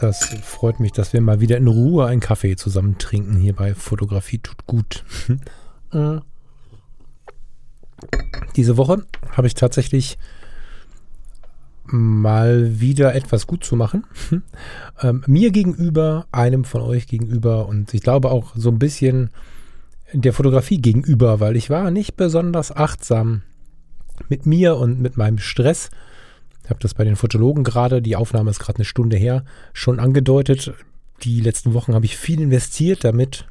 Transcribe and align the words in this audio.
Das 0.00 0.24
freut 0.42 0.80
mich, 0.80 0.92
dass 0.92 1.12
wir 1.12 1.20
mal 1.20 1.40
wieder 1.40 1.58
in 1.58 1.66
Ruhe 1.66 2.06
einen 2.06 2.20
Kaffee 2.22 2.56
zusammen 2.56 2.96
trinken 2.96 3.36
hier 3.36 3.54
bei 3.54 3.74
Fotografie 3.74 4.38
tut 4.38 4.66
gut. 4.66 5.04
Äh. 5.92 6.20
Diese 8.54 8.76
Woche 8.76 9.04
habe 9.32 9.48
ich 9.48 9.54
tatsächlich 9.54 10.18
mal 11.86 12.78
wieder 12.78 13.12
etwas 13.16 13.48
gut 13.48 13.64
zu 13.64 13.74
machen. 13.74 14.04
ähm, 15.02 15.24
mir 15.26 15.50
gegenüber, 15.50 16.26
einem 16.30 16.62
von 16.62 16.82
euch 16.82 17.08
gegenüber 17.08 17.66
und 17.66 17.92
ich 17.92 18.02
glaube 18.02 18.30
auch 18.30 18.52
so 18.54 18.68
ein 18.68 18.78
bisschen 18.78 19.30
der 20.12 20.32
Fotografie 20.32 20.80
gegenüber, 20.80 21.40
weil 21.40 21.56
ich 21.56 21.70
war 21.70 21.90
nicht 21.90 22.16
besonders 22.16 22.70
achtsam 22.70 23.42
mit 24.28 24.46
mir 24.46 24.76
und 24.76 25.00
mit 25.00 25.16
meinem 25.16 25.38
Stress 25.38 25.90
ich 26.70 26.72
habe 26.72 26.82
das 26.82 26.94
bei 26.94 27.02
den 27.02 27.16
Fotologen 27.16 27.64
gerade, 27.64 28.00
die 28.00 28.14
Aufnahme 28.14 28.48
ist 28.48 28.60
gerade 28.60 28.76
eine 28.78 28.84
Stunde 28.84 29.16
her, 29.16 29.44
schon 29.72 29.98
angedeutet. 29.98 30.72
Die 31.24 31.40
letzten 31.40 31.74
Wochen 31.74 31.94
habe 31.94 32.04
ich 32.04 32.16
viel 32.16 32.40
investiert, 32.40 33.02
damit 33.02 33.48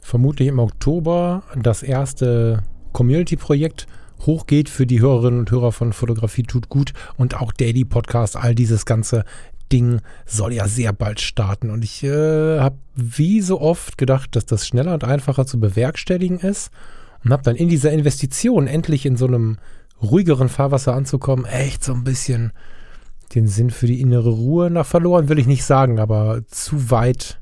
vermutlich 0.00 0.46
im 0.46 0.60
Oktober 0.60 1.42
das 1.60 1.82
erste 1.82 2.62
Community-Projekt 2.92 3.88
hochgeht 4.20 4.68
für 4.68 4.86
die 4.86 5.00
Hörerinnen 5.00 5.40
und 5.40 5.50
Hörer 5.50 5.72
von 5.72 5.92
Fotografie 5.92 6.44
tut 6.44 6.68
gut 6.68 6.92
und 7.16 7.40
auch 7.40 7.50
Daily 7.50 7.84
Podcast, 7.84 8.36
all 8.36 8.54
dieses 8.54 8.86
ganze 8.86 9.24
Ding 9.72 10.00
soll 10.24 10.52
ja 10.52 10.68
sehr 10.68 10.92
bald 10.92 11.20
starten. 11.20 11.70
Und 11.70 11.82
ich 11.82 12.04
äh, 12.04 12.60
habe 12.60 12.78
wie 12.94 13.40
so 13.40 13.60
oft 13.60 13.98
gedacht, 13.98 14.36
dass 14.36 14.46
das 14.46 14.64
schneller 14.64 14.94
und 14.94 15.02
einfacher 15.02 15.44
zu 15.44 15.58
bewerkstelligen 15.58 16.38
ist 16.38 16.70
und 17.24 17.32
habe 17.32 17.42
dann 17.42 17.56
in 17.56 17.68
dieser 17.68 17.90
Investition 17.90 18.68
endlich 18.68 19.06
in 19.06 19.16
so 19.16 19.26
einem 19.26 19.58
ruhigeren 20.02 20.48
Fahrwasser 20.48 20.94
anzukommen, 20.94 21.44
echt 21.44 21.84
so 21.84 21.92
ein 21.92 22.04
bisschen 22.04 22.52
den 23.34 23.46
Sinn 23.46 23.70
für 23.70 23.86
die 23.86 24.00
innere 24.00 24.30
Ruhe 24.30 24.70
nach 24.70 24.86
verloren, 24.86 25.28
will 25.28 25.38
ich 25.38 25.46
nicht 25.46 25.64
sagen, 25.64 26.00
aber 26.00 26.40
zu 26.48 26.90
weit 26.90 27.40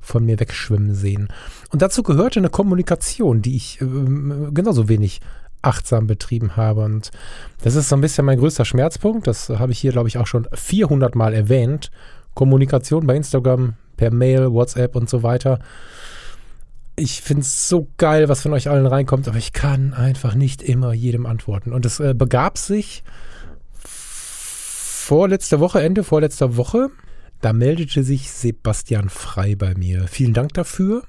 von 0.00 0.24
mir 0.24 0.40
wegschwimmen 0.40 0.94
sehen. 0.94 1.28
Und 1.70 1.82
dazu 1.82 2.02
gehörte 2.02 2.40
eine 2.40 2.50
Kommunikation, 2.50 3.40
die 3.42 3.54
ich 3.54 3.80
äh, 3.80 3.86
genauso 4.52 4.88
wenig 4.88 5.20
achtsam 5.62 6.08
betrieben 6.08 6.56
habe. 6.56 6.82
Und 6.82 7.12
das 7.62 7.76
ist 7.76 7.88
so 7.88 7.96
ein 7.96 8.00
bisschen 8.00 8.24
mein 8.24 8.38
größter 8.38 8.64
Schmerzpunkt. 8.64 9.28
Das 9.28 9.48
habe 9.48 9.70
ich 9.70 9.78
hier, 9.78 9.92
glaube 9.92 10.08
ich, 10.08 10.18
auch 10.18 10.26
schon 10.26 10.48
400 10.52 11.14
Mal 11.14 11.34
erwähnt. 11.34 11.92
Kommunikation 12.34 13.06
bei 13.06 13.14
Instagram, 13.14 13.74
per 13.96 14.12
Mail, 14.12 14.52
WhatsApp 14.52 14.96
und 14.96 15.08
so 15.08 15.22
weiter 15.22 15.60
ich 16.96 17.22
finde 17.22 17.42
es 17.42 17.68
so 17.68 17.88
geil, 17.96 18.28
was 18.28 18.42
von 18.42 18.52
euch 18.52 18.68
allen 18.68 18.86
reinkommt, 18.86 19.28
aber 19.28 19.38
ich 19.38 19.52
kann 19.52 19.94
einfach 19.94 20.34
nicht 20.34 20.62
immer 20.62 20.92
jedem 20.92 21.26
antworten. 21.26 21.72
Und 21.72 21.86
es 21.86 22.00
äh, 22.00 22.14
begab 22.14 22.58
sich 22.58 23.02
vorletzte 23.84 25.60
Woche, 25.60 25.82
Ende 25.82 26.04
vorletzter 26.04 26.56
Woche, 26.56 26.90
da 27.40 27.52
meldete 27.52 28.04
sich 28.04 28.30
Sebastian 28.30 29.08
Frei 29.08 29.56
bei 29.56 29.74
mir. 29.74 30.06
Vielen 30.06 30.32
Dank 30.32 30.54
dafür 30.54 31.02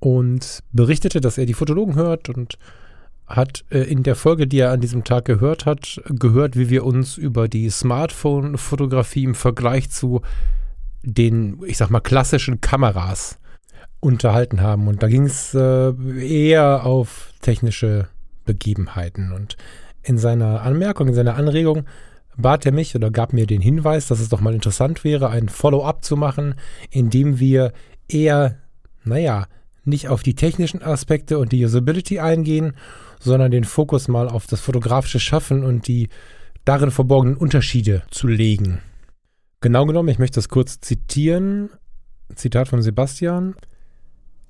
und 0.00 0.60
berichtete, 0.72 1.20
dass 1.20 1.38
er 1.38 1.46
die 1.46 1.54
Fotologen 1.54 1.94
hört 1.94 2.28
und 2.28 2.58
hat 3.26 3.64
äh, 3.70 3.80
in 3.80 4.02
der 4.02 4.16
Folge, 4.16 4.46
die 4.46 4.60
er 4.60 4.70
an 4.70 4.80
diesem 4.80 5.04
Tag 5.04 5.24
gehört 5.24 5.66
hat, 5.66 6.00
gehört, 6.06 6.56
wie 6.56 6.70
wir 6.70 6.84
uns 6.84 7.18
über 7.18 7.48
die 7.48 7.68
Smartphone-Fotografie 7.70 9.24
im 9.24 9.34
Vergleich 9.34 9.90
zu 9.90 10.22
den, 11.02 11.60
ich 11.66 11.76
sag 11.76 11.90
mal, 11.90 12.00
klassischen 12.00 12.60
Kameras 12.60 13.38
unterhalten 14.02 14.60
haben. 14.60 14.88
Und 14.88 15.02
da 15.02 15.08
ging 15.08 15.24
es 15.24 15.54
äh, 15.54 15.92
eher 16.20 16.84
auf 16.84 17.32
technische 17.40 18.08
Begebenheiten. 18.44 19.32
Und 19.32 19.56
in 20.02 20.18
seiner 20.18 20.62
Anmerkung, 20.62 21.08
in 21.08 21.14
seiner 21.14 21.36
Anregung 21.36 21.84
bat 22.36 22.66
er 22.66 22.72
mich 22.72 22.96
oder 22.96 23.10
gab 23.10 23.32
mir 23.32 23.46
den 23.46 23.60
Hinweis, 23.60 24.08
dass 24.08 24.18
es 24.18 24.28
doch 24.28 24.40
mal 24.40 24.54
interessant 24.54 25.04
wäre, 25.04 25.30
ein 25.30 25.48
Follow-up 25.48 26.04
zu 26.04 26.16
machen, 26.16 26.56
indem 26.90 27.38
wir 27.38 27.72
eher, 28.08 28.56
naja, 29.04 29.46
nicht 29.84 30.08
auf 30.08 30.22
die 30.22 30.34
technischen 30.34 30.82
Aspekte 30.82 31.38
und 31.38 31.52
die 31.52 31.64
Usability 31.64 32.18
eingehen, 32.18 32.74
sondern 33.20 33.50
den 33.52 33.64
Fokus 33.64 34.08
mal 34.08 34.28
auf 34.28 34.46
das 34.46 34.60
fotografische 34.60 35.20
Schaffen 35.20 35.64
und 35.64 35.86
die 35.86 36.08
darin 36.64 36.90
verborgenen 36.90 37.36
Unterschiede 37.36 38.02
zu 38.10 38.26
legen. 38.26 38.80
Genau 39.60 39.86
genommen, 39.86 40.08
ich 40.08 40.18
möchte 40.18 40.36
das 40.36 40.48
kurz 40.48 40.80
zitieren. 40.80 41.70
Zitat 42.34 42.66
von 42.66 42.82
Sebastian. 42.82 43.54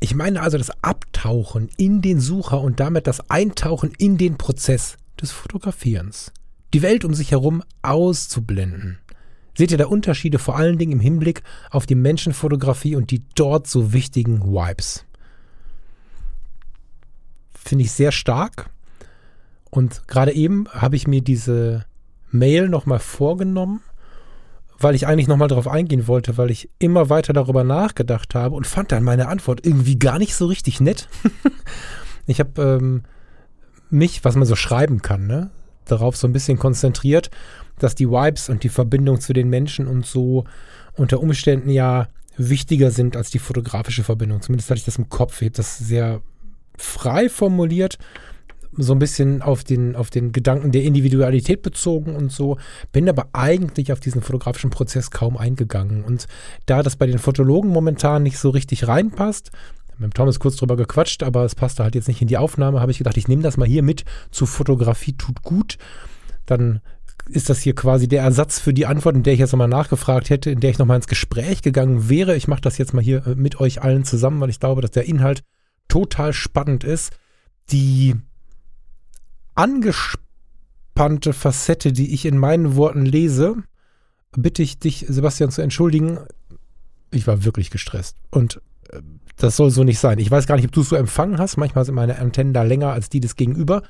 Ich 0.03 0.17
meine 0.17 0.43
also 0.43 0.59
das 0.59 0.73
Abtauchen 0.83 1.69
in 1.77 2.03
den 2.03 2.19
Sucher 2.19 2.61
und 2.61 2.81
damit 2.81 3.07
das 3.07 3.31
Eintauchen 3.31 3.93
in 3.99 4.19
den 4.19 4.37
Prozess 4.37 4.97
des 5.21 5.31
Fotografierens. 5.31 6.33
Die 6.75 6.83
Welt 6.83 7.05
um 7.05 7.15
sich 7.15 7.31
herum 7.31 7.63
auszublenden. 7.83 8.99
Seht 9.57 9.71
ihr 9.71 9.79
da 9.79 9.87
Unterschiede 9.87 10.41
vor 10.41 10.57
allen 10.57 10.77
Dingen 10.77 10.91
im 10.91 10.99
Hinblick 10.99 11.45
auf 11.71 11.87
die 11.87 11.95
Menschenfotografie 11.95 12.97
und 12.97 13.13
die 13.13 13.23
dort 13.37 13.69
so 13.69 13.93
wichtigen 13.93 14.43
Vibes? 14.43 15.05
Finde 17.55 17.85
ich 17.85 17.93
sehr 17.93 18.11
stark. 18.11 18.71
Und 19.71 20.09
gerade 20.09 20.33
eben 20.33 20.69
habe 20.71 20.97
ich 20.97 21.07
mir 21.07 21.23
diese 21.23 21.85
Mail 22.33 22.69
nochmal 22.69 22.99
vorgenommen 22.99 23.83
weil 24.83 24.95
ich 24.95 25.07
eigentlich 25.07 25.29
nochmal 25.29 25.49
darauf 25.49 25.69
eingehen 25.69 26.07
wollte, 26.07 26.37
weil 26.37 26.51
ich 26.51 26.71
immer 26.79 27.09
weiter 27.09 27.33
darüber 27.33 27.65
nachgedacht 27.65 28.35
habe 28.35 28.55
und 28.55 28.67
fand 28.67 28.93
dann 28.93 29.05
meine 29.05 29.29
Antwort 29.29 29.67
irgendwie 29.67 29.99
gar 29.99 30.19
nicht 30.19 30.35
so 30.35 30.47
richtig 30.47 30.81
nett. 30.81 31.09
ich 32.27 32.41
habe 32.41 32.63
ähm, 32.63 33.03
mich, 33.91 34.25
was 34.25 34.37
man 34.37 34.47
so 34.47 34.57
schreiben 34.57 35.03
kann, 35.03 35.27
ne, 35.27 35.51
darauf 35.85 36.17
so 36.17 36.27
ein 36.27 36.33
bisschen 36.33 36.59
konzentriert, 36.59 37.31
dass 37.79 37.95
die 37.95 38.09
Vibes 38.09 38.49
und 38.49 38.63
die 38.63 38.69
Verbindung 38.69 39.21
zu 39.21 39.33
den 39.33 39.49
Menschen 39.49 39.87
und 39.87 40.07
so 40.07 40.45
unter 40.95 41.21
Umständen 41.21 41.71
ja 41.71 42.09
wichtiger 42.37 42.91
sind 42.91 43.17
als 43.17 43.31
die 43.31 43.39
fotografische 43.39 44.05
Verbindung. 44.05 44.41
Zumindest 44.41 44.71
hatte 44.71 44.79
ich 44.79 44.85
das 44.85 44.97
im 44.99 45.09
Kopf. 45.09 45.43
Ich 45.43 45.47
habe 45.47 45.57
das 45.57 45.79
sehr 45.79 46.23
frei 46.77 47.29
formuliert 47.29 47.99
so 48.77 48.95
ein 48.95 48.99
bisschen 48.99 49.43
auf 49.43 49.65
den, 49.65 49.97
auf 49.97 50.11
den 50.11 50.33
Gedanken 50.33 50.73
der 50.73 50.83
Individualität 50.83 51.63
bezogen 51.63 52.17
und 52.17 52.33
so, 52.33 52.59
bin 52.91 53.09
aber 53.09 53.29
eigentlich 53.33 53.93
auf 53.93 54.01
diesen 54.01 54.23
fotografischen 54.23 54.71
Prozess 54.71 55.11
kaum 55.11 55.37
eingegangen. 55.37 56.05
Und 56.05 56.27
da 56.67 56.83
das 56.83 56.97
bei 56.97 57.07
den 57.07 57.19
Fotologen 57.19 57.71
momentan 57.71 58.23
nicht 58.23 58.39
so 58.39 58.51
richtig 58.51 58.89
reinpasst, 58.89 59.51
mit 59.99 60.15
Thomas 60.15 60.41
kurz 60.41 60.57
drüber 60.57 60.77
gequatscht, 60.77 61.23
aber 61.23 61.45
es 61.45 61.55
passte 61.55 61.85
halt 61.85 61.95
jetzt 61.95 62.09
nicht 62.09 62.23
in 62.23 62.29
die 62.29 62.39
Aufnahme, 62.39 62.81
habe 62.81 62.91
ich 62.91 62.99
gedacht, 62.99 63.17
ich 63.17 63.29
nehme 63.29 63.43
das 63.43 63.57
mal 63.57 63.69
hier 63.69 63.83
mit 63.83 64.05
zu 64.31 64.47
Fotografie 64.47 65.13
tut 65.13 65.43
gut. 65.43 65.79
Dann 66.47 66.81
ist 67.29 67.51
das 67.51 67.61
hier 67.61 67.75
quasi 67.75 68.09
der 68.09 68.23
Ersatz 68.23 68.59
für 68.59 68.75
die 68.75 68.87
Antwort, 68.87 69.15
in 69.15 69.23
der 69.23 69.35
ich 69.35 69.39
jetzt 69.39 69.53
nochmal 69.53 69.69
nachgefragt 69.69 70.31
hätte, 70.31 70.51
in 70.51 70.61
der 70.61 70.71
ich 70.71 70.79
nochmal 70.79 70.97
ins 70.97 71.07
Gespräch 71.07 71.63
gegangen 71.63 72.09
wäre. 72.09 72.35
Ich 72.37 72.49
mache 72.49 72.63
das 72.63 72.79
jetzt 72.79 72.95
mal 72.95 73.03
hier 73.03 73.27
äh, 73.27 73.35
mit 73.35 73.61
euch 73.61 73.83
allen 73.83 74.05
zusammen, 74.05 74.41
weil 74.41 74.51
ich 74.51 74.61
glaube, 74.61 74.83
dass 74.83 74.91
der 74.91 75.05
Inhalt 75.05 75.43
total 75.89 76.33
spannend 76.33 76.85
ist. 76.85 77.13
Die 77.71 78.17
angespannte 79.55 81.33
Facette, 81.33 81.93
die 81.93 82.15
ich 82.15 82.25
in 82.25 82.39
meinen 82.39 82.77
Worten 82.77 83.05
lese, 83.05 83.57
bitte 84.37 84.63
ich 84.63 84.79
dich, 84.79 85.07
Sebastian, 85.09 85.51
zu 85.51 85.63
entschuldigen. 85.63 86.19
Ich 87.11 87.27
war 87.27 87.45
wirklich 87.45 87.71
gestresst. 87.71 88.17
Und 88.31 88.61
äh, 88.91 89.01
das 89.37 89.57
soll 89.57 89.71
so 89.71 89.85
nicht 89.85 89.99
sein. 89.99 90.19
Ich 90.19 90.31
weiß 90.31 90.47
gar 90.47 90.57
nicht, 90.57 90.67
ob 90.67 90.73
du 90.73 90.83
es 90.83 90.89
so 90.89 90.97
empfangen 90.97 91.39
hast. 91.39 91.57
Manchmal 91.57 91.85
sind 91.85 91.95
meine 91.95 92.19
Antennen 92.19 92.55
da 92.55 92.63
länger 92.63 92.93
als 92.93 93.09
die 93.09 93.21
des 93.21 93.37
Gegenüber. 93.37 93.83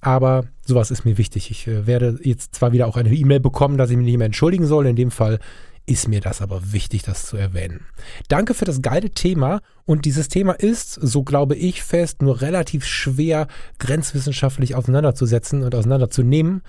Aber 0.00 0.44
sowas 0.66 0.90
ist 0.90 1.04
mir 1.04 1.16
wichtig. 1.16 1.50
Ich 1.50 1.66
äh, 1.68 1.86
werde 1.86 2.18
jetzt 2.22 2.54
zwar 2.54 2.72
wieder 2.72 2.86
auch 2.86 2.96
eine 2.96 3.12
E-Mail 3.14 3.40
bekommen, 3.40 3.78
dass 3.78 3.90
ich 3.90 3.96
mich 3.96 4.06
nicht 4.06 4.18
mehr 4.18 4.26
entschuldigen 4.26 4.66
soll. 4.66 4.86
In 4.86 4.96
dem 4.96 5.10
Fall 5.10 5.38
ist 5.86 6.08
mir 6.08 6.20
das 6.20 6.40
aber 6.40 6.72
wichtig, 6.72 7.02
das 7.02 7.26
zu 7.26 7.36
erwähnen. 7.36 7.86
Danke 8.28 8.54
für 8.54 8.64
das 8.64 8.82
geile 8.82 9.10
Thema. 9.10 9.60
Und 9.84 10.04
dieses 10.04 10.28
Thema 10.28 10.52
ist, 10.52 10.94
so 10.94 11.22
glaube 11.22 11.56
ich 11.56 11.82
fest, 11.82 12.22
nur 12.22 12.40
relativ 12.40 12.84
schwer 12.84 13.48
grenzwissenschaftlich 13.78 14.74
auseinanderzusetzen 14.74 15.62
und 15.62 15.74
auseinanderzunehmen. 15.74 16.62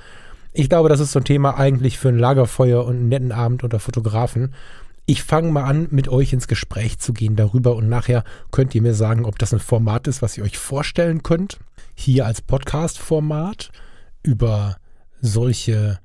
Ich 0.51 0.69
glaube, 0.69 0.89
das 0.89 0.99
ist 0.99 1.11
so 1.11 1.19
ein 1.19 1.25
Thema 1.25 1.57
eigentlich 1.57 1.97
für 1.97 2.09
ein 2.09 2.17
Lagerfeuer 2.17 2.85
und 2.85 2.95
einen 2.95 3.09
netten 3.09 3.31
Abend 3.31 3.63
unter 3.63 3.79
Fotografen. 3.79 4.53
Ich 5.05 5.23
fange 5.23 5.51
mal 5.51 5.63
an, 5.63 5.87
mit 5.91 6.07
euch 6.07 6.31
ins 6.31 6.47
Gespräch 6.47 6.97
zu 6.99 7.11
gehen 7.11 7.35
darüber 7.35 7.75
und 7.75 7.89
nachher 7.89 8.23
könnt 8.51 8.73
ihr 8.73 8.81
mir 8.81 8.93
sagen, 8.93 9.25
ob 9.25 9.37
das 9.37 9.53
ein 9.53 9.59
Format 9.59 10.07
ist, 10.07 10.21
was 10.21 10.37
ihr 10.37 10.43
euch 10.43 10.57
vorstellen 10.57 11.23
könnt. 11.23 11.59
Hier 11.93 12.25
als 12.25 12.41
Podcast-Format 12.41 13.69
über 14.23 14.77
solche 15.21 15.99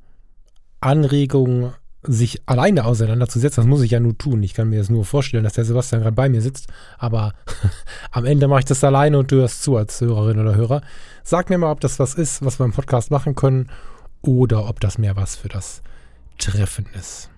Anregungen 0.81 1.75
sich 2.03 2.43
alleine 2.47 2.85
auseinanderzusetzen, 2.85 3.63
das 3.63 3.69
muss 3.69 3.83
ich 3.83 3.91
ja 3.91 4.01
nur 4.01 4.17
tun. 4.17 4.43
Ich 4.43 4.55
kann 4.55 4.71
mir 4.71 4.79
das 4.79 4.89
nur 4.89 5.05
vorstellen, 5.05 5.45
dass 5.45 5.55
der 5.55 5.65
Sebastian 5.65 6.03
gerade 6.03 6.15
bei 6.15 6.29
mir 6.29 6.41
sitzt, 6.41 6.69
aber 6.97 7.35
am 8.13 8.25
Ende 8.25 8.47
mache 8.47 8.61
ich 8.61 8.65
das 8.67 8.85
alleine 8.85 9.19
und 9.19 9.33
du 9.33 9.37
hörst 9.37 9.63
zu 9.63 9.77
als 9.77 10.01
Hörerin 10.01 10.39
oder 10.39 10.55
Hörer. 10.55 10.83
Sag 11.25 11.51
mir 11.51 11.59
mal, 11.59 11.73
ob 11.73 11.81
das 11.81 11.99
was 11.99 12.15
ist, 12.15 12.45
was 12.45 12.61
wir 12.61 12.65
im 12.65 12.73
Podcast 12.73 13.11
machen 13.11 13.35
können 13.35 13.69
oder 14.23 14.69
ob 14.69 14.81
das 14.81 14.99
mehr 14.99 15.17
was 15.17 15.37
für 15.37 15.49
das 15.49 15.83
Treffen 16.39 16.87
ist. 16.99 17.31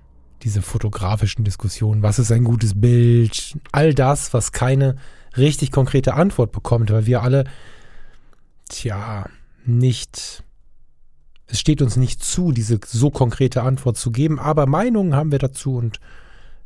Diese 0.43 0.63
fotografischen 0.63 1.45
Diskussionen, 1.45 2.03
was 2.03 2.19
ist 2.19 2.33
ein 2.33 2.45
gutes 2.45 2.79
Bild, 2.79 3.59
all 3.73 3.95
das, 3.95 4.33
was 4.33 4.53
keine 4.53 4.97
richtig 5.37 5.71
konkrete 5.71 6.15
Antwort 6.15 6.53
bekommt, 6.53 6.91
weil 6.91 7.07
wir 7.07 7.23
alle, 7.23 7.45
tja, 8.69 9.27
nicht 9.65 10.43
es 11.51 11.61
steht 11.61 11.83
uns 11.83 11.97
nicht 11.97 12.23
zu, 12.23 12.53
diese 12.53 12.79
so 12.87 13.11
konkrete 13.11 13.63
Antwort 13.63 13.97
zu 13.97 14.13
geben, 14.13 14.39
aber 14.39 14.67
Meinungen 14.67 15.17
haben 15.17 15.33
wir 15.33 15.39
dazu 15.39 15.77
und 15.77 15.99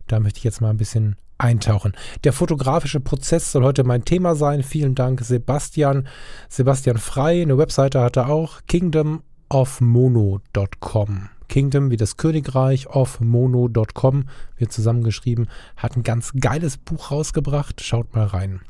da 0.07 0.21
möchte 0.21 0.37
ich 0.39 0.45
jetzt 0.45 0.61
mal 0.61 0.71
ein 0.71 0.77
bisschen 0.77 1.17
eintauchen. 1.39 1.95
Der 2.25 2.35
fotografische 2.35 3.01
Prozess 3.01 3.53
soll 3.53 3.65
heute 3.65 3.85
mein 3.85 4.05
Thema 4.05 4.35
sein. 4.35 4.63
Vielen 4.63 4.95
Dank, 4.95 5.23
Sebastian. 5.23 6.07
Sebastian 6.49 6.99
Frei, 6.99 7.41
eine 7.43 7.57
Webseite 7.59 8.01
hat 8.01 8.17
er 8.17 8.29
auch, 8.29 8.61
kingdomofmono.com. 8.67 11.29
Kingdom 11.49 11.91
wie 11.91 11.97
das 11.97 12.17
Königreich 12.17 12.87
of 12.89 13.21
Mono.com 13.21 14.29
wird 14.57 14.73
zusammengeschrieben, 14.73 15.49
hat 15.77 15.95
ein 15.97 16.03
ganz 16.03 16.33
geiles 16.39 16.79
Buch 16.79 17.11
rausgebracht. 17.11 17.83
Schaut 17.83 18.15
mal 18.15 18.27
rein. 18.27 18.61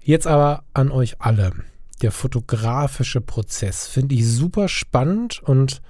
Jetzt 0.00 0.26
aber 0.26 0.64
an 0.74 0.90
euch 0.90 1.20
alle 1.20 1.52
der 1.96 2.12
fotografische 2.12 3.20
Prozess 3.20 3.86
finde 3.86 4.14
ich 4.14 4.28
super 4.28 4.68
spannend 4.68 5.42
und 5.42 5.82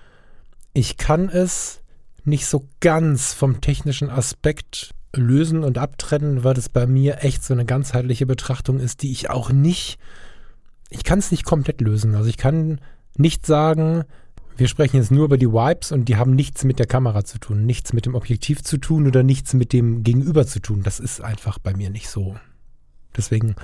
ich 0.72 0.96
kann 0.96 1.28
es 1.28 1.80
nicht 2.24 2.46
so 2.46 2.68
ganz 2.80 3.32
vom 3.32 3.60
technischen 3.60 4.10
Aspekt 4.10 4.94
lösen 5.14 5.62
und 5.62 5.78
abtrennen, 5.78 6.44
weil 6.44 6.56
es 6.58 6.68
bei 6.68 6.86
mir 6.86 7.22
echt 7.22 7.44
so 7.44 7.54
eine 7.54 7.64
ganzheitliche 7.64 8.26
Betrachtung 8.26 8.80
ist, 8.80 9.02
die 9.02 9.12
ich 9.12 9.30
auch 9.30 9.50
nicht, 9.50 9.98
ich 10.90 11.04
kann 11.04 11.18
es 11.18 11.30
nicht 11.30 11.44
komplett 11.44 11.80
lösen. 11.80 12.14
Also 12.14 12.28
ich 12.28 12.36
kann 12.36 12.80
nicht 13.16 13.46
sagen, 13.46 14.04
wir 14.56 14.68
sprechen 14.68 14.96
jetzt 14.96 15.10
nur 15.10 15.24
über 15.24 15.38
die 15.38 15.50
Wipes 15.50 15.92
und 15.92 16.08
die 16.08 16.16
haben 16.16 16.34
nichts 16.34 16.64
mit 16.64 16.78
der 16.78 16.86
Kamera 16.86 17.24
zu 17.24 17.38
tun, 17.38 17.66
nichts 17.66 17.92
mit 17.92 18.06
dem 18.06 18.14
Objektiv 18.14 18.62
zu 18.62 18.78
tun 18.78 19.06
oder 19.06 19.22
nichts 19.22 19.54
mit 19.54 19.72
dem 19.72 20.02
Gegenüber 20.02 20.46
zu 20.46 20.60
tun. 20.60 20.82
Das 20.82 21.00
ist 21.00 21.20
einfach 21.20 21.58
bei 21.58 21.74
mir 21.74 21.90
nicht 21.90 22.08
so. 22.08 22.36
Deswegen 23.16 23.54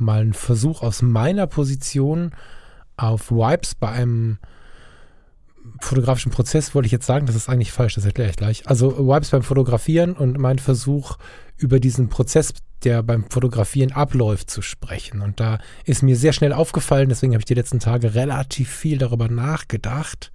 mal 0.00 0.20
ein 0.20 0.32
Versuch 0.32 0.82
aus 0.82 1.02
meiner 1.02 1.46
Position 1.46 2.32
auf 2.96 3.30
Wipes 3.30 3.74
bei 3.74 3.88
einem 3.88 4.38
fotografischen 5.80 6.32
Prozess, 6.32 6.74
wollte 6.74 6.86
ich 6.86 6.92
jetzt 6.92 7.06
sagen, 7.06 7.26
das 7.26 7.36
ist 7.36 7.48
eigentlich 7.48 7.72
falsch, 7.72 7.94
das 7.94 8.04
erkläre 8.04 8.30
ich 8.30 8.36
gleich. 8.36 8.66
Also 8.68 9.08
Wipes 9.08 9.30
beim 9.30 9.42
Fotografieren 9.42 10.12
und 10.12 10.38
mein 10.38 10.58
Versuch 10.58 11.18
über 11.56 11.80
diesen 11.80 12.08
Prozess, 12.08 12.54
der 12.84 13.02
beim 13.02 13.28
Fotografieren 13.30 13.92
abläuft, 13.92 14.50
zu 14.50 14.62
sprechen. 14.62 15.22
Und 15.22 15.40
da 15.40 15.58
ist 15.84 16.02
mir 16.02 16.16
sehr 16.16 16.32
schnell 16.32 16.52
aufgefallen, 16.52 17.08
deswegen 17.08 17.32
habe 17.32 17.40
ich 17.40 17.46
die 17.46 17.54
letzten 17.54 17.80
Tage 17.80 18.14
relativ 18.14 18.70
viel 18.70 18.98
darüber 18.98 19.28
nachgedacht, 19.28 20.30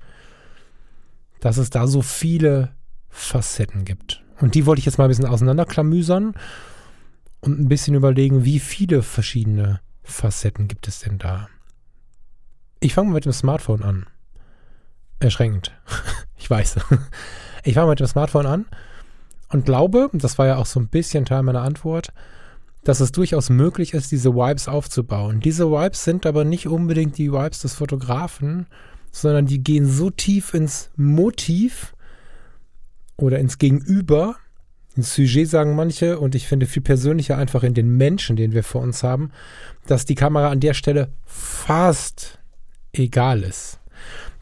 dass 1.39 1.57
es 1.57 1.69
da 1.69 1.87
so 1.87 2.01
viele 2.01 2.69
Facetten 3.09 3.85
gibt. 3.85 4.23
Und 4.39 4.55
die 4.55 4.65
wollte 4.65 4.79
ich 4.79 4.85
jetzt 4.85 4.97
mal 4.97 5.05
ein 5.05 5.09
bisschen 5.09 5.25
auseinanderklamüsern 5.25 6.33
und 7.41 7.59
ein 7.59 7.67
bisschen 7.67 7.95
überlegen, 7.95 8.45
wie 8.45 8.59
viele 8.59 9.03
verschiedene 9.03 9.81
Facetten 10.03 10.67
gibt 10.67 10.87
es 10.87 10.99
denn 10.99 11.17
da. 11.17 11.49
Ich 12.79 12.93
fange 12.93 13.11
mit 13.11 13.25
dem 13.25 13.33
Smartphone 13.33 13.83
an. 13.83 14.05
Erschreckend. 15.19 15.71
ich 16.37 16.49
weiß. 16.49 16.77
Ich 17.63 17.75
fange 17.75 17.89
mit 17.89 17.99
dem 17.99 18.07
Smartphone 18.07 18.47
an 18.47 18.65
und 19.49 19.65
glaube, 19.65 20.09
das 20.13 20.37
war 20.39 20.47
ja 20.47 20.57
auch 20.57 20.65
so 20.65 20.79
ein 20.79 20.87
bisschen 20.87 21.25
Teil 21.25 21.43
meiner 21.43 21.61
Antwort, 21.61 22.11
dass 22.83 22.99
es 22.99 23.11
durchaus 23.11 23.49
möglich 23.49 23.93
ist, 23.93 24.11
diese 24.11 24.33
Vibes 24.33 24.67
aufzubauen. 24.67 25.39
Diese 25.39 25.69
Vibes 25.69 26.03
sind 26.03 26.25
aber 26.25 26.43
nicht 26.43 26.67
unbedingt 26.67 27.17
die 27.17 27.31
Vibes 27.31 27.61
des 27.61 27.75
Fotografen, 27.75 28.65
sondern 29.11 29.45
die 29.45 29.63
gehen 29.63 29.85
so 29.85 30.09
tief 30.09 30.53
ins 30.53 30.89
Motiv 30.95 31.93
oder 33.17 33.39
ins 33.39 33.59
Gegenüber, 33.59 34.37
ins 34.95 35.15
Sujet 35.15 35.49
sagen 35.49 35.75
manche 35.75 36.19
und 36.19 36.35
ich 36.35 36.47
finde 36.47 36.65
viel 36.65 36.81
persönlicher 36.81 37.37
einfach 37.37 37.63
in 37.63 37.73
den 37.73 37.95
Menschen, 37.97 38.35
den 38.35 38.51
wir 38.51 38.63
vor 38.63 38.81
uns 38.81 39.03
haben, 39.03 39.31
dass 39.87 40.05
die 40.05 40.15
Kamera 40.15 40.49
an 40.49 40.59
der 40.59 40.73
Stelle 40.73 41.11
fast 41.25 42.39
egal 42.91 43.43
ist. 43.43 43.79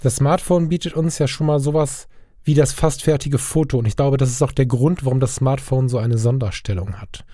Das 0.02 0.18
Smartphone 0.18 0.70
bietet 0.70 0.94
uns 0.94 1.20
ja 1.20 1.28
schon 1.28 1.48
mal 1.48 1.60
sowas 1.60 2.08
wie 2.44 2.54
das 2.54 2.74
fast 2.74 3.04
fertige 3.04 3.38
Foto 3.38 3.78
und 3.78 3.86
ich 3.86 3.96
glaube, 3.96 4.18
das 4.18 4.30
ist 4.30 4.42
auch 4.42 4.52
der 4.52 4.66
Grund, 4.66 5.06
warum 5.06 5.20
das 5.20 5.36
Smartphone 5.36 5.90
so 5.90 5.98
eine 5.98 6.18
Sonderstellung 6.18 6.96
hat. 6.96 7.26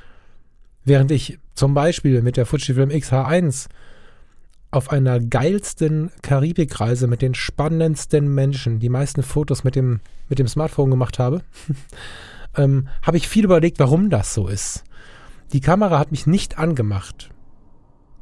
Während 0.84 1.12
ich 1.12 1.40
zum 1.54 1.74
Beispiel 1.74 2.22
mit 2.22 2.38
der 2.38 2.46
Fujifilm 2.46 2.90
X-H1 2.90 3.68
auf 4.72 4.92
einer 4.92 5.20
geilsten 5.22 6.12
Karibikreise 6.22 7.08
mit 7.08 7.22
den 7.22 7.34
spannendsten 7.34 8.28
Menschen 8.34 8.80
die 8.80 8.90
meisten 8.90 9.24
Fotos 9.24 9.64
mit 9.64 9.76
dem, 9.76 10.02
mit 10.28 10.38
dem 10.38 10.48
Smartphone 10.48 10.92
gemacht 10.92 11.18
habe, 11.18 11.42
ähm, 12.58 12.88
habe 13.02 13.18
ich 13.18 13.28
viel 13.28 13.46
überlegt, 13.46 13.80
warum 13.80 14.10
das 14.10 14.34
so 14.34 14.48
ist. 14.48 14.84
Die 15.54 15.62
Kamera 15.62 16.00
hat 16.00 16.12
mich 16.12 16.28
nicht 16.28 16.58
angemacht. 16.58 17.30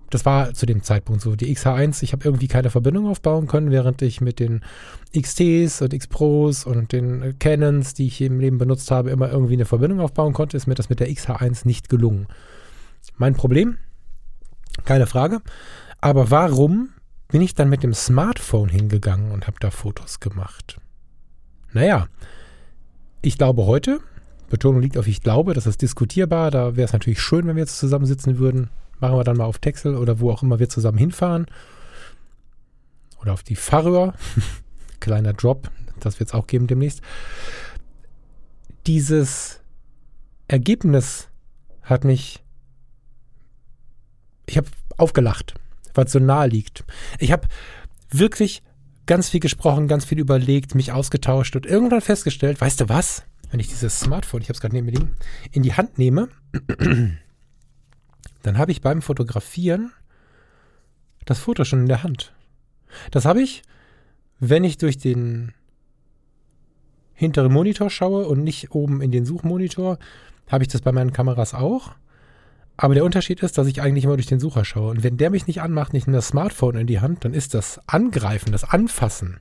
Das 0.09 0.25
war 0.25 0.53
zu 0.53 0.67
dem 0.67 0.83
Zeitpunkt 0.83 1.21
so. 1.21 1.35
Die 1.35 1.55
XH1, 1.55 2.03
ich 2.03 2.13
habe 2.13 2.23
irgendwie 2.23 2.47
keine 2.47 2.69
Verbindung 2.69 3.07
aufbauen 3.07 3.47
können, 3.47 3.71
während 3.71 4.01
ich 4.03 4.21
mit 4.21 4.39
den 4.39 4.61
XTs 5.19 5.81
und 5.81 5.91
X-Pros 5.91 6.65
und 6.65 6.91
den 6.91 7.39
Canons, 7.39 7.95
die 7.95 8.05
ich 8.05 8.21
im 8.21 8.39
Leben 8.39 8.59
benutzt 8.59 8.91
habe, 8.91 9.09
immer 9.09 9.31
irgendwie 9.31 9.53
eine 9.53 9.65
Verbindung 9.65 10.01
aufbauen 10.01 10.33
konnte, 10.33 10.55
ist 10.55 10.67
mir 10.67 10.75
das 10.75 10.89
mit 10.89 10.99
der 10.99 11.09
XH1 11.09 11.65
nicht 11.65 11.89
gelungen. 11.89 12.27
Mein 13.17 13.33
Problem? 13.33 13.77
Keine 14.85 15.07
Frage. 15.07 15.41
Aber 15.99 16.29
warum 16.29 16.89
bin 17.29 17.41
ich 17.41 17.55
dann 17.55 17.69
mit 17.69 17.81
dem 17.81 17.95
Smartphone 17.95 18.69
hingegangen 18.69 19.31
und 19.31 19.47
habe 19.47 19.57
da 19.59 19.71
Fotos 19.71 20.19
gemacht? 20.19 20.79
Naja, 21.71 22.07
ich 23.23 23.39
glaube 23.39 23.65
heute, 23.65 23.99
Betonung 24.53 24.83
liegt 24.83 24.99
auf 24.99 25.07
ich 25.07 25.23
glaube, 25.23 25.55
das 25.55 25.65
ist 25.65 25.81
diskutierbar. 25.81 26.51
Da 26.51 26.75
wäre 26.75 26.85
es 26.85 26.93
natürlich 26.93 27.19
schön, 27.19 27.47
wenn 27.47 27.55
wir 27.55 27.63
jetzt 27.63 27.79
zusammensitzen 27.79 28.37
würden. 28.37 28.69
Machen 28.99 29.17
wir 29.17 29.23
dann 29.23 29.37
mal 29.37 29.45
auf 29.45 29.57
Texel 29.57 29.95
oder 29.95 30.19
wo 30.19 30.29
auch 30.29 30.43
immer 30.43 30.59
wir 30.59 30.69
zusammen 30.69 30.99
hinfahren. 30.99 31.47
Oder 33.19 33.33
auf 33.33 33.41
die 33.41 33.55
Färöer. 33.55 34.13
Kleiner 34.99 35.33
Drop, 35.33 35.71
das 35.99 36.19
wird 36.19 36.29
es 36.29 36.35
auch 36.35 36.45
geben 36.45 36.67
demnächst. 36.67 37.01
Dieses 38.85 39.59
Ergebnis 40.47 41.29
hat 41.81 42.03
mich. 42.03 42.43
Ich 44.45 44.55
habe 44.57 44.67
aufgelacht, 44.97 45.55
weil 45.95 46.05
es 46.05 46.11
so 46.11 46.19
nahe 46.19 46.47
liegt. 46.47 46.83
Ich 47.17 47.31
habe 47.31 47.47
wirklich 48.11 48.61
ganz 49.07 49.29
viel 49.29 49.39
gesprochen, 49.39 49.87
ganz 49.87 50.05
viel 50.05 50.19
überlegt, 50.19 50.75
mich 50.75 50.91
ausgetauscht 50.91 51.55
und 51.55 51.65
irgendwann 51.65 52.01
festgestellt, 52.01 52.61
weißt 52.61 52.81
du 52.81 52.89
was? 52.89 53.23
Wenn 53.53 53.59
ich 53.59 53.67
dieses 53.67 53.99
Smartphone, 53.99 54.41
ich 54.41 54.49
habe 54.49 54.55
es 54.55 54.61
gerade 54.61 54.73
neben 54.73 54.87
mir 54.87 54.93
liegen, 54.93 55.15
in 55.51 55.61
die 55.61 55.73
Hand 55.73 55.99
nehme, 55.99 56.29
dann 58.41 58.57
habe 58.57 58.71
ich 58.71 58.81
beim 58.81 59.03
Fotografieren 59.03 59.91
das 61.25 61.37
Foto 61.37 61.63
schon 61.63 61.81
in 61.81 61.87
der 61.87 62.01
Hand. 62.01 62.33
Das 63.11 63.25
habe 63.25 63.43
ich, 63.43 63.61
wenn 64.39 64.63
ich 64.63 64.79
durch 64.79 64.97
den 64.97 65.53
hinteren 67.13 67.53
Monitor 67.53 67.91
schaue 67.91 68.27
und 68.27 68.43
nicht 68.43 68.71
oben 68.71 69.03
in 69.03 69.11
den 69.11 69.23
Suchmonitor, 69.23 69.99
habe 70.47 70.63
ich 70.63 70.67
das 70.69 70.81
bei 70.81 70.91
meinen 70.91 71.13
Kameras 71.13 71.53
auch. 71.53 71.91
Aber 72.75 72.95
der 72.95 73.05
Unterschied 73.05 73.43
ist, 73.43 73.59
dass 73.59 73.67
ich 73.67 73.83
eigentlich 73.83 74.05
immer 74.05 74.17
durch 74.17 74.25
den 74.25 74.39
Sucher 74.39 74.65
schaue. 74.65 74.89
Und 74.89 75.03
wenn 75.03 75.17
der 75.17 75.29
mich 75.29 75.45
nicht 75.45 75.61
anmacht, 75.61 75.93
nicht 75.93 76.07
in 76.07 76.13
das 76.13 76.29
Smartphone 76.29 76.75
in 76.75 76.87
die 76.87 77.01
Hand, 77.01 77.23
dann 77.23 77.35
ist 77.35 77.53
das 77.53 77.79
Angreifen, 77.87 78.51
das 78.51 78.63
Anfassen 78.63 79.39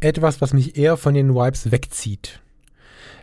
etwas, 0.00 0.40
was 0.40 0.52
mich 0.52 0.76
eher 0.76 0.96
von 0.96 1.14
den 1.14 1.32
Wipes 1.32 1.70
wegzieht. 1.70 2.40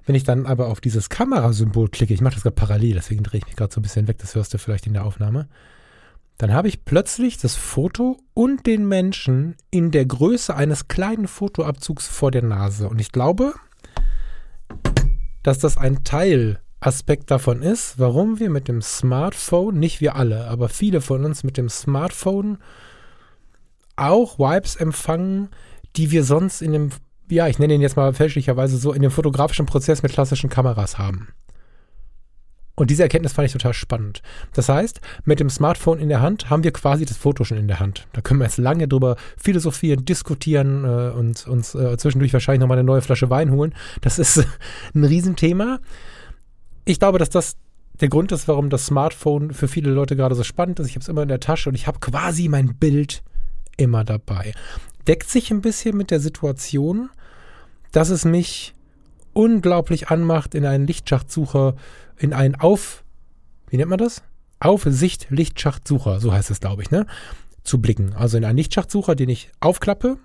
Wenn 0.08 0.16
ich 0.16 0.24
dann 0.24 0.46
aber 0.46 0.68
auf 0.70 0.80
dieses 0.80 1.10
Kamerasymbol 1.10 1.90
klicke, 1.90 2.14
ich 2.14 2.22
mache 2.22 2.36
das 2.36 2.44
gerade 2.44 2.56
parallel, 2.56 2.94
deswegen 2.94 3.24
drehe 3.24 3.40
ich 3.40 3.46
mich 3.46 3.58
gerade 3.58 3.74
so 3.74 3.82
ein 3.82 3.84
bisschen 3.84 4.08
weg, 4.08 4.18
das 4.20 4.36
hörst 4.36 4.54
du 4.54 4.58
vielleicht 4.58 4.88
in 4.88 4.94
der 4.94 5.04
Aufnahme, 5.04 5.50
dann 6.38 6.54
habe 6.54 6.70
ich 6.70 6.86
plötzlich 6.86 7.38
das 7.38 7.56
Foto 7.56 8.18
und 8.34 8.66
den 8.66 8.88
Menschen 8.88 9.58
in 9.70 9.92
der 9.92 10.06
Größe 10.06 10.56
eines 10.56 10.88
kleinen 10.88 11.28
Fotoabzugs 11.28 12.08
vor 12.08 12.32
der 12.32 12.44
Nase. 12.44 12.88
Und 12.88 13.02
ich 13.02 13.12
glaube, 13.12 13.54
dass 15.44 15.60
das 15.60 15.76
ein 15.76 16.06
Teilaspekt 16.06 17.30
davon 17.30 17.62
ist, 17.62 18.00
warum 18.00 18.40
wir 18.40 18.50
mit 18.50 18.70
dem 18.70 18.82
Smartphone, 18.82 19.78
nicht 19.78 20.00
wir 20.00 20.16
alle, 20.16 20.48
aber 20.48 20.70
viele 20.70 21.02
von 21.02 21.26
uns 21.26 21.44
mit 21.44 21.58
dem 21.58 21.68
Smartphone 21.68 22.60
auch 23.98 24.40
Vibes 24.40 24.78
empfangen, 24.78 25.50
die 25.98 26.12
wir 26.12 26.24
sonst 26.24 26.62
in 26.62 26.72
dem 26.72 26.92
ja, 27.30 27.48
ich 27.48 27.60
nenne 27.60 27.74
ihn 27.74 27.82
jetzt 27.82 27.98
mal 27.98 28.14
fälschlicherweise 28.14 28.78
so, 28.78 28.94
in 28.94 29.02
dem 29.02 29.12
fotografischen 29.12 29.66
Prozess 29.66 30.04
mit 30.04 30.12
klassischen 30.12 30.50
Kameras 30.50 30.98
haben. 30.98 31.30
Und 32.80 32.92
diese 32.92 33.02
Erkenntnis 33.02 33.34
fand 33.34 33.48
ich 33.48 33.54
total 33.54 33.74
spannend. 33.74 34.22
Das 34.54 34.70
heißt, 34.70 35.02
mit 35.26 35.40
dem 35.40 35.50
Smartphone 35.50 35.98
in 35.98 36.10
der 36.10 36.22
Hand 36.22 36.52
haben 36.52 36.64
wir 36.64 36.72
quasi 36.72 37.06
das 37.06 37.18
Foto 37.18 37.44
schon 37.44 37.58
in 37.58 37.68
der 37.68 37.80
Hand. 37.80 38.08
Da 38.14 38.22
können 38.22 38.40
wir 38.40 38.46
jetzt 38.46 38.60
lange 38.60 38.88
drüber 38.88 39.16
philosophieren, 39.36 40.06
diskutieren 40.06 40.84
äh, 40.84 41.10
und 41.10 41.48
uns 41.48 41.74
äh, 41.74 41.98
zwischendurch 41.98 42.34
wahrscheinlich 42.34 42.60
nochmal 42.60 42.78
eine 42.78 42.86
neue 42.86 43.02
Flasche 43.02 43.32
Wein 43.32 43.52
holen. 43.52 43.74
Das 44.02 44.20
ist 44.20 44.38
ein 44.94 45.04
Riesenthema. 45.04 45.80
Ich 46.86 47.00
glaube, 47.00 47.18
dass 47.18 47.32
das 47.32 47.58
der 48.00 48.10
Grund 48.10 48.32
ist, 48.32 48.48
warum 48.48 48.70
das 48.70 48.86
Smartphone 48.86 49.54
für 49.54 49.68
viele 49.68 49.90
Leute 49.90 50.16
gerade 50.16 50.36
so 50.36 50.44
spannend 50.44 50.80
ist. 50.80 50.88
Ich 50.88 50.94
habe 50.94 51.02
es 51.02 51.08
immer 51.08 51.24
in 51.24 51.30
der 51.30 51.40
Tasche 51.40 51.70
und 51.70 51.76
ich 51.76 51.88
habe 51.88 52.00
quasi 52.00 52.48
mein 52.48 52.76
Bild 52.76 53.24
immer 53.76 54.04
dabei. 54.04 54.54
Deckt 55.08 55.30
sich 55.30 55.52
ein 55.52 55.62
bisschen 55.62 55.96
mit 55.96 56.12
der 56.12 56.20
Situation, 56.20 57.10
dass 57.92 58.10
es 58.10 58.26
mich 58.26 58.74
unglaublich 59.34 60.10
anmacht, 60.10 60.56
in 60.56 60.66
einen 60.66 60.88
Lichtschachsucher, 60.88 61.76
in 62.18 62.34
einen 62.34 62.56
Auf, 62.56 63.04
wie 63.70 63.78
nennt 63.78 63.90
man 63.90 64.00
das? 64.00 64.24
Aufsicht-Lichtschachtsucher, 64.60 66.20
so 66.20 66.34
heißt 66.34 66.50
es, 66.52 66.60
glaube 66.60 66.82
ich, 66.82 66.92
ne? 66.92 67.06
Zu 67.64 67.80
blicken. 67.80 68.14
Also 68.14 68.38
in 68.38 68.46
einen 68.46 68.58
Lichtschachtsucher, 68.58 69.16
den 69.16 69.30
ich 69.30 69.52
aufklappe, 69.60 70.18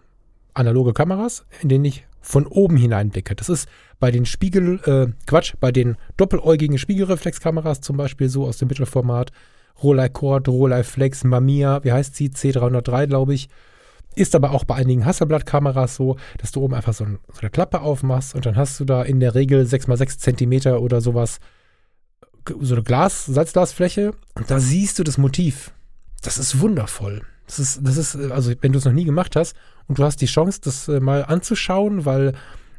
analoge 0.55 0.93
Kameras, 0.93 1.45
in 1.61 1.69
den 1.69 1.85
ich 1.85 2.07
von 2.21 2.47
oben 2.47 2.77
hineinblicke. 2.77 3.35
Das 3.35 3.49
ist 3.49 3.69
bei 4.01 4.11
den 4.11 4.25
Spiegel, 4.25 4.81
äh, 4.85 5.13
Quatsch, 5.27 5.55
bei 5.61 5.73
den 5.73 5.97
doppeläugigen 6.17 6.79
Spiegelreflexkameras 6.79 7.81
zum 7.81 7.97
Beispiel 7.97 8.29
so 8.29 8.47
aus 8.47 8.59
dem 8.59 8.69
Mittelformat. 8.69 9.33
Rolei 9.83 10.09
Cord, 10.09 10.49
Rolei 10.49 10.85
Flex, 10.85 11.25
Mamiya, 11.25 11.85
wie 11.85 11.93
heißt 11.93 12.15
sie? 12.15 12.29
C303, 12.31 13.07
glaube 13.07 13.35
ich. 13.35 13.49
Ist 14.15 14.35
aber 14.35 14.53
auch 14.53 14.65
bei 14.65 14.75
einigen 14.75 15.07
Hasselblatt-Kameras 15.07 15.97
so, 15.97 16.17
dass 16.39 16.53
du 16.53 16.61
oben 16.61 16.75
einfach 16.75 16.93
so, 16.93 17.05
ein, 17.05 17.19
so, 17.33 17.41
eine 17.41 17.51
Klappe 17.51 17.81
aufmachst 17.81 18.35
und 18.35 18.45
dann 18.45 18.57
hast 18.57 18.79
du 18.79 18.85
da 18.85 19.03
in 19.03 19.21
der 19.21 19.35
Regel 19.35 19.65
6x6 19.65 20.19
Zentimeter 20.19 20.81
oder 20.83 21.01
sowas, 21.01 21.39
so 22.61 22.75
eine 22.75 22.83
Glas, 22.83 23.27
Salzglasfläche 23.27 24.13
und 24.35 24.51
da 24.51 24.61
siehst 24.61 24.99
du 24.99 25.05
das 25.05 25.17
Motiv. 25.17 25.73
Das 26.23 26.39
ist 26.39 26.61
wundervoll. 26.61 27.23
Das 27.47 27.59
ist, 27.59 27.81
das 27.83 27.97
ist, 27.97 28.17
also 28.31 28.53
wenn 28.61 28.73
du 28.73 28.79
es 28.79 28.85
noch 28.85 28.93
nie 28.93 29.05
gemacht 29.05 29.37
hast 29.37 29.57
und 29.89 29.99
du 29.99 30.05
hast 30.05 30.21
die 30.21 30.27
Chance, 30.27 30.61
das 30.63 30.89
äh, 30.89 31.01
mal 31.01 31.25
anzuschauen, 31.25 32.05
weil 32.05 32.35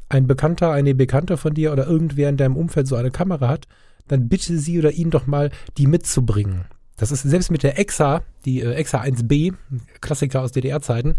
ein 0.09 0.27
Bekannter, 0.27 0.71
eine 0.71 0.95
Bekannte 0.95 1.37
von 1.37 1.53
dir 1.53 1.71
oder 1.71 1.87
irgendwer 1.87 2.29
in 2.29 2.37
deinem 2.37 2.55
Umfeld 2.55 2.87
so 2.87 2.95
eine 2.95 3.11
Kamera 3.11 3.47
hat, 3.47 3.67
dann 4.07 4.29
bitte 4.29 4.57
sie 4.57 4.79
oder 4.79 4.91
ihn 4.91 5.09
doch 5.09 5.27
mal, 5.27 5.51
die 5.77 5.87
mitzubringen. 5.87 6.65
Das 7.03 7.11
ist 7.11 7.23
selbst 7.23 7.51
mit 7.51 7.63
der 7.63 7.77
EXA, 7.77 8.21
die 8.45 8.61
äh, 8.61 8.75
EXA 8.75 9.01
1B, 9.01 9.53
Klassiker 9.99 10.41
aus 10.41 10.53
DDR-Zeiten, 10.53 11.17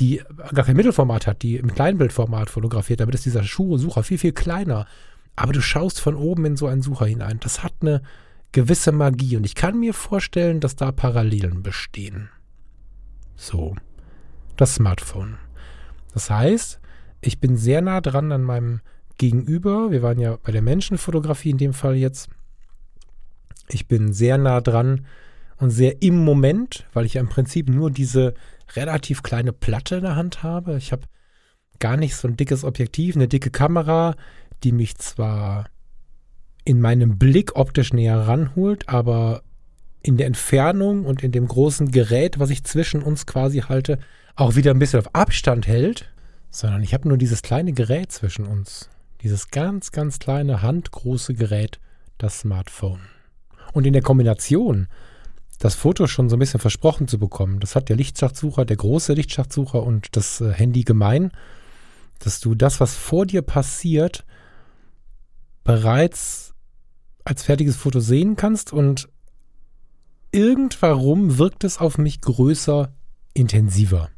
die 0.00 0.22
gar 0.54 0.64
kein 0.64 0.74
Mittelformat 0.74 1.26
hat, 1.26 1.42
die 1.42 1.56
im 1.56 1.74
Kleinbildformat 1.74 2.48
fotografiert. 2.48 3.00
Damit 3.00 3.14
ist 3.14 3.26
dieser 3.26 3.42
Schuhsucher 3.42 4.04
viel, 4.04 4.16
viel 4.16 4.32
kleiner. 4.32 4.86
Aber 5.36 5.52
du 5.52 5.60
schaust 5.60 6.00
von 6.00 6.14
oben 6.14 6.46
in 6.46 6.56
so 6.56 6.66
einen 6.66 6.80
Sucher 6.80 7.04
hinein. 7.04 7.40
Das 7.40 7.62
hat 7.62 7.74
eine 7.82 8.00
gewisse 8.52 8.90
Magie. 8.90 9.36
Und 9.36 9.44
ich 9.44 9.54
kann 9.54 9.78
mir 9.78 9.92
vorstellen, 9.92 10.60
dass 10.60 10.76
da 10.76 10.92
Parallelen 10.92 11.62
bestehen. 11.62 12.30
So. 13.36 13.76
Das 14.56 14.76
Smartphone. 14.76 15.36
Das 16.14 16.30
heißt, 16.30 16.80
ich 17.20 17.38
bin 17.38 17.58
sehr 17.58 17.82
nah 17.82 18.00
dran 18.00 18.32
an 18.32 18.44
meinem 18.44 18.80
Gegenüber. 19.18 19.90
Wir 19.90 20.00
waren 20.00 20.18
ja 20.18 20.38
bei 20.42 20.52
der 20.52 20.62
Menschenfotografie 20.62 21.50
in 21.50 21.58
dem 21.58 21.74
Fall 21.74 21.96
jetzt. 21.96 22.30
Ich 23.72 23.88
bin 23.88 24.12
sehr 24.12 24.38
nah 24.38 24.60
dran 24.60 25.06
und 25.56 25.70
sehr 25.70 26.02
im 26.02 26.24
Moment, 26.24 26.86
weil 26.92 27.06
ich 27.06 27.14
ja 27.14 27.20
im 27.20 27.28
Prinzip 27.28 27.68
nur 27.68 27.90
diese 27.90 28.34
relativ 28.74 29.22
kleine 29.22 29.52
Platte 29.52 29.96
in 29.96 30.02
der 30.02 30.16
Hand 30.16 30.42
habe. 30.42 30.76
Ich 30.76 30.92
habe 30.92 31.02
gar 31.78 31.96
nicht 31.96 32.16
so 32.16 32.28
ein 32.28 32.36
dickes 32.36 32.64
Objektiv, 32.64 33.16
eine 33.16 33.28
dicke 33.28 33.50
Kamera, 33.50 34.14
die 34.62 34.72
mich 34.72 34.96
zwar 34.96 35.66
in 36.64 36.80
meinem 36.80 37.18
Blick 37.18 37.56
optisch 37.56 37.92
näher 37.92 38.18
ranholt, 38.18 38.88
aber 38.88 39.42
in 40.02 40.16
der 40.16 40.26
Entfernung 40.26 41.04
und 41.04 41.22
in 41.22 41.32
dem 41.32 41.46
großen 41.46 41.90
Gerät, 41.90 42.38
was 42.38 42.50
ich 42.50 42.64
zwischen 42.64 43.02
uns 43.02 43.26
quasi 43.26 43.60
halte, 43.60 43.98
auch 44.34 44.56
wieder 44.56 44.72
ein 44.72 44.78
bisschen 44.78 45.00
auf 45.00 45.14
Abstand 45.14 45.66
hält, 45.66 46.10
sondern 46.50 46.82
ich 46.82 46.94
habe 46.94 47.08
nur 47.08 47.18
dieses 47.18 47.42
kleine 47.42 47.72
Gerät 47.72 48.12
zwischen 48.12 48.46
uns. 48.46 48.90
Dieses 49.22 49.48
ganz, 49.48 49.92
ganz 49.92 50.18
kleine, 50.18 50.62
handgroße 50.62 51.34
Gerät, 51.34 51.78
das 52.18 52.40
Smartphone. 52.40 53.11
Und 53.72 53.86
in 53.86 53.92
der 53.92 54.02
Kombination, 54.02 54.88
das 55.58 55.74
Foto 55.74 56.06
schon 56.06 56.28
so 56.28 56.36
ein 56.36 56.38
bisschen 56.38 56.60
versprochen 56.60 57.08
zu 57.08 57.18
bekommen, 57.18 57.60
das 57.60 57.76
hat 57.76 57.88
der 57.88 57.96
Lichtschachtsucher, 57.96 58.64
der 58.64 58.76
große 58.76 59.12
Lichtschachtsucher 59.12 59.82
und 59.82 60.16
das 60.16 60.40
äh, 60.40 60.52
Handy 60.52 60.82
gemein, 60.82 61.30
dass 62.18 62.40
du 62.40 62.54
das, 62.54 62.80
was 62.80 62.94
vor 62.94 63.26
dir 63.26 63.42
passiert, 63.42 64.24
bereits 65.64 66.54
als 67.24 67.44
fertiges 67.44 67.76
Foto 67.76 68.00
sehen 68.00 68.36
kannst 68.36 68.72
und 68.72 69.08
irgendwarum 70.32 71.38
wirkt 71.38 71.64
es 71.64 71.78
auf 71.78 71.98
mich 71.98 72.20
größer, 72.20 72.92
intensiver. 73.34 74.10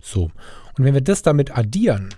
So. 0.00 0.30
Und 0.76 0.84
wenn 0.84 0.94
wir 0.94 1.00
das 1.00 1.22
damit 1.22 1.56
addieren, 1.56 2.10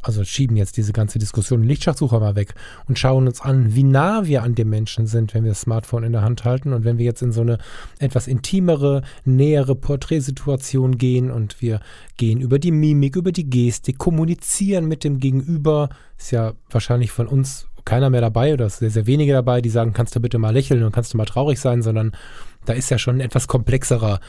also 0.00 0.22
schieben 0.24 0.56
jetzt 0.56 0.76
diese 0.76 0.92
ganze 0.92 1.18
Diskussion 1.18 1.62
Lichtschachsucher 1.62 2.20
mal 2.20 2.36
weg 2.36 2.54
und 2.86 2.98
schauen 2.98 3.26
uns 3.26 3.40
an, 3.40 3.74
wie 3.74 3.82
nah 3.82 4.26
wir 4.26 4.42
an 4.42 4.54
dem 4.54 4.70
Menschen 4.70 5.06
sind, 5.06 5.34
wenn 5.34 5.42
wir 5.44 5.50
das 5.50 5.62
Smartphone 5.62 6.04
in 6.04 6.12
der 6.12 6.22
Hand 6.22 6.44
halten 6.44 6.72
und 6.72 6.84
wenn 6.84 6.98
wir 6.98 7.04
jetzt 7.04 7.22
in 7.22 7.32
so 7.32 7.40
eine 7.40 7.58
etwas 7.98 8.28
intimere, 8.28 9.02
nähere 9.24 9.74
Porträtsituation 9.74 10.98
gehen 10.98 11.30
und 11.30 11.60
wir 11.60 11.80
gehen 12.16 12.40
über 12.40 12.58
die 12.58 12.70
Mimik, 12.70 13.16
über 13.16 13.32
die 13.32 13.50
Gestik, 13.50 13.98
kommunizieren 13.98 14.86
mit 14.86 15.02
dem 15.02 15.18
Gegenüber, 15.18 15.88
ist 16.16 16.30
ja 16.30 16.52
wahrscheinlich 16.70 17.10
von 17.10 17.26
uns 17.26 17.66
keiner 17.84 18.10
mehr 18.10 18.20
dabei 18.20 18.52
oder 18.52 18.68
sehr, 18.68 18.90
sehr 18.90 19.06
wenige 19.06 19.32
dabei, 19.32 19.62
die 19.62 19.70
sagen, 19.70 19.94
kannst 19.94 20.14
du 20.14 20.20
bitte 20.20 20.38
mal 20.38 20.52
lächeln 20.52 20.82
und 20.84 20.92
kannst 20.92 21.12
du 21.12 21.16
mal 21.16 21.24
traurig 21.24 21.58
sein, 21.58 21.82
sondern 21.82 22.12
da 22.66 22.74
ist 22.74 22.90
ja 22.90 22.98
schon 22.98 23.16
ein 23.16 23.20
etwas 23.20 23.48
komplexerer 23.48 24.20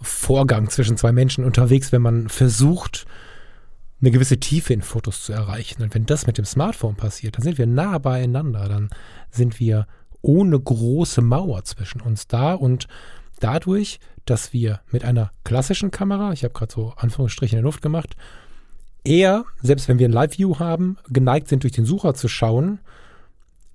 Vorgang 0.00 0.68
zwischen 0.68 0.96
zwei 0.96 1.12
Menschen 1.12 1.44
unterwegs, 1.44 1.92
wenn 1.92 2.02
man 2.02 2.28
versucht, 2.28 3.06
eine 4.00 4.10
gewisse 4.10 4.38
Tiefe 4.38 4.74
in 4.74 4.82
Fotos 4.82 5.24
zu 5.24 5.32
erreichen. 5.32 5.82
Und 5.82 5.94
wenn 5.94 6.06
das 6.06 6.26
mit 6.26 6.38
dem 6.38 6.44
Smartphone 6.44 6.96
passiert, 6.96 7.36
dann 7.36 7.42
sind 7.42 7.58
wir 7.58 7.66
nah 7.66 7.98
beieinander, 7.98 8.68
dann 8.68 8.90
sind 9.30 9.58
wir 9.58 9.86
ohne 10.22 10.58
große 10.58 11.22
Mauer 11.22 11.64
zwischen 11.64 12.00
uns 12.00 12.26
da 12.26 12.54
und 12.54 12.88
dadurch, 13.40 14.00
dass 14.24 14.52
wir 14.52 14.80
mit 14.90 15.04
einer 15.04 15.30
klassischen 15.44 15.90
Kamera, 15.90 16.32
ich 16.32 16.42
habe 16.44 16.52
gerade 16.52 16.72
so 16.72 16.92
Anführungsstriche 16.96 17.56
in 17.56 17.62
der 17.62 17.64
Luft 17.64 17.80
gemacht, 17.80 18.16
eher, 19.04 19.44
selbst 19.62 19.88
wenn 19.88 19.98
wir 19.98 20.08
ein 20.08 20.12
Live-View 20.12 20.58
haben, 20.58 20.98
geneigt 21.08 21.48
sind, 21.48 21.62
durch 21.62 21.72
den 21.72 21.86
Sucher 21.86 22.14
zu 22.14 22.28
schauen 22.28 22.80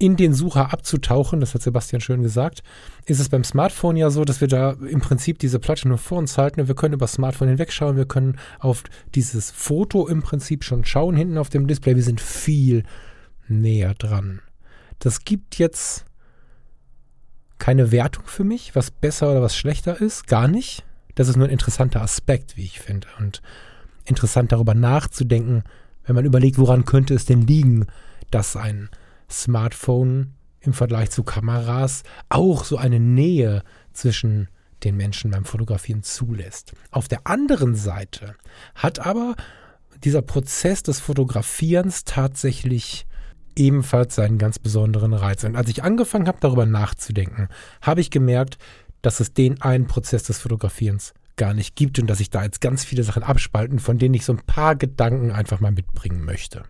in 0.01 0.15
den 0.15 0.33
Sucher 0.33 0.73
abzutauchen, 0.73 1.39
das 1.41 1.53
hat 1.53 1.61
Sebastian 1.61 2.01
schön 2.01 2.23
gesagt, 2.23 2.63
ist 3.05 3.19
es 3.19 3.29
beim 3.29 3.43
Smartphone 3.43 3.97
ja 3.97 4.09
so, 4.09 4.25
dass 4.25 4.41
wir 4.41 4.47
da 4.47 4.71
im 4.71 4.99
Prinzip 4.99 5.37
diese 5.37 5.59
Platte 5.59 5.87
nur 5.87 5.99
vor 5.99 6.17
uns 6.17 6.39
halten 6.39 6.59
und 6.59 6.67
wir 6.67 6.73
können 6.73 6.95
über 6.95 7.03
das 7.03 7.13
Smartphone 7.13 7.49
hinwegschauen, 7.49 7.97
wir 7.97 8.07
können 8.07 8.39
auf 8.59 8.83
dieses 9.13 9.51
Foto 9.51 10.07
im 10.07 10.23
Prinzip 10.23 10.63
schon 10.63 10.85
schauen 10.85 11.15
hinten 11.15 11.37
auf 11.37 11.49
dem 11.49 11.67
Display, 11.67 11.95
wir 11.95 12.01
sind 12.01 12.19
viel 12.19 12.81
näher 13.47 13.93
dran. 13.93 14.41
Das 14.97 15.23
gibt 15.23 15.59
jetzt 15.59 16.05
keine 17.59 17.91
Wertung 17.91 18.25
für 18.25 18.43
mich, 18.43 18.75
was 18.75 18.89
besser 18.89 19.29
oder 19.29 19.43
was 19.43 19.55
schlechter 19.55 20.01
ist, 20.01 20.25
gar 20.25 20.47
nicht. 20.47 20.83
Das 21.13 21.27
ist 21.27 21.35
nur 21.35 21.45
ein 21.45 21.51
interessanter 21.53 22.01
Aspekt, 22.01 22.57
wie 22.57 22.63
ich 22.63 22.79
finde 22.79 23.07
und 23.19 23.43
interessant 24.05 24.51
darüber 24.51 24.73
nachzudenken, 24.73 25.61
wenn 26.05 26.15
man 26.15 26.25
überlegt, 26.25 26.57
woran 26.57 26.85
könnte 26.85 27.13
es 27.13 27.25
denn 27.25 27.45
liegen, 27.45 27.85
dass 28.31 28.55
ein 28.55 28.89
Smartphone 29.31 30.33
im 30.59 30.73
Vergleich 30.73 31.09
zu 31.09 31.23
Kameras 31.23 32.03
auch 32.29 32.63
so 32.63 32.77
eine 32.77 32.99
Nähe 32.99 33.63
zwischen 33.93 34.49
den 34.83 34.97
Menschen 34.97 35.31
beim 35.31 35.45
Fotografieren 35.45 36.03
zulässt. 36.03 36.73
Auf 36.91 37.07
der 37.07 37.21
anderen 37.25 37.75
Seite 37.75 38.35
hat 38.75 38.99
aber 38.99 39.35
dieser 40.03 40.21
Prozess 40.21 40.83
des 40.83 40.99
Fotografierens 40.99 42.03
tatsächlich 42.03 43.05
ebenfalls 43.55 44.15
seinen 44.15 44.37
ganz 44.37 44.59
besonderen 44.59 45.13
Reiz. 45.13 45.43
Und 45.43 45.55
als 45.55 45.69
ich 45.69 45.83
angefangen 45.83 46.27
habe, 46.27 46.37
darüber 46.39 46.65
nachzudenken, 46.65 47.49
habe 47.81 48.01
ich 48.01 48.09
gemerkt, 48.09 48.57
dass 49.01 49.19
es 49.19 49.33
den 49.33 49.61
einen 49.61 49.87
Prozess 49.87 50.23
des 50.23 50.39
Fotografierens 50.39 51.13
gar 51.35 51.53
nicht 51.53 51.75
gibt 51.75 51.99
und 51.99 52.07
dass 52.07 52.19
ich 52.19 52.29
da 52.29 52.43
jetzt 52.43 52.61
ganz 52.61 52.83
viele 52.83 53.03
Sachen 53.03 53.23
abspalten, 53.23 53.79
von 53.79 53.97
denen 53.97 54.13
ich 54.13 54.25
so 54.25 54.33
ein 54.33 54.45
paar 54.45 54.75
Gedanken 54.75 55.31
einfach 55.31 55.59
mal 55.59 55.71
mitbringen 55.71 56.23
möchte. 56.23 56.63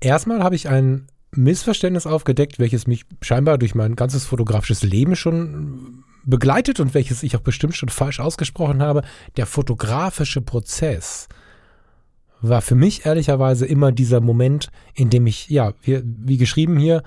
Erstmal 0.00 0.42
habe 0.42 0.54
ich 0.54 0.68
einen 0.68 1.08
Missverständnis 1.36 2.06
aufgedeckt, 2.06 2.58
welches 2.58 2.86
mich 2.86 3.04
scheinbar 3.20 3.58
durch 3.58 3.74
mein 3.74 3.96
ganzes 3.96 4.24
fotografisches 4.24 4.82
Leben 4.82 5.16
schon 5.16 6.04
begleitet 6.24 6.80
und 6.80 6.94
welches 6.94 7.22
ich 7.22 7.36
auch 7.36 7.40
bestimmt 7.40 7.76
schon 7.76 7.88
falsch 7.88 8.20
ausgesprochen 8.20 8.82
habe. 8.82 9.02
Der 9.36 9.46
fotografische 9.46 10.40
Prozess 10.40 11.28
war 12.40 12.60
für 12.60 12.74
mich 12.74 13.06
ehrlicherweise 13.06 13.66
immer 13.66 13.92
dieser 13.92 14.20
Moment, 14.20 14.70
in 14.94 15.10
dem 15.10 15.26
ich, 15.26 15.48
ja, 15.48 15.72
wie, 15.82 16.02
wie 16.04 16.36
geschrieben 16.36 16.78
hier, 16.78 17.02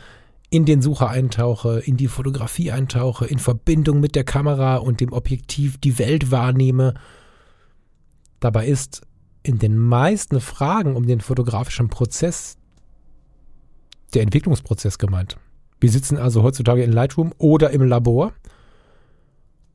in 0.49 0.65
den 0.65 0.81
Sucher 0.81 1.09
eintauche, 1.09 1.79
in 1.79 1.97
die 1.97 2.07
Fotografie 2.07 2.71
eintauche, 2.71 3.25
in 3.25 3.37
Verbindung 3.37 3.99
mit 3.99 4.15
der 4.15 4.23
Kamera 4.23 4.77
und 4.77 4.99
dem 4.99 5.13
Objektiv 5.13 5.77
die 5.77 5.99
Welt 5.99 6.31
wahrnehme. 6.31 6.95
Dabei 8.39 8.65
ist 8.65 9.01
in 9.43 9.59
den 9.59 9.77
meisten 9.77 10.41
Fragen 10.41 10.95
um 10.95 11.05
den 11.05 11.21
fotografischen 11.21 11.89
Prozess 11.89 12.57
der 14.13 14.23
Entwicklungsprozess 14.23 14.97
gemeint. 14.97 15.37
Wir 15.79 15.89
sitzen 15.89 16.17
also 16.17 16.43
heutzutage 16.43 16.83
in 16.83 16.91
Lightroom 16.91 17.33
oder 17.37 17.71
im 17.71 17.83
Labor. 17.83 18.33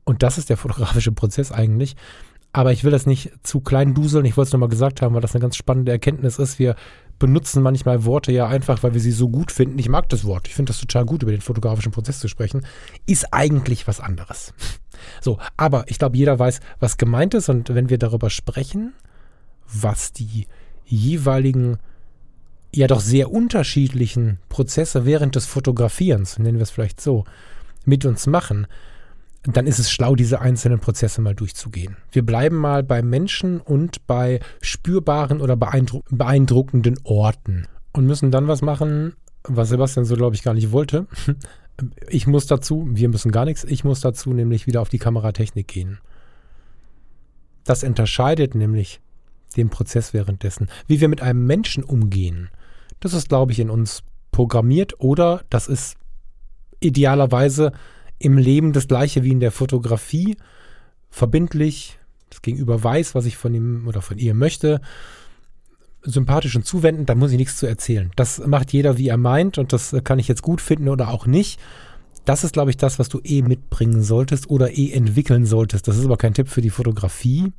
Und 0.03 0.23
das 0.23 0.37
ist 0.37 0.49
der 0.49 0.57
fotografische 0.57 1.11
Prozess 1.11 1.51
eigentlich. 1.51 1.95
Aber 2.53 2.71
ich 2.71 2.85
will 2.85 2.91
das 2.91 3.05
nicht 3.05 3.33
zu 3.43 3.59
klein 3.59 3.93
duseln. 3.93 4.23
Ich 4.23 4.37
wollte 4.37 4.47
es 4.47 4.53
nochmal 4.53 4.69
gesagt 4.69 5.01
haben, 5.01 5.13
weil 5.13 5.21
das 5.21 5.35
eine 5.35 5.41
ganz 5.41 5.57
spannende 5.57 5.91
Erkenntnis 5.91 6.39
ist. 6.39 6.57
Wir 6.57 6.75
benutzen 7.19 7.61
manchmal 7.61 8.05
Worte 8.05 8.31
ja 8.31 8.47
einfach, 8.47 8.81
weil 8.81 8.93
wir 8.93 9.01
sie 9.01 9.11
so 9.11 9.27
gut 9.27 9.51
finden. 9.51 9.77
Ich 9.77 9.89
mag 9.89 10.07
das 10.07 10.23
Wort. 10.23 10.47
Ich 10.47 10.55
finde 10.55 10.69
das 10.69 10.79
total 10.79 11.05
gut, 11.05 11.23
über 11.23 11.33
den 11.33 11.41
fotografischen 11.41 11.91
Prozess 11.91 12.19
zu 12.19 12.29
sprechen. 12.29 12.65
Ist 13.05 13.33
eigentlich 13.33 13.87
was 13.87 13.99
anderes. 13.99 14.53
So, 15.21 15.37
aber 15.57 15.83
ich 15.87 15.99
glaube, 15.99 16.17
jeder 16.17 16.39
weiß, 16.39 16.61
was 16.79 16.97
gemeint 16.97 17.33
ist. 17.33 17.49
Und 17.49 17.75
wenn 17.75 17.89
wir 17.89 17.97
darüber 17.97 18.29
sprechen, 18.29 18.93
was 19.67 20.13
die 20.13 20.47
jeweiligen, 20.85 21.77
ja 22.75 22.87
doch 22.87 22.99
sehr 22.99 23.31
unterschiedlichen 23.31 24.39
Prozesse 24.49 25.05
während 25.05 25.35
des 25.35 25.45
Fotografierens, 25.45 26.39
nennen 26.39 26.57
wir 26.57 26.63
es 26.63 26.71
vielleicht 26.71 27.01
so, 27.01 27.25
mit 27.85 28.05
uns 28.05 28.27
machen, 28.27 28.67
dann 29.43 29.67
ist 29.67 29.79
es 29.79 29.91
schlau, 29.91 30.15
diese 30.15 30.41
einzelnen 30.41 30.79
Prozesse 30.79 31.21
mal 31.21 31.35
durchzugehen. 31.35 31.97
Wir 32.11 32.25
bleiben 32.25 32.55
mal 32.55 32.83
bei 32.83 33.01
Menschen 33.01 33.61
und 33.61 34.05
bei 34.07 34.39
spürbaren 34.61 35.39
oder 35.39 35.55
beeindruck 35.55 36.03
beeindruckenden 36.09 36.99
Orten 37.03 37.67
und 37.93 38.07
müssen 38.07 38.31
dann 38.31 38.47
was 38.47 38.61
machen, 38.61 39.13
was 39.43 39.69
Sebastian 39.69 40.05
so, 40.05 40.15
glaube 40.15 40.35
ich, 40.35 40.43
gar 40.43 40.53
nicht 40.53 40.71
wollte. 40.71 41.07
Ich 42.07 42.25
muss 42.25 42.47
dazu, 42.47 42.87
wir 42.89 43.09
müssen 43.09 43.33
gar 43.33 43.43
nichts, 43.43 43.65
ich 43.65 43.83
muss 43.83 43.99
dazu 43.99 44.31
nämlich 44.31 44.65
wieder 44.65 44.79
auf 44.79 44.87
die 44.87 44.97
Kameratechnik 44.97 45.67
gehen. 45.67 45.99
Das 47.65 47.83
unterscheidet 47.83 48.55
nämlich 48.55 49.01
den 49.57 49.69
Prozess 49.69 50.13
währenddessen. 50.13 50.69
Wie 50.87 51.01
wir 51.01 51.09
mit 51.09 51.21
einem 51.21 51.45
Menschen 51.45 51.83
umgehen, 51.83 52.49
das 52.99 53.13
ist, 53.13 53.29
glaube 53.29 53.51
ich, 53.51 53.59
in 53.59 53.69
uns 53.69 54.03
programmiert 54.31 54.99
oder 54.99 55.43
das 55.49 55.67
ist 55.67 55.95
idealerweise 56.79 57.71
im 58.19 58.37
Leben 58.37 58.73
das 58.73 58.87
gleiche 58.87 59.23
wie 59.23 59.31
in 59.31 59.39
der 59.39 59.51
Fotografie. 59.51 60.37
Verbindlich, 61.09 61.99
das 62.29 62.41
Gegenüber 62.41 62.83
weiß, 62.83 63.15
was 63.15 63.25
ich 63.25 63.37
von 63.37 63.53
ihm 63.53 63.87
oder 63.87 64.01
von 64.01 64.17
ihr 64.17 64.33
möchte. 64.33 64.81
Sympathisch 66.01 66.55
und 66.55 66.65
zuwenden, 66.65 67.05
da 67.05 67.15
muss 67.15 67.31
ich 67.31 67.37
nichts 67.37 67.57
zu 67.57 67.65
erzählen. 67.65 68.11
Das 68.15 68.45
macht 68.45 68.73
jeder, 68.73 68.97
wie 68.97 69.07
er 69.07 69.17
meint, 69.17 69.57
und 69.57 69.73
das 69.73 69.95
kann 70.03 70.19
ich 70.19 70.27
jetzt 70.27 70.43
gut 70.43 70.61
finden 70.61 70.89
oder 70.89 71.09
auch 71.09 71.25
nicht. 71.25 71.59
Das 72.25 72.43
ist, 72.43 72.53
glaube 72.53 72.71
ich, 72.71 72.77
das, 72.77 72.99
was 72.99 73.09
du 73.09 73.19
eh 73.23 73.41
mitbringen 73.41 74.01
solltest 74.01 74.49
oder 74.49 74.75
eh 74.75 74.91
entwickeln 74.91 75.45
solltest. 75.45 75.87
Das 75.87 75.97
ist 75.97 76.05
aber 76.05 76.17
kein 76.17 76.33
Tipp 76.33 76.47
für 76.47 76.61
die 76.61 76.69
Fotografie, 76.69 77.53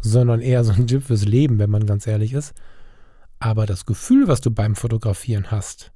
sondern 0.00 0.40
eher 0.40 0.64
so 0.64 0.72
ein 0.72 0.86
Tipp 0.86 1.04
fürs 1.04 1.24
Leben, 1.24 1.58
wenn 1.58 1.70
man 1.70 1.86
ganz 1.86 2.06
ehrlich 2.06 2.32
ist. 2.32 2.54
Aber 3.42 3.66
das 3.66 3.86
Gefühl, 3.86 4.28
was 4.28 4.40
du 4.40 4.52
beim 4.52 4.76
Fotografieren 4.76 5.50
hast, 5.50 5.90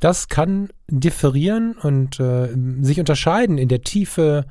das 0.00 0.28
kann 0.28 0.70
differieren 0.90 1.76
und 1.76 2.18
äh, 2.20 2.48
sich 2.80 2.98
unterscheiden 2.98 3.58
in 3.58 3.68
der 3.68 3.82
Tiefe, 3.82 4.46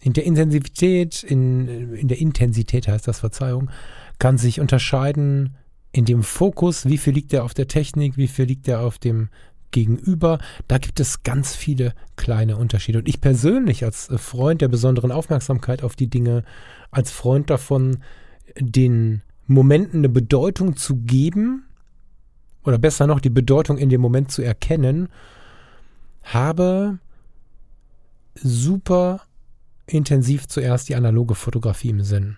in 0.00 0.14
der 0.14 0.24
Intensivität, 0.24 1.22
in, 1.22 1.92
in 1.92 2.08
der 2.08 2.18
Intensität 2.18 2.88
heißt 2.88 3.06
das, 3.06 3.20
Verzeihung, 3.20 3.70
kann 4.18 4.38
sich 4.38 4.60
unterscheiden 4.60 5.58
in 5.92 6.06
dem 6.06 6.22
Fokus, 6.22 6.86
wie 6.86 6.96
viel 6.96 7.12
liegt 7.12 7.34
er 7.34 7.44
auf 7.44 7.52
der 7.52 7.68
Technik, 7.68 8.16
wie 8.16 8.28
viel 8.28 8.46
liegt 8.46 8.66
er 8.66 8.80
auf 8.80 8.98
dem 8.98 9.28
Gegenüber. 9.72 10.38
Da 10.68 10.78
gibt 10.78 11.00
es 11.00 11.22
ganz 11.22 11.54
viele 11.54 11.92
kleine 12.16 12.56
Unterschiede. 12.56 13.00
Und 13.00 13.08
ich 13.10 13.20
persönlich 13.20 13.84
als 13.84 14.08
Freund 14.16 14.62
der 14.62 14.68
besonderen 14.68 15.12
Aufmerksamkeit 15.12 15.82
auf 15.82 15.96
die 15.96 16.08
Dinge, 16.08 16.44
als 16.90 17.10
Freund 17.10 17.50
davon, 17.50 17.98
den 18.58 19.20
Momenten 19.52 20.00
eine 20.00 20.08
Bedeutung 20.08 20.76
zu 20.76 20.96
geben, 20.96 21.64
oder 22.64 22.78
besser 22.78 23.06
noch 23.06 23.20
die 23.20 23.30
Bedeutung 23.30 23.78
in 23.78 23.88
dem 23.88 24.00
Moment 24.00 24.30
zu 24.30 24.42
erkennen, 24.42 25.08
habe 26.22 26.98
super 28.34 29.22
intensiv 29.86 30.46
zuerst 30.46 30.88
die 30.88 30.94
analoge 30.94 31.34
Fotografie 31.34 31.90
im 31.90 32.02
Sinn. 32.02 32.36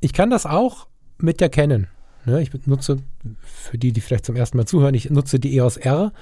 Ich 0.00 0.12
kann 0.12 0.30
das 0.30 0.46
auch 0.46 0.86
mit 1.18 1.40
der 1.40 1.48
Canon. 1.48 1.88
Ne? 2.24 2.42
Ich 2.42 2.52
nutze, 2.66 2.98
für 3.42 3.78
die, 3.78 3.92
die 3.92 4.00
vielleicht 4.00 4.26
zum 4.26 4.36
ersten 4.36 4.56
Mal 4.56 4.66
zuhören, 4.66 4.94
ich 4.94 5.10
nutze 5.10 5.40
die 5.40 5.56
EOS 5.56 5.76
R 5.76 6.12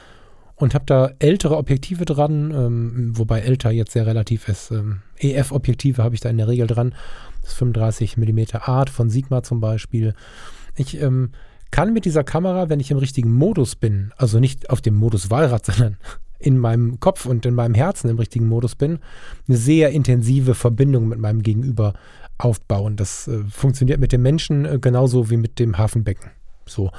und 0.56 0.75
habe 0.75 0.84
da 0.87 1.11
ältere 1.18 1.57
Objektive 1.57 2.05
dran, 2.05 2.50
ähm, 2.50 3.12
wobei 3.14 3.40
älter 3.40 3.70
jetzt 3.70 3.92
sehr 3.92 4.07
relativ 4.07 4.48
ist. 4.48 4.70
Ähm, 4.70 5.02
EF-Objektive 5.18 6.02
habe 6.02 6.14
ich 6.14 6.20
da 6.20 6.31
in 6.31 6.38
der 6.38 6.48
Regel 6.48 6.66
dran. 6.66 6.94
Das 7.42 7.55
35 7.55 8.16
mm 8.16 8.40
Art 8.61 8.90
von 8.90 9.11
Sigma 9.11 9.42
zum 9.42 9.61
Beispiel. 9.61 10.14
Ich 10.76 11.00
ähm, 11.00 11.31
kann 11.70 11.92
mit 11.92 12.05
dieser 12.05 12.24
Kamera, 12.24 12.68
wenn 12.68 12.81
ich 12.81 12.90
im 12.90 12.98
richtigen 12.98 13.33
Modus 13.33 13.74
bin, 13.74 14.12
also 14.16 14.38
nicht 14.38 14.70
auf 14.70 14.81
dem 14.81 14.94
Modus 14.94 15.31
Walrad, 15.31 15.66
sondern 15.66 15.96
in 16.38 16.59
meinem 16.59 17.00
Kopf 17.00 17.26
und 17.26 17.46
in 17.46 17.55
meinem 17.55 17.74
Herzen 17.74 18.11
im 18.11 18.18
richtigen 18.18 18.46
Modus 18.46 18.74
bin, 18.74 18.98
eine 19.48 19.57
sehr 19.57 19.90
intensive 19.90 20.55
Verbindung 20.55 21.09
mit 21.09 21.18
meinem 21.18 21.42
Gegenüber 21.42 21.94
aufbauen. 22.38 22.96
Das 22.96 23.28
äh, 23.28 23.42
funktioniert 23.48 23.98
mit 23.98 24.12
dem 24.12 24.22
Menschen 24.22 24.64
äh, 24.64 24.78
genauso 24.78 25.31
wie 25.31 25.37
mit 25.37 25.59
dem 25.59 25.78
Hafenbecken. 25.78 26.31
So. 26.66 26.90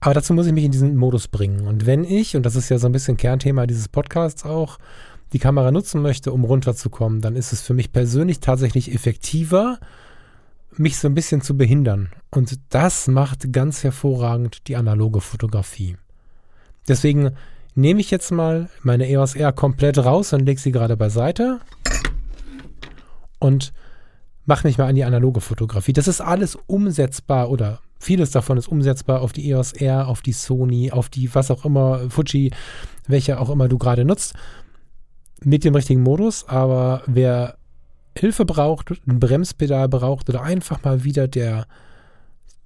Aber 0.00 0.14
dazu 0.14 0.32
muss 0.32 0.46
ich 0.46 0.52
mich 0.52 0.64
in 0.64 0.72
diesen 0.72 0.96
Modus 0.96 1.28
bringen. 1.28 1.66
Und 1.66 1.86
wenn 1.86 2.04
ich, 2.04 2.36
und 2.36 2.44
das 2.44 2.56
ist 2.56 2.68
ja 2.68 2.78
so 2.78 2.86
ein 2.86 2.92
bisschen 2.92 3.16
Kernthema 3.16 3.66
dieses 3.66 3.88
Podcasts 3.88 4.44
auch, 4.44 4.78
die 5.32 5.38
Kamera 5.38 5.70
nutzen 5.70 6.00
möchte, 6.00 6.32
um 6.32 6.44
runterzukommen, 6.44 7.20
dann 7.20 7.36
ist 7.36 7.52
es 7.52 7.60
für 7.60 7.74
mich 7.74 7.92
persönlich 7.92 8.40
tatsächlich 8.40 8.94
effektiver, 8.94 9.78
mich 10.76 10.98
so 10.98 11.08
ein 11.08 11.14
bisschen 11.14 11.42
zu 11.42 11.56
behindern. 11.56 12.10
Und 12.30 12.58
das 12.70 13.08
macht 13.08 13.52
ganz 13.52 13.82
hervorragend 13.82 14.68
die 14.68 14.76
analoge 14.76 15.20
Fotografie. 15.20 15.96
Deswegen 16.86 17.32
nehme 17.74 18.00
ich 18.00 18.10
jetzt 18.10 18.30
mal 18.30 18.70
meine 18.82 19.08
EOS 19.08 19.34
R 19.34 19.52
komplett 19.52 19.98
raus 19.98 20.32
und 20.32 20.46
lege 20.46 20.60
sie 20.60 20.72
gerade 20.72 20.96
beiseite 20.96 21.60
und 23.38 23.72
mache 24.46 24.66
mich 24.66 24.78
mal 24.78 24.86
an 24.86 24.94
die 24.94 25.04
analoge 25.04 25.40
Fotografie. 25.40 25.92
Das 25.92 26.08
ist 26.08 26.20
alles 26.20 26.56
umsetzbar 26.66 27.50
oder 27.50 27.80
vieles 27.98 28.30
davon 28.30 28.58
ist 28.58 28.68
umsetzbar 28.68 29.20
auf 29.20 29.32
die 29.32 29.50
EOS 29.50 29.72
R, 29.72 30.08
auf 30.08 30.22
die 30.22 30.32
Sony, 30.32 30.90
auf 30.90 31.08
die 31.08 31.34
was 31.34 31.50
auch 31.50 31.64
immer, 31.64 32.08
Fuji, 32.10 32.52
welche 33.06 33.40
auch 33.40 33.50
immer 33.50 33.68
du 33.68 33.78
gerade 33.78 34.04
nutzt, 34.04 34.34
mit 35.42 35.64
dem 35.64 35.74
richtigen 35.74 36.02
Modus. 36.02 36.48
Aber 36.48 37.02
wer 37.06 37.56
Hilfe 38.16 38.44
braucht, 38.44 38.90
ein 39.06 39.20
Bremspedal 39.20 39.88
braucht 39.88 40.28
oder 40.28 40.42
einfach 40.42 40.82
mal 40.82 41.04
wieder 41.04 41.28
der, 41.28 41.66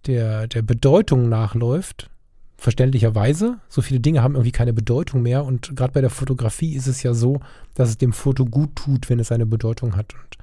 der, 0.06 0.46
der 0.48 0.62
Bedeutung 0.62 1.28
nachläuft, 1.28 2.10
verständlicherweise. 2.56 3.58
So 3.68 3.82
viele 3.82 4.00
Dinge 4.00 4.22
haben 4.22 4.34
irgendwie 4.34 4.52
keine 4.52 4.72
Bedeutung 4.72 5.22
mehr 5.22 5.44
und 5.44 5.74
gerade 5.76 5.92
bei 5.92 6.00
der 6.00 6.10
Fotografie 6.10 6.74
ist 6.74 6.86
es 6.86 7.02
ja 7.02 7.14
so, 7.14 7.40
dass 7.74 7.88
es 7.88 7.98
dem 7.98 8.12
Foto 8.12 8.44
gut 8.44 8.76
tut, 8.76 9.10
wenn 9.10 9.18
es 9.18 9.32
eine 9.32 9.46
Bedeutung 9.46 9.96
hat. 9.96 10.14
Und 10.14 10.36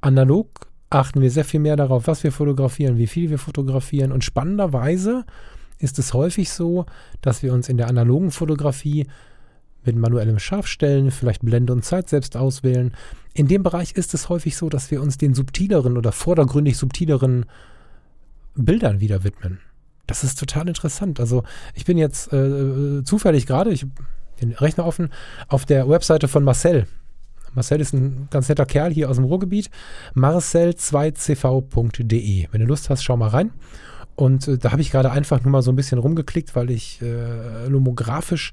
analog 0.00 0.48
achten 0.90 1.20
wir 1.20 1.30
sehr 1.30 1.44
viel 1.44 1.60
mehr 1.60 1.76
darauf, 1.76 2.06
was 2.06 2.22
wir 2.24 2.32
fotografieren, 2.32 2.98
wie 2.98 3.06
viel 3.06 3.30
wir 3.30 3.38
fotografieren 3.38 4.12
und 4.12 4.24
spannenderweise 4.24 5.24
ist 5.78 5.98
es 5.98 6.14
häufig 6.14 6.50
so, 6.50 6.86
dass 7.20 7.42
wir 7.42 7.52
uns 7.52 7.68
in 7.68 7.76
der 7.76 7.88
analogen 7.88 8.30
Fotografie 8.30 9.06
mit 9.84 9.96
manuellem 9.96 10.38
Scharfstellen, 10.38 11.10
vielleicht 11.10 11.42
Blende 11.42 11.72
und 11.72 11.84
Zeit 11.84 12.08
selbst 12.08 12.36
auswählen. 12.36 12.94
In 13.34 13.48
dem 13.48 13.62
Bereich 13.62 13.92
ist 13.92 14.14
es 14.14 14.28
häufig 14.28 14.56
so, 14.56 14.68
dass 14.68 14.90
wir 14.90 15.02
uns 15.02 15.18
den 15.18 15.34
subtileren 15.34 15.98
oder 15.98 16.12
vordergründig 16.12 16.78
subtileren 16.78 17.44
Bildern 18.54 19.00
wieder 19.00 19.24
widmen. 19.24 19.60
Das 20.06 20.24
ist 20.24 20.38
total 20.38 20.68
interessant. 20.68 21.20
Also 21.20 21.42
ich 21.74 21.84
bin 21.84 21.98
jetzt 21.98 22.32
äh, 22.32 23.02
zufällig 23.04 23.46
gerade, 23.46 23.72
ich 23.72 23.86
den 24.40 24.52
Rechner 24.52 24.86
offen, 24.86 25.10
auf 25.48 25.64
der 25.64 25.88
Webseite 25.88 26.28
von 26.28 26.44
Marcel. 26.44 26.86
Marcel 27.54 27.80
ist 27.80 27.92
ein 27.92 28.28
ganz 28.30 28.48
netter 28.48 28.66
Kerl 28.66 28.92
hier 28.92 29.10
aus 29.10 29.16
dem 29.16 29.24
Ruhrgebiet. 29.24 29.70
Marcel2cv.de. 30.14 32.48
Wenn 32.50 32.60
du 32.60 32.66
Lust 32.66 32.90
hast, 32.90 33.02
schau 33.02 33.16
mal 33.16 33.28
rein. 33.28 33.50
Und 34.16 34.48
äh, 34.48 34.58
da 34.58 34.72
habe 34.72 34.82
ich 34.82 34.90
gerade 34.90 35.10
einfach 35.10 35.42
nur 35.42 35.52
mal 35.52 35.62
so 35.62 35.72
ein 35.72 35.76
bisschen 35.76 35.98
rumgeklickt, 35.98 36.54
weil 36.56 36.70
ich 36.70 37.00
äh, 37.02 37.66
lomografisch 37.68 38.52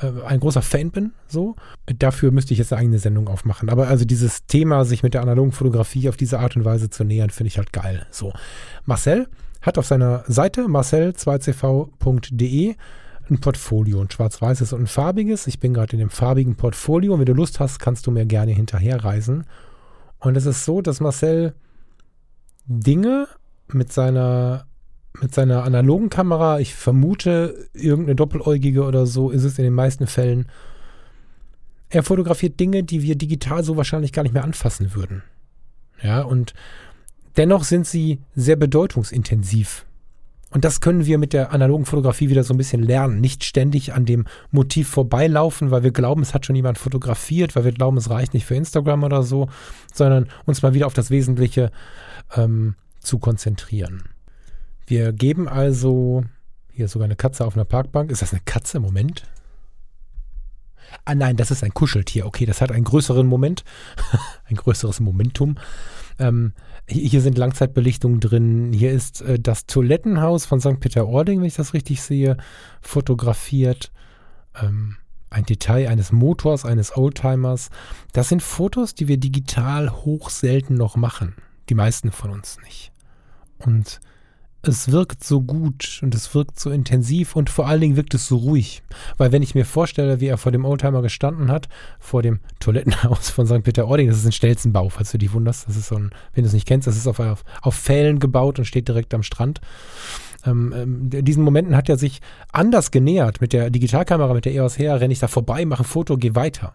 äh, 0.00 0.10
ein 0.26 0.40
großer 0.40 0.62
Fan 0.62 0.90
bin. 0.90 1.12
So. 1.28 1.56
Dafür 1.86 2.32
müsste 2.32 2.52
ich 2.52 2.58
jetzt 2.58 2.72
eine 2.72 2.80
eigene 2.80 2.98
Sendung 2.98 3.28
aufmachen. 3.28 3.68
Aber 3.68 3.88
also 3.88 4.04
dieses 4.04 4.46
Thema, 4.46 4.84
sich 4.84 5.02
mit 5.02 5.14
der 5.14 5.22
analogen 5.22 5.52
Fotografie 5.52 6.08
auf 6.08 6.16
diese 6.16 6.40
Art 6.40 6.56
und 6.56 6.64
Weise 6.64 6.90
zu 6.90 7.04
nähern, 7.04 7.30
finde 7.30 7.48
ich 7.48 7.58
halt 7.58 7.72
geil. 7.72 8.06
So. 8.10 8.32
Marcel 8.84 9.28
hat 9.62 9.78
auf 9.78 9.86
seiner 9.86 10.24
Seite 10.28 10.62
marcel2cv.de 10.62 12.74
ein 13.30 13.40
Portfolio, 13.40 14.00
ein 14.00 14.10
schwarz-weißes 14.10 14.72
und 14.72 14.82
ein 14.82 14.86
farbiges. 14.86 15.46
Ich 15.46 15.58
bin 15.58 15.74
gerade 15.74 15.92
in 15.92 15.98
dem 15.98 16.10
farbigen 16.10 16.56
Portfolio. 16.56 17.18
Wenn 17.18 17.26
du 17.26 17.34
Lust 17.34 17.60
hast, 17.60 17.78
kannst 17.78 18.06
du 18.06 18.10
mir 18.10 18.26
gerne 18.26 18.52
hinterherreisen. 18.52 19.44
Und 20.18 20.36
es 20.36 20.46
ist 20.46 20.64
so, 20.64 20.80
dass 20.80 21.00
Marcel 21.00 21.54
Dinge 22.66 23.28
mit 23.68 23.92
seiner 23.92 24.66
mit 25.22 25.34
seiner 25.34 25.64
analogen 25.64 26.10
Kamera, 26.10 26.60
ich 26.60 26.74
vermute, 26.74 27.68
irgendeine 27.72 28.16
doppeläugige 28.16 28.84
oder 28.84 29.06
so 29.06 29.30
ist 29.30 29.44
es 29.44 29.58
in 29.58 29.64
den 29.64 29.72
meisten 29.72 30.06
Fällen. 30.06 30.46
Er 31.88 32.02
fotografiert 32.02 32.58
Dinge, 32.60 32.82
die 32.82 33.02
wir 33.02 33.16
digital 33.16 33.64
so 33.64 33.76
wahrscheinlich 33.76 34.12
gar 34.12 34.24
nicht 34.24 34.34
mehr 34.34 34.44
anfassen 34.44 34.94
würden. 34.94 35.22
Ja, 36.02 36.20
und 36.22 36.52
dennoch 37.36 37.64
sind 37.64 37.86
sie 37.86 38.18
sehr 38.34 38.56
bedeutungsintensiv. 38.56 39.86
Und 40.50 40.64
das 40.64 40.80
können 40.80 41.06
wir 41.06 41.18
mit 41.18 41.32
der 41.32 41.52
analogen 41.52 41.86
Fotografie 41.86 42.30
wieder 42.30 42.44
so 42.44 42.54
ein 42.54 42.56
bisschen 42.56 42.82
lernen. 42.82 43.20
Nicht 43.20 43.44
ständig 43.44 43.94
an 43.94 44.04
dem 44.04 44.26
Motiv 44.50 44.88
vorbeilaufen, 44.88 45.70
weil 45.70 45.82
wir 45.82 45.90
glauben, 45.90 46.22
es 46.22 46.34
hat 46.34 46.46
schon 46.46 46.56
jemand 46.56 46.78
fotografiert, 46.78 47.56
weil 47.56 47.64
wir 47.64 47.72
glauben, 47.72 47.96
es 47.96 48.10
reicht 48.10 48.32
nicht 48.32 48.46
für 48.46 48.54
Instagram 48.54 49.02
oder 49.02 49.22
so, 49.22 49.48
sondern 49.92 50.28
uns 50.44 50.62
mal 50.62 50.72
wieder 50.72 50.86
auf 50.86 50.94
das 50.94 51.10
Wesentliche 51.10 51.72
ähm, 52.36 52.76
zu 53.00 53.18
konzentrieren. 53.18 54.04
Wir 54.86 55.12
geben 55.12 55.48
also, 55.48 56.24
hier 56.70 56.84
ist 56.84 56.92
sogar 56.92 57.06
eine 57.06 57.16
Katze 57.16 57.44
auf 57.44 57.56
einer 57.56 57.64
Parkbank. 57.64 58.12
Ist 58.12 58.22
das 58.22 58.32
eine 58.32 58.42
Katze? 58.44 58.78
Moment. 58.78 59.24
Ah 61.04 61.14
nein, 61.14 61.36
das 61.36 61.50
ist 61.50 61.64
ein 61.64 61.74
Kuscheltier. 61.74 62.24
Okay, 62.24 62.46
das 62.46 62.60
hat 62.60 62.70
einen 62.70 62.84
größeren 62.84 63.26
Moment, 63.26 63.64
ein 64.44 64.56
größeres 64.56 65.00
Momentum. 65.00 65.56
Ähm, 66.18 66.52
hier 66.88 67.20
sind 67.20 67.36
Langzeitbelichtungen 67.36 68.20
drin. 68.20 68.72
Hier 68.72 68.92
ist 68.92 69.20
äh, 69.22 69.38
das 69.38 69.66
Toilettenhaus 69.66 70.46
von 70.46 70.60
St. 70.60 70.80
Peter-Ording, 70.80 71.40
wenn 71.40 71.46
ich 71.46 71.54
das 71.54 71.74
richtig 71.74 72.02
sehe, 72.02 72.36
fotografiert. 72.80 73.92
Ähm, 74.60 74.96
ein 75.28 75.44
Detail 75.44 75.88
eines 75.88 76.12
Motors, 76.12 76.64
eines 76.64 76.96
Oldtimers. 76.96 77.70
Das 78.12 78.28
sind 78.28 78.42
Fotos, 78.42 78.94
die 78.94 79.08
wir 79.08 79.18
digital 79.18 79.90
hoch 79.90 80.30
selten 80.30 80.74
noch 80.74 80.96
machen. 80.96 81.34
Die 81.68 81.74
meisten 81.74 82.12
von 82.12 82.30
uns 82.30 82.58
nicht. 82.62 82.92
Und 83.58 84.00
es 84.68 84.90
wirkt 84.92 85.24
so 85.24 85.40
gut 85.40 86.00
und 86.02 86.14
es 86.14 86.34
wirkt 86.34 86.58
so 86.58 86.70
intensiv 86.70 87.36
und 87.36 87.50
vor 87.50 87.66
allen 87.66 87.80
Dingen 87.80 87.96
wirkt 87.96 88.14
es 88.14 88.26
so 88.26 88.36
ruhig. 88.36 88.82
Weil 89.16 89.32
wenn 89.32 89.42
ich 89.42 89.54
mir 89.54 89.64
vorstelle, 89.64 90.20
wie 90.20 90.26
er 90.26 90.38
vor 90.38 90.52
dem 90.52 90.64
Oldtimer 90.64 91.02
gestanden 91.02 91.50
hat, 91.50 91.68
vor 91.98 92.22
dem 92.22 92.40
Toilettenhaus 92.60 93.30
von 93.30 93.46
St. 93.46 93.62
Peter-Ording, 93.62 94.08
das 94.08 94.18
ist 94.18 94.26
ein 94.26 94.32
Stelzenbau, 94.32 94.88
falls 94.88 95.12
du 95.12 95.18
dich 95.18 95.32
wunderst. 95.32 95.68
Das 95.68 95.76
ist 95.76 95.88
so 95.88 95.96
ein, 95.96 96.10
wenn 96.34 96.44
du 96.44 96.48
es 96.48 96.54
nicht 96.54 96.66
kennst, 96.66 96.86
das 96.86 96.96
ist 96.96 97.06
auf, 97.06 97.20
auf, 97.20 97.44
auf 97.62 97.76
Pfählen 97.76 98.18
gebaut 98.18 98.58
und 98.58 98.64
steht 98.64 98.88
direkt 98.88 99.14
am 99.14 99.22
Strand. 99.22 99.60
Ähm, 100.44 100.72
ähm, 100.76 101.10
diesen 101.10 101.42
Momenten 101.42 101.76
hat 101.76 101.88
er 101.88 101.96
sich 101.96 102.20
anders 102.52 102.90
genähert. 102.90 103.40
Mit 103.40 103.52
der 103.52 103.70
Digitalkamera, 103.70 104.32
mit 104.32 104.44
der 104.44 104.54
EOS 104.54 104.78
her, 104.78 105.00
renne 105.00 105.12
ich 105.12 105.18
da 105.18 105.28
vorbei, 105.28 105.64
mache 105.64 105.82
ein 105.82 105.86
Foto, 105.86 106.16
gehe 106.16 106.34
weiter. 106.34 106.72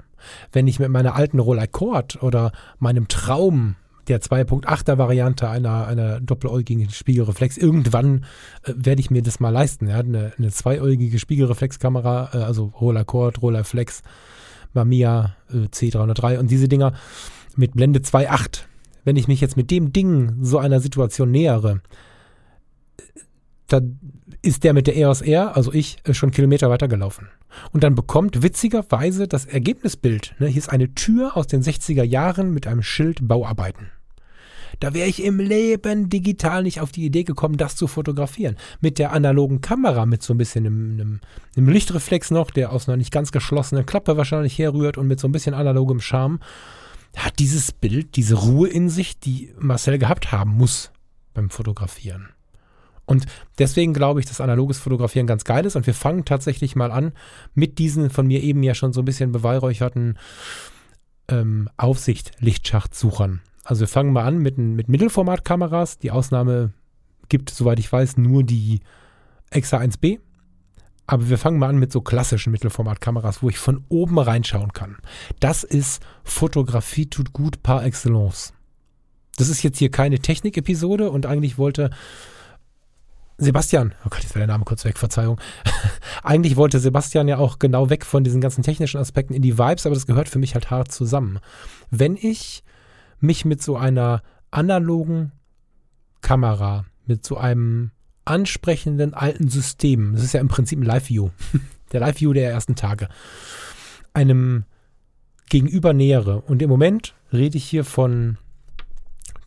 Wenn 0.51 0.67
ich 0.67 0.79
mit 0.79 0.89
meiner 0.89 1.15
alten 1.15 1.39
Rolleicord 1.39 2.21
oder 2.21 2.51
meinem 2.79 3.07
Traum 3.07 3.75
der 4.07 4.21
2.8er 4.21 4.97
Variante 4.97 5.49
einer, 5.49 5.87
einer 5.87 6.19
doppeläugigen 6.19 6.89
Spiegelreflex. 6.89 7.57
Irgendwann 7.57 8.25
äh, 8.63 8.73
werde 8.75 9.01
ich 9.01 9.11
mir 9.11 9.21
das 9.21 9.39
mal 9.39 9.49
leisten. 9.49 9.87
Ja? 9.87 9.99
Eine, 9.99 10.33
eine 10.37 10.51
zweiäugige 10.51 11.19
Spiegelreflexkamera, 11.19 12.31
äh, 12.33 12.37
also 12.37 12.71
Roller 12.79 13.05
Cord, 13.05 13.41
Roller 13.41 13.63
Flex, 13.63 14.01
Mamiya 14.73 15.35
äh, 15.49 15.67
C303 15.67 16.39
und 16.39 16.49
diese 16.49 16.67
Dinger 16.67 16.93
mit 17.55 17.73
Blende 17.73 17.99
2.8. 17.99 18.61
Wenn 19.03 19.15
ich 19.15 19.27
mich 19.27 19.41
jetzt 19.41 19.57
mit 19.57 19.71
dem 19.71 19.93
Ding 19.93 20.37
so 20.41 20.59
einer 20.59 20.79
Situation 20.79 21.31
nähere, 21.31 21.81
dann 23.71 23.99
ist 24.41 24.63
der 24.63 24.73
mit 24.73 24.87
der 24.87 24.97
EOS 24.97 25.21
R, 25.21 25.55
also 25.55 25.71
ich, 25.73 25.97
äh, 26.03 26.13
schon 26.13 26.31
Kilometer 26.31 26.69
weiter 26.69 26.87
gelaufen. 26.87 27.27
Und 27.71 27.83
dann 27.83 27.95
bekommt 27.95 28.41
witzigerweise 28.41 29.27
das 29.27 29.45
Ergebnisbild, 29.45 30.35
ne, 30.39 30.47
hier 30.47 30.57
ist 30.57 30.71
eine 30.71 30.93
Tür 30.95 31.37
aus 31.37 31.47
den 31.47 31.61
60er 31.61 32.03
Jahren 32.03 32.53
mit 32.53 32.67
einem 32.67 32.83
Schild 32.83 33.27
Bauarbeiten. 33.27 33.91
Da 34.79 34.93
wäre 34.93 35.07
ich 35.07 35.23
im 35.23 35.39
Leben 35.39 36.09
digital 36.09 36.63
nicht 36.63 36.81
auf 36.81 36.91
die 36.91 37.05
Idee 37.05 37.23
gekommen, 37.23 37.57
das 37.57 37.75
zu 37.75 37.87
fotografieren. 37.87 38.55
Mit 38.79 38.97
der 38.97 39.11
analogen 39.11 39.61
Kamera, 39.61 40.05
mit 40.05 40.23
so 40.23 40.33
ein 40.33 40.37
bisschen 40.37 40.65
einem, 40.65 40.93
einem, 40.93 41.19
einem 41.55 41.69
Lichtreflex 41.69 42.31
noch, 42.31 42.51
der 42.51 42.71
aus 42.71 42.87
einer 42.87 42.97
nicht 42.97 43.11
ganz 43.11 43.31
geschlossenen 43.31 43.85
Klappe 43.85 44.17
wahrscheinlich 44.17 44.57
herrührt 44.57 44.97
und 44.97 45.07
mit 45.07 45.19
so 45.19 45.27
ein 45.27 45.31
bisschen 45.31 45.53
analogem 45.53 45.99
Charme, 45.99 46.39
hat 47.15 47.39
dieses 47.39 47.71
Bild 47.71 48.15
diese 48.15 48.35
Ruhe 48.35 48.69
in 48.69 48.89
sich, 48.89 49.19
die 49.19 49.53
Marcel 49.59 49.97
gehabt 49.97 50.31
haben 50.31 50.51
muss 50.51 50.91
beim 51.33 51.49
Fotografieren. 51.49 52.29
Und 53.11 53.25
deswegen 53.59 53.93
glaube 53.93 54.21
ich, 54.21 54.25
dass 54.25 54.39
analoges 54.39 54.79
Fotografieren 54.79 55.27
ganz 55.27 55.43
geil 55.43 55.65
ist. 55.65 55.75
Und 55.75 55.85
wir 55.85 55.93
fangen 55.93 56.23
tatsächlich 56.23 56.77
mal 56.77 56.93
an 56.93 57.11
mit 57.53 57.77
diesen 57.77 58.09
von 58.09 58.25
mir 58.25 58.41
eben 58.41 58.63
ja 58.63 58.73
schon 58.73 58.93
so 58.93 59.01
ein 59.01 59.05
bisschen 59.05 59.33
beweihräucherten 59.33 60.17
ähm, 61.27 61.67
Aufsicht-Lichtschachtsuchern. 61.75 63.41
Also 63.65 63.81
wir 63.81 63.89
fangen 63.89 64.13
mal 64.13 64.23
an 64.23 64.37
mit, 64.37 64.57
mit 64.57 64.87
Mittelformatkameras. 64.87 65.99
Die 65.99 66.09
Ausnahme 66.09 66.71
gibt, 67.27 67.49
soweit 67.49 67.79
ich 67.79 67.91
weiß, 67.91 68.15
nur 68.15 68.45
die 68.45 68.79
Exa 69.49 69.79
1B. 69.79 70.19
Aber 71.05 71.27
wir 71.27 71.37
fangen 71.37 71.59
mal 71.59 71.67
an 71.67 71.79
mit 71.79 71.91
so 71.91 71.99
klassischen 71.99 72.51
Mittelformatkameras, 72.53 73.43
wo 73.43 73.49
ich 73.49 73.57
von 73.57 73.83
oben 73.89 74.19
reinschauen 74.19 74.71
kann. 74.71 74.95
Das 75.41 75.65
ist 75.65 76.01
Fotografie 76.23 77.07
tut 77.07 77.33
gut 77.33 77.61
par 77.61 77.83
excellence. 77.83 78.53
Das 79.35 79.49
ist 79.49 79.63
jetzt 79.63 79.79
hier 79.79 79.91
keine 79.91 80.19
Technik-Episode 80.19 81.11
und 81.11 81.25
eigentlich 81.25 81.57
wollte 81.57 81.89
Sebastian, 83.41 83.95
oh 84.05 84.09
Gott, 84.09 84.21
jetzt 84.21 84.35
war 84.35 84.39
der 84.39 84.47
Name 84.47 84.65
kurz 84.65 84.85
weg, 84.85 84.99
Verzeihung. 84.99 85.41
Eigentlich 86.23 86.57
wollte 86.57 86.79
Sebastian 86.79 87.27
ja 87.27 87.39
auch 87.39 87.57
genau 87.57 87.89
weg 87.89 88.05
von 88.05 88.23
diesen 88.23 88.39
ganzen 88.39 88.61
technischen 88.61 88.99
Aspekten 88.99 89.33
in 89.33 89.41
die 89.41 89.57
Vibes, 89.57 89.87
aber 89.87 89.95
das 89.95 90.05
gehört 90.05 90.29
für 90.29 90.37
mich 90.37 90.53
halt 90.53 90.69
hart 90.69 90.91
zusammen. 90.91 91.39
Wenn 91.89 92.15
ich 92.15 92.63
mich 93.19 93.43
mit 93.43 93.63
so 93.63 93.77
einer 93.77 94.21
analogen 94.51 95.31
Kamera, 96.21 96.85
mit 97.07 97.25
so 97.25 97.35
einem 97.35 97.89
ansprechenden 98.25 99.15
alten 99.15 99.47
System, 99.47 100.13
das 100.13 100.23
ist 100.23 100.33
ja 100.33 100.39
im 100.39 100.47
Prinzip 100.47 100.79
ein 100.79 100.85
Live-View, 100.85 101.31
der 101.93 101.99
Live-View 101.99 102.33
der 102.33 102.51
ersten 102.51 102.75
Tage, 102.75 103.09
einem 104.13 104.65
gegenüber 105.49 105.93
nähere. 105.93 106.41
Und 106.41 106.61
im 106.61 106.69
Moment 106.69 107.15
rede 107.33 107.57
ich 107.57 107.65
hier 107.65 107.85
von 107.85 108.37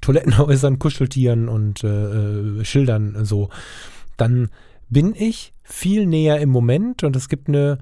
Toilettenhäusern, 0.04 0.78
Kuscheltieren 0.78 1.48
und 1.48 1.82
äh, 1.82 1.88
äh, 1.88 2.64
Schildern 2.64 3.24
so, 3.24 3.48
dann 4.16 4.50
bin 4.90 5.14
ich 5.14 5.54
viel 5.62 6.06
näher 6.06 6.40
im 6.40 6.50
Moment 6.50 7.02
und 7.02 7.16
es 7.16 7.28
gibt 7.28 7.48
eine 7.48 7.78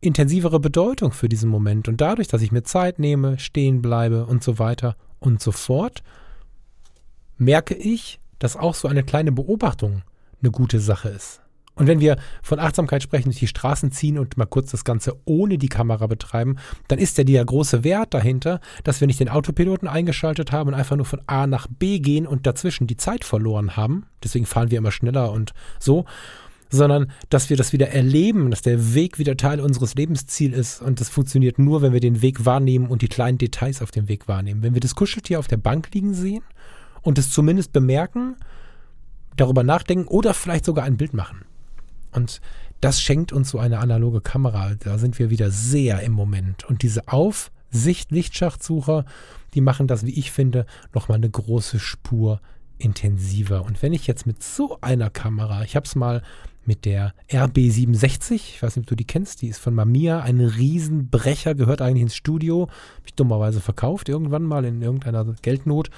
intensivere 0.00 0.60
Bedeutung 0.60 1.12
für 1.12 1.28
diesen 1.28 1.50
Moment. 1.50 1.88
Und 1.88 2.00
dadurch, 2.00 2.28
dass 2.28 2.42
ich 2.42 2.52
mir 2.52 2.62
Zeit 2.62 2.98
nehme, 2.98 3.38
stehen 3.38 3.82
bleibe 3.82 4.26
und 4.26 4.42
so 4.42 4.58
weiter 4.58 4.96
und 5.18 5.42
so 5.42 5.52
fort, 5.52 6.02
merke 7.36 7.74
ich, 7.74 8.18
dass 8.38 8.56
auch 8.56 8.74
so 8.74 8.88
eine 8.88 9.02
kleine 9.02 9.32
Beobachtung 9.32 10.02
eine 10.40 10.50
gute 10.50 10.80
Sache 10.80 11.10
ist. 11.10 11.40
Und 11.78 11.86
wenn 11.86 12.00
wir 12.00 12.16
von 12.42 12.58
Achtsamkeit 12.58 13.02
sprechen, 13.02 13.28
durch 13.30 13.38
die 13.38 13.46
Straßen 13.46 13.92
ziehen 13.92 14.18
und 14.18 14.36
mal 14.36 14.46
kurz 14.46 14.72
das 14.72 14.84
Ganze 14.84 15.16
ohne 15.24 15.58
die 15.58 15.68
Kamera 15.68 16.06
betreiben, 16.06 16.56
dann 16.88 16.98
ist 16.98 17.16
ja 17.18 17.24
der 17.24 17.44
große 17.44 17.84
Wert 17.84 18.14
dahinter, 18.14 18.60
dass 18.84 19.00
wir 19.00 19.06
nicht 19.06 19.20
den 19.20 19.28
Autopiloten 19.28 19.88
eingeschaltet 19.88 20.50
haben 20.52 20.68
und 20.68 20.74
einfach 20.74 20.96
nur 20.96 21.06
von 21.06 21.22
A 21.26 21.46
nach 21.46 21.68
B 21.68 22.00
gehen 22.00 22.26
und 22.26 22.46
dazwischen 22.46 22.86
die 22.86 22.96
Zeit 22.96 23.24
verloren 23.24 23.76
haben. 23.76 24.06
Deswegen 24.22 24.44
fahren 24.44 24.70
wir 24.70 24.78
immer 24.78 24.92
schneller 24.92 25.32
und 25.32 25.52
so. 25.78 26.04
Sondern, 26.70 27.10
dass 27.30 27.48
wir 27.48 27.56
das 27.56 27.72
wieder 27.72 27.88
erleben, 27.88 28.50
dass 28.50 28.60
der 28.60 28.92
Weg 28.92 29.18
wieder 29.18 29.38
Teil 29.38 29.58
unseres 29.58 29.94
Lebensziels 29.94 30.54
ist. 30.54 30.82
Und 30.82 31.00
das 31.00 31.08
funktioniert 31.08 31.58
nur, 31.58 31.80
wenn 31.80 31.94
wir 31.94 32.00
den 32.00 32.20
Weg 32.20 32.44
wahrnehmen 32.44 32.88
und 32.88 33.00
die 33.00 33.08
kleinen 33.08 33.38
Details 33.38 33.80
auf 33.80 33.90
dem 33.90 34.08
Weg 34.08 34.28
wahrnehmen. 34.28 34.62
Wenn 34.62 34.74
wir 34.74 34.82
das 34.82 34.94
Kuscheltier 34.94 35.38
auf 35.38 35.46
der 35.46 35.56
Bank 35.56 35.88
liegen 35.94 36.12
sehen 36.12 36.42
und 37.00 37.16
es 37.16 37.30
zumindest 37.30 37.72
bemerken, 37.72 38.36
darüber 39.36 39.62
nachdenken 39.62 40.08
oder 40.08 40.34
vielleicht 40.34 40.66
sogar 40.66 40.84
ein 40.84 40.98
Bild 40.98 41.14
machen. 41.14 41.47
Und 42.12 42.40
das 42.80 43.00
schenkt 43.00 43.32
uns 43.32 43.50
so 43.50 43.58
eine 43.58 43.78
analoge 43.78 44.20
Kamera. 44.20 44.74
Da 44.78 44.98
sind 44.98 45.18
wir 45.18 45.30
wieder 45.30 45.50
sehr 45.50 46.00
im 46.02 46.12
Moment. 46.12 46.64
Und 46.64 46.82
diese 46.82 47.08
Aufsicht-Lichtschachtsucher, 47.08 49.04
die 49.54 49.60
machen 49.60 49.86
das, 49.86 50.06
wie 50.06 50.18
ich 50.18 50.30
finde, 50.30 50.66
nochmal 50.94 51.16
eine 51.16 51.30
große 51.30 51.78
Spur 51.78 52.40
intensiver. 52.78 53.64
Und 53.64 53.82
wenn 53.82 53.92
ich 53.92 54.06
jetzt 54.06 54.26
mit 54.26 54.42
so 54.42 54.78
einer 54.80 55.10
Kamera, 55.10 55.64
ich 55.64 55.74
habe 55.74 55.86
es 55.86 55.96
mal 55.96 56.22
mit 56.64 56.84
der 56.84 57.14
RB67, 57.30 58.34
ich 58.34 58.62
weiß 58.62 58.76
nicht, 58.76 58.84
ob 58.84 58.88
du 58.88 58.94
die 58.94 59.06
kennst, 59.06 59.42
die 59.42 59.48
ist 59.48 59.58
von 59.58 59.74
Mamiya, 59.74 60.20
ein 60.20 60.40
Riesenbrecher, 60.40 61.54
gehört 61.54 61.80
eigentlich 61.80 62.02
ins 62.02 62.14
Studio, 62.14 62.68
habe 62.68 63.06
ich 63.06 63.14
dummerweise 63.14 63.60
verkauft, 63.60 64.08
irgendwann 64.08 64.44
mal 64.44 64.64
in 64.64 64.82
irgendeiner 64.82 65.24
Geldnot, 65.42 65.90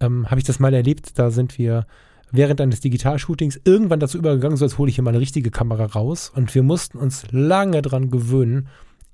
ähm, 0.00 0.30
habe 0.30 0.40
ich 0.40 0.46
das 0.46 0.60
mal 0.60 0.74
erlebt, 0.74 1.18
da 1.18 1.30
sind 1.30 1.58
wir 1.58 1.86
während 2.30 2.60
eines 2.60 2.80
Digitalshootings 2.80 3.60
irgendwann 3.64 4.00
dazu 4.00 4.18
übergegangen, 4.18 4.56
so 4.56 4.64
als 4.64 4.78
hole 4.78 4.88
ich 4.88 4.96
hier 4.96 5.04
mal 5.04 5.10
eine 5.10 5.20
richtige 5.20 5.50
Kamera 5.50 5.84
raus. 5.86 6.30
Und 6.34 6.54
wir 6.54 6.62
mussten 6.62 6.98
uns 6.98 7.24
lange 7.30 7.82
dran 7.82 8.10
gewöhnen, 8.10 8.68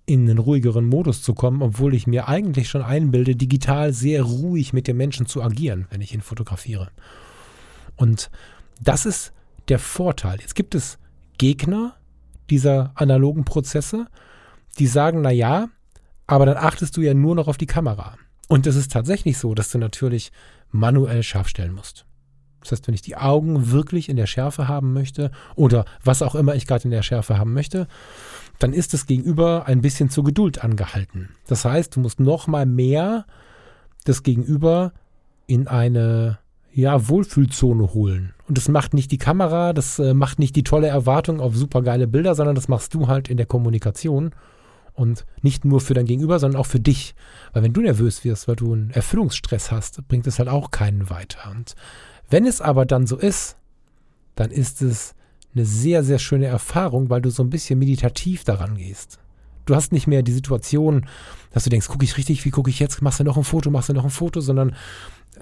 in 0.07 0.29
einen 0.29 0.39
ruhigeren 0.39 0.85
Modus 0.85 1.23
zu 1.23 1.35
kommen, 1.35 1.63
obwohl 1.63 1.95
ich 1.95 2.07
mir 2.07 2.29
eigentlich 2.29 2.69
schon 2.69 2.83
einbilde, 2.83 3.37
digital 3.37 3.93
sehr 3.93 4.23
ruhig 4.23 4.73
mit 4.73 4.87
dem 4.87 4.99
Menschen 4.99 5.27
zu 5.27 5.43
agieren, 5.43 5.87
wenn 5.91 6.03
ich 6.03 6.13
ihn 6.13 6.21
fotografiere. 6.21 6.91
Und 7.97 8.31
das 8.81 9.07
ist 9.07 9.33
der 9.69 9.79
Vorteil. 9.79 10.41
Jetzt 10.41 10.55
gibt 10.55 10.75
es 10.75 10.99
Gegner 11.39 11.97
dieser 12.51 12.93
analogen 12.97 13.45
Prozesse, 13.45 14.07
die 14.79 14.87
sagen, 14.87 15.23
na 15.23 15.31
ja, 15.31 15.69
aber 16.27 16.47
dann 16.47 16.57
achtest 16.57 16.97
du 16.97 17.01
ja 17.01 17.15
nur 17.15 17.35
noch 17.35 17.49
auf 17.49 17.57
die 17.57 17.67
Kamera. 17.67 18.17
Und 18.49 18.67
es 18.67 18.77
ist 18.77 18.93
tatsächlich 18.93 19.39
so, 19.39 19.55
dass 19.55 19.71
du 19.71 19.79
natürlich 19.79 20.33
manuell 20.71 21.23
scharf 21.23 21.49
stellen 21.49 21.73
musst. 21.73 22.05
Das 22.65 22.73
heißt, 22.73 22.89
wenn 22.89 22.95
ich 22.95 23.03
die 23.03 23.17
Augen 23.17 23.71
wirklich 23.71 24.09
in 24.09 24.17
der 24.17 24.27
Schärfe 24.27 24.69
haben 24.69 24.93
möchte 24.93 25.31
oder 25.55 25.85
was 26.03 26.23
auch 26.23 26.35
immer 26.35 26.55
ich 26.55 26.67
gerade 26.67 26.85
in 26.85 26.91
der 26.91 27.03
Schärfe 27.03 27.39
haben 27.39 27.55
möchte, 27.55 27.87
dann 28.59 28.73
ist 28.73 28.93
das 28.93 29.07
Gegenüber 29.07 29.67
ein 29.67 29.81
bisschen 29.81 30.11
zur 30.11 30.25
Geduld 30.25 30.63
angehalten. 30.63 31.31
Das 31.47 31.65
heißt, 31.65 31.97
du 31.97 32.01
musst 32.01 32.21
noch 32.21 32.47
mal 32.47 32.67
mehr 32.67 33.27
das 34.05 34.23
Gegenüber 34.23 34.93
in 35.47 35.67
eine 35.69 36.39
ja, 36.73 37.09
Wohlfühlzone 37.09 37.95
holen. 37.95 38.35
Und 38.49 38.59
das 38.59 38.69
macht 38.69 38.95
nicht 38.95 39.11
die 39.13 39.19
Kamera, 39.19 39.73
das 39.73 39.99
äh, 39.99 40.13
macht 40.13 40.39
nicht 40.39 40.57
die 40.57 40.65
tolle 40.65 40.89
Erwartung 40.89 41.41
auf 41.41 41.57
super 41.57 41.83
geile 41.83 42.07
Bilder, 42.07 42.35
sondern 42.35 42.55
das 42.57 42.69
machst 42.69 42.95
du 42.95 43.07
halt 43.07 43.29
in 43.29 43.37
der 43.37 43.47
Kommunikation. 43.47 44.33
Und 44.93 45.27
nicht 45.43 45.65
nur 45.65 45.81
für 45.81 45.95
dein 45.95 46.07
Gegenüber, 46.07 46.39
sondern 46.39 46.61
auch 46.61 46.67
für 46.67 46.79
dich. 46.79 47.17
Weil 47.53 47.65
wenn 47.65 47.73
du 47.73 47.81
nervös 47.81 48.25
wirst, 48.25 48.47
weil 48.47 48.55
du 48.55 48.73
einen 48.73 48.91
Erfüllungsstress 48.91 49.73
hast, 49.73 50.07
bringt 50.07 50.27
es 50.29 50.39
halt 50.39 50.49
auch 50.49 50.71
keinen 50.71 51.11
weiter. 51.11 51.51
Und 51.51 51.75
wenn 52.35 52.47
es 52.47 52.61
aber 52.61 52.85
dann 52.85 53.07
so 53.07 53.17
ist, 53.17 53.55
dann 54.35 54.51
ist 54.51 54.83
es 54.83 55.15
eine 55.55 55.65
sehr, 55.65 56.03
sehr 56.03 56.19
schöne 56.19 56.47
Erfahrung, 56.47 57.09
weil 57.09 57.23
du 57.23 57.31
so 57.31 57.45
ein 57.45 57.49
bisschen 57.49 57.79
meditativ 57.79 58.43
daran 58.43 58.77
gehst. 58.77 59.21
Du 59.67 59.77
hast 59.77 59.93
nicht 59.93 60.09
mehr 60.09 60.25
die 60.25 60.33
Situation, 60.33 61.07
dass 61.53 61.63
du 61.63 61.71
denkst, 61.71 61.87
gucke 61.87 62.05
ich 62.05 62.17
richtig, 62.17 62.45
wie 62.45 62.51
gucke 62.51 62.71
ich 62.71 62.81
jetzt, 62.81 63.03
machst 63.03 63.21
du 63.21 63.25
noch 63.25 63.37
ein 63.37 63.45
Foto, 63.45 63.71
machst 63.71 63.89
du 63.89 63.93
noch 63.93 64.03
ein 64.03 64.11
Foto, 64.11 64.41
sondern 64.41 64.75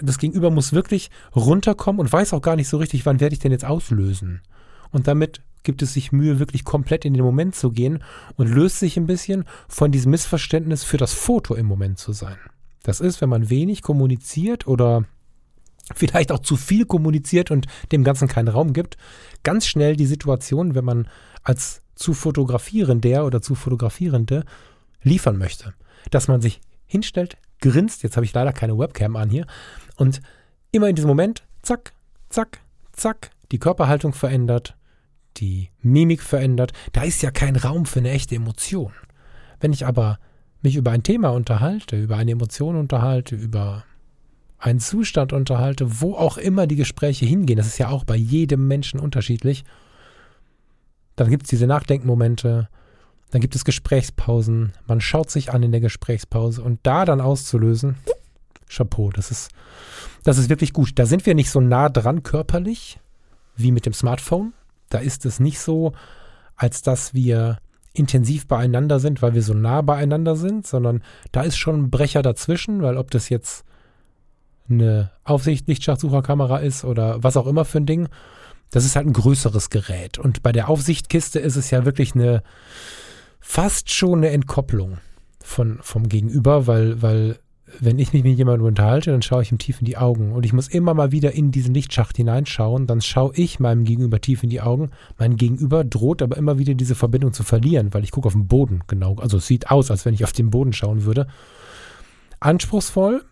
das 0.02 0.18
Gegenüber 0.18 0.50
muss 0.50 0.74
wirklich 0.74 1.10
runterkommen 1.34 1.98
und 1.98 2.12
weiß 2.12 2.34
auch 2.34 2.42
gar 2.42 2.56
nicht 2.56 2.68
so 2.68 2.76
richtig, 2.76 3.06
wann 3.06 3.20
werde 3.20 3.32
ich 3.32 3.40
denn 3.40 3.52
jetzt 3.52 3.64
auslösen. 3.64 4.42
Und 4.90 5.08
damit 5.08 5.40
gibt 5.62 5.80
es 5.80 5.94
sich 5.94 6.12
Mühe, 6.12 6.40
wirklich 6.40 6.62
komplett 6.62 7.06
in 7.06 7.14
den 7.14 7.24
Moment 7.24 7.54
zu 7.54 7.70
gehen 7.70 8.04
und 8.36 8.50
löst 8.50 8.80
sich 8.80 8.98
ein 8.98 9.06
bisschen 9.06 9.46
von 9.66 9.92
diesem 9.92 10.10
Missverständnis 10.10 10.84
für 10.84 10.98
das 10.98 11.14
Foto 11.14 11.54
im 11.54 11.64
Moment 11.64 11.98
zu 11.98 12.12
sein. 12.12 12.36
Das 12.82 13.00
ist, 13.00 13.22
wenn 13.22 13.30
man 13.30 13.48
wenig 13.48 13.80
kommuniziert 13.80 14.66
oder 14.66 15.06
vielleicht 15.94 16.32
auch 16.32 16.38
zu 16.38 16.56
viel 16.56 16.86
kommuniziert 16.86 17.50
und 17.50 17.66
dem 17.90 18.04
Ganzen 18.04 18.28
keinen 18.28 18.48
Raum 18.48 18.72
gibt, 18.72 18.96
ganz 19.42 19.66
schnell 19.66 19.96
die 19.96 20.06
Situation, 20.06 20.74
wenn 20.74 20.84
man 20.84 21.08
als 21.42 21.82
zu 21.94 22.14
fotografierender 22.14 23.26
oder 23.26 23.42
zu 23.42 23.54
fotografierende 23.54 24.44
liefern 25.02 25.38
möchte. 25.38 25.74
Dass 26.10 26.28
man 26.28 26.40
sich 26.40 26.60
hinstellt, 26.86 27.36
grinst, 27.60 28.02
jetzt 28.02 28.16
habe 28.16 28.24
ich 28.24 28.32
leider 28.32 28.52
keine 28.52 28.78
Webcam 28.78 29.16
an 29.16 29.30
hier, 29.30 29.46
und 29.96 30.20
immer 30.72 30.88
in 30.88 30.96
diesem 30.96 31.08
Moment, 31.08 31.44
zack, 31.62 31.92
zack, 32.28 32.60
zack, 32.92 33.30
die 33.50 33.58
Körperhaltung 33.58 34.14
verändert, 34.14 34.76
die 35.36 35.70
Mimik 35.80 36.22
verändert. 36.22 36.72
Da 36.92 37.02
ist 37.02 37.22
ja 37.22 37.30
kein 37.30 37.56
Raum 37.56 37.86
für 37.86 38.00
eine 38.00 38.10
echte 38.10 38.34
Emotion. 38.34 38.92
Wenn 39.60 39.72
ich 39.72 39.86
aber 39.86 40.18
mich 40.62 40.76
über 40.76 40.90
ein 40.90 41.02
Thema 41.02 41.30
unterhalte, 41.30 42.00
über 42.00 42.16
eine 42.16 42.32
Emotion 42.32 42.76
unterhalte, 42.76 43.34
über 43.34 43.84
einen 44.62 44.78
Zustand 44.78 45.32
unterhalte, 45.32 46.00
wo 46.00 46.14
auch 46.14 46.38
immer 46.38 46.68
die 46.68 46.76
Gespräche 46.76 47.26
hingehen, 47.26 47.56
das 47.56 47.66
ist 47.66 47.78
ja 47.78 47.88
auch 47.88 48.04
bei 48.04 48.14
jedem 48.14 48.68
Menschen 48.68 49.00
unterschiedlich, 49.00 49.64
dann 51.16 51.28
gibt 51.28 51.44
es 51.44 51.50
diese 51.50 51.66
Nachdenkmomente, 51.66 52.68
dann 53.32 53.40
gibt 53.40 53.56
es 53.56 53.64
Gesprächspausen, 53.64 54.72
man 54.86 55.00
schaut 55.00 55.30
sich 55.30 55.52
an 55.52 55.64
in 55.64 55.72
der 55.72 55.80
Gesprächspause 55.80 56.62
und 56.62 56.78
da 56.84 57.04
dann 57.04 57.20
auszulösen, 57.20 57.96
Chapeau, 58.68 59.10
das 59.10 59.32
ist, 59.32 59.50
das 60.22 60.38
ist 60.38 60.48
wirklich 60.48 60.72
gut. 60.72 60.92
Da 60.94 61.06
sind 61.06 61.26
wir 61.26 61.34
nicht 61.34 61.50
so 61.50 61.60
nah 61.60 61.88
dran 61.88 62.22
körperlich 62.22 63.00
wie 63.56 63.72
mit 63.72 63.84
dem 63.84 63.92
Smartphone. 63.92 64.54
Da 64.88 64.98
ist 64.98 65.26
es 65.26 65.40
nicht 65.40 65.58
so, 65.58 65.92
als 66.56 66.82
dass 66.82 67.12
wir 67.12 67.58
intensiv 67.92 68.46
beieinander 68.46 69.00
sind, 69.00 69.20
weil 69.20 69.34
wir 69.34 69.42
so 69.42 69.52
nah 69.52 69.82
beieinander 69.82 70.36
sind, 70.36 70.66
sondern 70.66 71.02
da 71.32 71.42
ist 71.42 71.58
schon 71.58 71.82
ein 71.82 71.90
Brecher 71.90 72.22
dazwischen, 72.22 72.80
weil 72.80 72.96
ob 72.96 73.10
das 73.10 73.28
jetzt 73.28 73.64
eine 74.68 75.10
Aufsicht-Lichtschachtsucherkamera 75.24 76.58
ist 76.58 76.84
oder 76.84 77.22
was 77.22 77.36
auch 77.36 77.46
immer 77.46 77.64
für 77.64 77.78
ein 77.78 77.86
Ding, 77.86 78.08
das 78.70 78.84
ist 78.84 78.96
halt 78.96 79.06
ein 79.06 79.12
größeres 79.12 79.70
Gerät. 79.70 80.18
Und 80.18 80.42
bei 80.42 80.52
der 80.52 80.68
Aufsichtkiste 80.68 81.38
ist 81.38 81.56
es 81.56 81.70
ja 81.70 81.84
wirklich 81.84 82.14
eine 82.14 82.42
fast 83.40 83.92
schon 83.92 84.18
eine 84.18 84.30
Entkopplung 84.30 84.98
von, 85.40 85.78
vom 85.82 86.08
Gegenüber, 86.08 86.66
weil, 86.66 87.02
weil 87.02 87.38
wenn 87.80 87.98
ich 87.98 88.12
mich 88.12 88.22
mit 88.22 88.36
jemandem 88.36 88.66
unterhalte, 88.66 89.10
dann 89.10 89.22
schaue 89.22 89.42
ich 89.42 89.52
ihm 89.52 89.58
tief 89.58 89.80
in 89.80 89.86
die 89.86 89.96
Augen. 89.96 90.32
Und 90.32 90.44
ich 90.44 90.52
muss 90.52 90.68
immer 90.68 90.94
mal 90.94 91.12
wieder 91.12 91.32
in 91.32 91.50
diesen 91.50 91.74
Lichtschacht 91.74 92.16
hineinschauen. 92.16 92.86
Dann 92.86 93.00
schaue 93.00 93.32
ich 93.34 93.60
meinem 93.60 93.84
Gegenüber 93.84 94.20
tief 94.20 94.42
in 94.42 94.50
die 94.50 94.60
Augen. 94.60 94.90
Mein 95.18 95.36
Gegenüber 95.36 95.84
droht 95.84 96.22
aber 96.22 96.36
immer 96.36 96.58
wieder 96.58 96.74
diese 96.74 96.94
Verbindung 96.94 97.32
zu 97.32 97.42
verlieren, 97.42 97.94
weil 97.94 98.04
ich 98.04 98.10
gucke 98.10 98.26
auf 98.26 98.34
den 98.34 98.46
Boden. 98.46 98.82
Genau. 98.86 99.16
Also 99.16 99.38
es 99.38 99.46
sieht 99.46 99.70
aus, 99.70 99.90
als 99.90 100.04
wenn 100.04 100.14
ich 100.14 100.24
auf 100.24 100.32
den 100.32 100.50
Boden 100.50 100.72
schauen 100.72 101.04
würde. 101.04 101.26
Anspruchsvoll, 102.40 103.22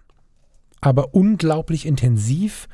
aber 0.80 1.14
unglaublich 1.14 1.86
intensiv, 1.86 2.68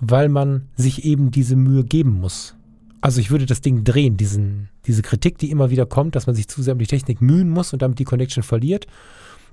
weil 0.00 0.28
man 0.28 0.68
sich 0.76 1.04
eben 1.04 1.30
diese 1.30 1.56
Mühe 1.56 1.84
geben 1.84 2.12
muss. 2.12 2.56
Also 3.02 3.20
ich 3.20 3.30
würde 3.30 3.46
das 3.46 3.60
Ding 3.60 3.84
drehen, 3.84 4.16
diesen, 4.16 4.68
diese 4.86 5.02
Kritik, 5.02 5.38
die 5.38 5.50
immer 5.50 5.70
wieder 5.70 5.86
kommt, 5.86 6.16
dass 6.16 6.26
man 6.26 6.36
sich 6.36 6.48
zu 6.48 6.62
sehr 6.62 6.74
um 6.74 6.78
die 6.78 6.86
Technik 6.86 7.20
mühen 7.20 7.48
muss 7.48 7.72
und 7.72 7.82
damit 7.82 7.98
die 7.98 8.04
Connection 8.04 8.42
verliert. 8.42 8.86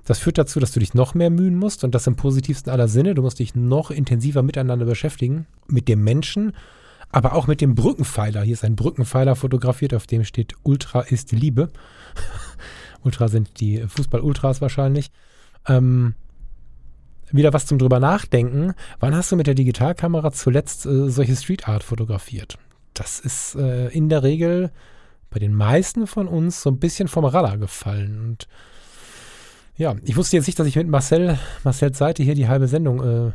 Das 0.04 0.18
führt 0.18 0.38
dazu, 0.38 0.60
dass 0.60 0.72
du 0.72 0.80
dich 0.80 0.94
noch 0.94 1.14
mehr 1.14 1.30
mühen 1.30 1.56
musst 1.56 1.84
und 1.84 1.94
das 1.94 2.06
im 2.06 2.16
positivsten 2.16 2.72
aller 2.72 2.88
Sinne. 2.88 3.14
Du 3.14 3.22
musst 3.22 3.38
dich 3.38 3.54
noch 3.54 3.90
intensiver 3.90 4.42
miteinander 4.42 4.86
beschäftigen, 4.86 5.46
mit 5.66 5.88
dem 5.88 6.04
Menschen, 6.04 6.52
aber 7.10 7.34
auch 7.34 7.46
mit 7.46 7.60
dem 7.60 7.74
Brückenpfeiler. 7.74 8.42
Hier 8.42 8.54
ist 8.54 8.64
ein 8.64 8.76
Brückenpfeiler 8.76 9.34
fotografiert, 9.34 9.94
auf 9.94 10.06
dem 10.06 10.24
steht 10.24 10.54
Ultra 10.62 11.00
ist 11.00 11.32
Liebe. 11.32 11.68
Ultra 13.02 13.28
sind 13.28 13.60
die 13.60 13.84
Fußball-Ultras 13.86 14.60
wahrscheinlich. 14.60 15.10
Ähm, 15.66 16.14
wieder 17.32 17.52
was 17.52 17.66
zum 17.66 17.78
drüber 17.78 18.00
nachdenken. 18.00 18.74
Wann 19.00 19.14
hast 19.14 19.30
du 19.32 19.36
mit 19.36 19.46
der 19.46 19.54
Digitalkamera 19.54 20.32
zuletzt 20.32 20.86
äh, 20.86 21.10
solche 21.10 21.36
Street 21.36 21.68
Art 21.68 21.84
fotografiert? 21.84 22.58
Das 22.94 23.20
ist 23.20 23.54
äh, 23.54 23.88
in 23.88 24.08
der 24.08 24.22
Regel 24.22 24.70
bei 25.30 25.38
den 25.38 25.54
meisten 25.54 26.06
von 26.06 26.26
uns 26.26 26.62
so 26.62 26.70
ein 26.70 26.78
bisschen 26.78 27.08
vom 27.08 27.24
Radar 27.24 27.58
gefallen. 27.58 28.20
Und 28.20 28.48
ja, 29.76 29.94
ich 30.04 30.16
wusste 30.16 30.36
jetzt 30.36 30.46
nicht, 30.46 30.58
dass 30.58 30.66
ich 30.66 30.76
mit 30.76 30.88
Marcel, 30.88 31.38
Marcells 31.64 31.98
Seite 31.98 32.22
hier 32.22 32.34
die 32.34 32.48
halbe 32.48 32.66
Sendung 32.66 33.28
äh, 33.28 33.32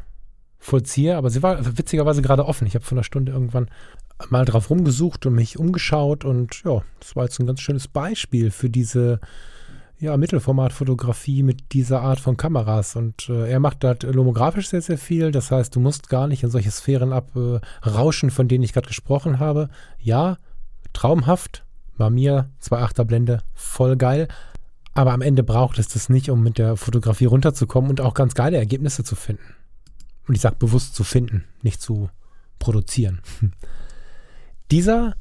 vollziehe, 0.59 1.15
aber 1.15 1.29
sie 1.29 1.43
war 1.43 1.77
witzigerweise 1.77 2.21
gerade 2.21 2.45
offen. 2.45 2.67
Ich 2.67 2.75
habe 2.75 2.85
vor 2.85 2.97
einer 2.97 3.03
Stunde 3.03 3.31
irgendwann 3.31 3.69
mal 4.29 4.45
drauf 4.45 4.69
rumgesucht 4.69 5.25
und 5.25 5.35
mich 5.35 5.59
umgeschaut 5.59 6.25
und 6.25 6.63
ja, 6.63 6.81
das 6.99 7.15
war 7.15 7.25
jetzt 7.25 7.39
ein 7.39 7.47
ganz 7.47 7.61
schönes 7.61 7.87
Beispiel 7.87 8.51
für 8.51 8.69
diese 8.69 9.19
ja, 10.03 10.17
Mittelformatfotografie 10.17 11.43
mit 11.43 11.71
dieser 11.71 12.01
Art 12.01 12.19
von 12.19 12.35
Kameras. 12.35 12.97
Und 12.97 13.29
äh, 13.29 13.49
er 13.49 13.61
macht 13.61 13.85
halt 13.85 14.03
lomografisch 14.03 14.67
sehr, 14.67 14.81
sehr 14.81 14.97
viel. 14.97 15.31
Das 15.31 15.49
heißt, 15.49 15.73
du 15.73 15.79
musst 15.79 16.09
gar 16.09 16.27
nicht 16.27 16.43
in 16.43 16.49
solche 16.49 16.71
Sphären 16.71 17.13
abrauschen, 17.13 18.27
äh, 18.27 18.31
von 18.31 18.49
denen 18.49 18.65
ich 18.65 18.73
gerade 18.73 18.87
gesprochen 18.87 19.39
habe. 19.39 19.69
Ja, 19.97 20.37
traumhaft. 20.91 21.63
Bei 21.95 22.09
mir 22.09 22.49
2,8er 22.61 23.05
Blende, 23.05 23.43
voll 23.53 23.95
geil. 23.95 24.27
Aber 24.93 25.13
am 25.13 25.21
Ende 25.21 25.41
braucht 25.41 25.79
es 25.79 25.87
das 25.87 26.09
nicht, 26.09 26.29
um 26.29 26.43
mit 26.43 26.57
der 26.57 26.75
Fotografie 26.75 27.25
runterzukommen 27.25 27.89
und 27.89 28.01
auch 28.01 28.13
ganz 28.13 28.33
geile 28.33 28.57
Ergebnisse 28.57 29.05
zu 29.05 29.15
finden. 29.15 29.55
Und 30.27 30.35
ich 30.35 30.41
sage 30.41 30.57
bewusst 30.59 30.95
zu 30.95 31.05
finden, 31.05 31.45
nicht 31.61 31.81
zu 31.81 32.09
produzieren. 32.59 33.21
Dieser 34.71 35.15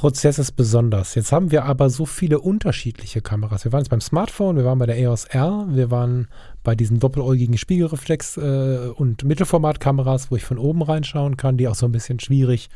Prozess 0.00 0.38
ist 0.38 0.52
besonders. 0.52 1.14
Jetzt 1.14 1.30
haben 1.30 1.50
wir 1.50 1.66
aber 1.66 1.90
so 1.90 2.06
viele 2.06 2.40
unterschiedliche 2.40 3.20
Kameras. 3.20 3.66
Wir 3.66 3.72
waren 3.72 3.82
jetzt 3.82 3.90
beim 3.90 4.00
Smartphone, 4.00 4.56
wir 4.56 4.64
waren 4.64 4.78
bei 4.78 4.86
der 4.86 4.96
EOS 4.96 5.26
R, 5.26 5.66
wir 5.68 5.90
waren 5.90 6.28
bei 6.62 6.74
diesen 6.74 7.00
doppeläugigen 7.00 7.56
Spiegelreflex- 7.56 8.40
äh, 8.40 8.88
und 8.92 9.24
Mittelformatkameras, 9.24 10.30
wo 10.30 10.36
ich 10.36 10.44
von 10.44 10.56
oben 10.56 10.80
reinschauen 10.80 11.36
kann, 11.36 11.58
die 11.58 11.68
auch 11.68 11.74
so 11.74 11.84
ein 11.84 11.92
bisschen 11.92 12.18
schwierig 12.18 12.70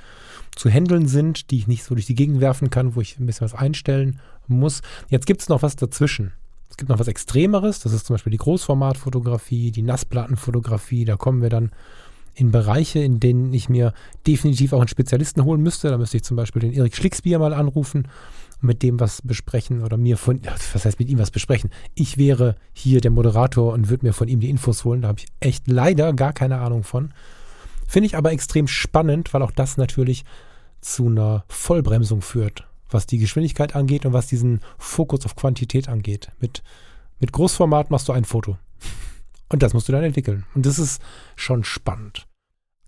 zu 0.54 0.68
handeln 0.68 1.08
sind, 1.08 1.50
die 1.50 1.56
ich 1.56 1.66
nicht 1.66 1.84
so 1.84 1.94
durch 1.94 2.04
die 2.04 2.14
Gegend 2.14 2.42
werfen 2.42 2.68
kann, 2.68 2.94
wo 2.94 3.00
ich 3.00 3.18
ein 3.18 3.24
bisschen 3.24 3.46
was 3.46 3.54
einstellen 3.54 4.20
muss. 4.46 4.82
Jetzt 5.08 5.24
gibt 5.24 5.40
es 5.40 5.48
noch 5.48 5.62
was 5.62 5.76
dazwischen. 5.76 6.32
Es 6.68 6.76
gibt 6.76 6.90
noch 6.90 6.98
was 6.98 7.08
Extremeres, 7.08 7.80
das 7.80 7.94
ist 7.94 8.04
zum 8.04 8.14
Beispiel 8.14 8.32
die 8.32 8.37
Großformatfotografie, 8.37 9.70
die 9.70 9.80
Nassplattenfotografie, 9.80 11.06
da 11.06 11.16
kommen 11.16 11.40
wir 11.40 11.48
dann 11.48 11.70
in 12.34 12.50
Bereiche, 12.50 12.98
in 13.00 13.20
denen 13.20 13.52
ich 13.52 13.68
mir 13.68 13.92
definitiv 14.26 14.72
auch 14.72 14.80
einen 14.80 14.88
Spezialisten 14.88 15.44
holen 15.44 15.62
müsste. 15.62 15.88
Da 15.88 15.98
müsste 15.98 16.16
ich 16.16 16.24
zum 16.24 16.36
Beispiel 16.36 16.60
den 16.60 16.72
Erik 16.72 16.96
Schlicksbier 16.96 17.38
mal 17.38 17.54
anrufen 17.54 18.08
und 18.60 18.66
mit 18.66 18.82
dem 18.82 19.00
was 19.00 19.22
besprechen 19.22 19.82
oder 19.82 19.96
mir 19.96 20.16
von, 20.16 20.40
was 20.72 20.84
heißt 20.84 20.98
mit 20.98 21.08
ihm 21.08 21.18
was 21.18 21.30
besprechen? 21.30 21.70
Ich 21.94 22.18
wäre 22.18 22.56
hier 22.72 23.00
der 23.00 23.10
Moderator 23.10 23.72
und 23.72 23.88
würde 23.88 24.06
mir 24.06 24.12
von 24.12 24.28
ihm 24.28 24.40
die 24.40 24.50
Infos 24.50 24.84
holen. 24.84 25.02
Da 25.02 25.08
habe 25.08 25.20
ich 25.20 25.26
echt 25.40 25.68
leider 25.68 26.12
gar 26.12 26.32
keine 26.32 26.58
Ahnung 26.58 26.82
von. 26.82 27.12
Finde 27.86 28.06
ich 28.06 28.16
aber 28.16 28.32
extrem 28.32 28.66
spannend, 28.66 29.32
weil 29.34 29.42
auch 29.42 29.52
das 29.52 29.76
natürlich 29.76 30.24
zu 30.80 31.06
einer 31.06 31.44
Vollbremsung 31.48 32.20
führt, 32.20 32.66
was 32.90 33.06
die 33.06 33.18
Geschwindigkeit 33.18 33.76
angeht 33.76 34.04
und 34.04 34.12
was 34.12 34.26
diesen 34.26 34.60
Fokus 34.78 35.24
auf 35.24 35.36
Quantität 35.36 35.88
angeht. 35.88 36.30
Mit, 36.40 36.62
mit 37.20 37.32
Großformat 37.32 37.90
machst 37.90 38.08
du 38.08 38.12
ein 38.12 38.24
Foto. 38.24 38.58
Und 39.48 39.62
das 39.62 39.74
musst 39.74 39.88
du 39.88 39.92
dann 39.92 40.04
entwickeln. 40.04 40.44
Und 40.54 40.66
das 40.66 40.78
ist 40.78 41.02
schon 41.37 41.64
spannend. 41.64 42.26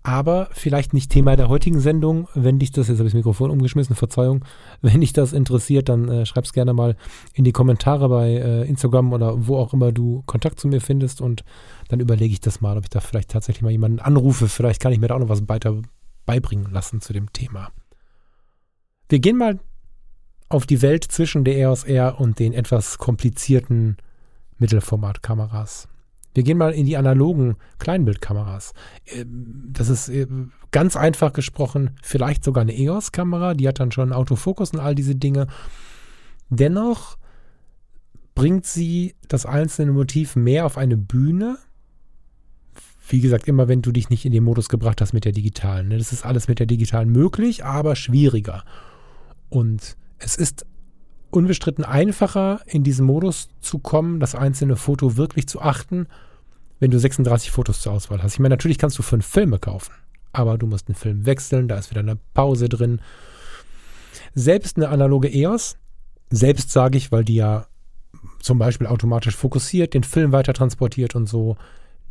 Aber 0.07 0.47
vielleicht 0.53 0.93
nicht 0.93 1.11
Thema 1.11 1.35
der 1.35 1.49
heutigen 1.49 1.81
Sendung. 1.81 2.29
Wenn 2.33 2.59
dich 2.59 2.71
das, 2.71 2.87
jetzt 2.87 2.99
habe 2.99 3.07
ich 3.07 3.11
das 3.11 3.17
Mikrofon 3.17 3.51
umgeschmissen, 3.51 3.93
Verzeihung. 3.93 4.45
Wenn 4.81 5.01
dich 5.01 5.11
das 5.11 5.33
interessiert, 5.33 5.89
dann 5.89 6.07
äh, 6.07 6.25
schreib 6.25 6.45
es 6.45 6.53
gerne 6.53 6.73
mal 6.73 6.95
in 7.33 7.43
die 7.43 7.51
Kommentare 7.51 8.07
bei 8.07 8.29
äh, 8.29 8.63
Instagram 8.69 9.11
oder 9.11 9.47
wo 9.47 9.57
auch 9.57 9.73
immer 9.73 9.91
du 9.91 10.23
Kontakt 10.25 10.61
zu 10.61 10.69
mir 10.69 10.79
findest. 10.79 11.19
Und 11.19 11.43
dann 11.89 11.99
überlege 11.99 12.31
ich 12.31 12.39
das 12.39 12.61
mal, 12.61 12.77
ob 12.77 12.85
ich 12.85 12.89
da 12.89 13.01
vielleicht 13.01 13.31
tatsächlich 13.31 13.63
mal 13.63 13.71
jemanden 13.71 13.99
anrufe. 13.99 14.47
Vielleicht 14.47 14.81
kann 14.81 14.93
ich 14.93 14.99
mir 14.99 15.09
da 15.09 15.15
auch 15.15 15.19
noch 15.19 15.27
was 15.27 15.49
weiter 15.49 15.81
beibringen 16.25 16.71
lassen 16.71 17.01
zu 17.01 17.11
dem 17.11 17.33
Thema. 17.33 17.71
Wir 19.09 19.19
gehen 19.19 19.37
mal 19.37 19.59
auf 20.47 20.65
die 20.65 20.81
Welt 20.81 21.03
zwischen 21.03 21.43
der 21.43 21.57
EOS 21.57 21.83
R 21.83 22.21
und 22.21 22.39
den 22.39 22.53
etwas 22.53 22.97
komplizierten 22.97 23.97
Mittelformatkameras. 24.57 25.89
Wir 26.37 26.43
gehen 26.43 26.59
mal 26.59 26.71
in 26.71 26.85
die 26.85 26.97
analogen 26.97 27.55
Kleinbildkameras. 27.79 28.75
Ähm, 29.07 29.69
das 29.73 29.89
ist 29.89 30.07
äh, 30.07 30.27
ganz 30.69 30.95
einfach 30.95 31.33
gesprochen, 31.33 31.95
vielleicht 32.03 32.43
sogar 32.43 32.61
eine 32.61 32.77
EOS-Kamera, 32.77 33.55
die 33.55 33.67
hat 33.67 33.79
dann 33.79 33.91
schon 33.91 34.13
Autofokus 34.13 34.69
und 34.69 34.79
all 34.79 34.93
diese 34.93 35.15
Dinge. 35.15 35.47
Dennoch 36.49 37.17
bringt 38.35 38.67
sie 38.67 39.15
das 39.27 39.47
einzelne 39.47 39.93
Motiv 39.93 40.35
mehr 40.35 40.67
auf 40.67 40.77
eine 40.77 40.95
Bühne. 40.95 41.57
Wie 43.09 43.19
gesagt, 43.19 43.47
immer 43.47 43.67
wenn 43.67 43.81
du 43.81 43.91
dich 43.91 44.11
nicht 44.11 44.23
in 44.23 44.31
den 44.31 44.43
Modus 44.43 44.69
gebracht 44.69 45.01
hast 45.01 45.13
mit 45.13 45.25
der 45.25 45.31
digitalen. 45.31 45.87
Ne? 45.87 45.97
Das 45.97 46.13
ist 46.13 46.23
alles 46.23 46.47
mit 46.47 46.59
der 46.59 46.67
digitalen 46.67 47.09
möglich, 47.09 47.65
aber 47.65 47.95
schwieriger. 47.95 48.63
Und 49.49 49.97
es 50.19 50.35
ist 50.35 50.67
unbestritten 51.31 51.83
einfacher, 51.83 52.61
in 52.67 52.83
diesen 52.83 53.07
Modus 53.07 53.49
zu 53.59 53.79
kommen, 53.79 54.19
das 54.19 54.35
einzelne 54.35 54.75
Foto 54.75 55.17
wirklich 55.17 55.47
zu 55.47 55.63
achten 55.63 56.05
wenn 56.79 56.91
du 56.91 56.99
36 56.99 57.51
Fotos 57.51 57.81
zur 57.81 57.93
Auswahl 57.93 58.21
hast. 58.21 58.33
Ich 58.33 58.39
meine, 58.39 58.53
natürlich 58.53 58.77
kannst 58.77 58.97
du 58.97 59.03
fünf 59.03 59.25
Filme 59.25 59.59
kaufen, 59.59 59.93
aber 60.31 60.57
du 60.57 60.67
musst 60.67 60.87
einen 60.87 60.95
Film 60.95 61.25
wechseln, 61.25 61.67
da 61.67 61.77
ist 61.77 61.91
wieder 61.91 62.01
eine 62.01 62.17
Pause 62.33 62.69
drin. 62.69 63.01
Selbst 64.35 64.77
eine 64.77 64.89
analoge 64.89 65.29
EOS, 65.29 65.77
selbst 66.29 66.71
sage 66.71 66.97
ich, 66.97 67.11
weil 67.11 67.23
die 67.23 67.35
ja 67.35 67.67
zum 68.39 68.59
Beispiel 68.59 68.87
automatisch 68.87 69.35
fokussiert, 69.35 69.93
den 69.93 70.03
Film 70.03 70.31
weiter 70.31 70.53
transportiert 70.53 71.15
und 71.15 71.27
so. 71.27 71.57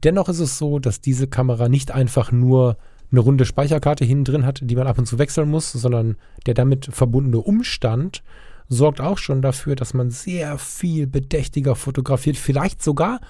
Dennoch 0.02 0.28
ist 0.28 0.40
es 0.40 0.58
so, 0.58 0.78
dass 0.78 1.00
diese 1.00 1.26
Kamera 1.26 1.68
nicht 1.68 1.90
einfach 1.90 2.32
nur 2.32 2.76
eine 3.10 3.20
runde 3.20 3.44
Speicherkarte 3.44 4.04
hinten 4.04 4.24
drin 4.24 4.46
hat, 4.46 4.60
die 4.62 4.76
man 4.76 4.86
ab 4.86 4.98
und 4.98 5.06
zu 5.06 5.18
wechseln 5.18 5.48
muss, 5.48 5.72
sondern 5.72 6.16
der 6.46 6.54
damit 6.54 6.88
verbundene 6.90 7.38
Umstand 7.38 8.22
sorgt 8.68 9.00
auch 9.00 9.18
schon 9.18 9.42
dafür, 9.42 9.76
dass 9.76 9.94
man 9.94 10.10
sehr 10.10 10.58
viel 10.58 11.06
bedächtiger 11.06 11.76
fotografiert, 11.76 12.36
vielleicht 12.36 12.82
sogar 12.82 13.20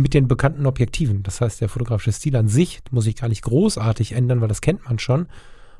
mit 0.00 0.14
den 0.14 0.28
bekannten 0.28 0.66
Objektiven. 0.66 1.22
Das 1.22 1.40
heißt, 1.40 1.60
der 1.60 1.68
fotografische 1.68 2.12
Stil 2.12 2.36
an 2.36 2.48
sich 2.48 2.80
muss 2.90 3.04
sich 3.04 3.16
gar 3.16 3.28
nicht 3.28 3.42
großartig 3.42 4.12
ändern, 4.12 4.40
weil 4.40 4.48
das 4.48 4.60
kennt 4.60 4.84
man 4.84 4.98
schon. 4.98 5.26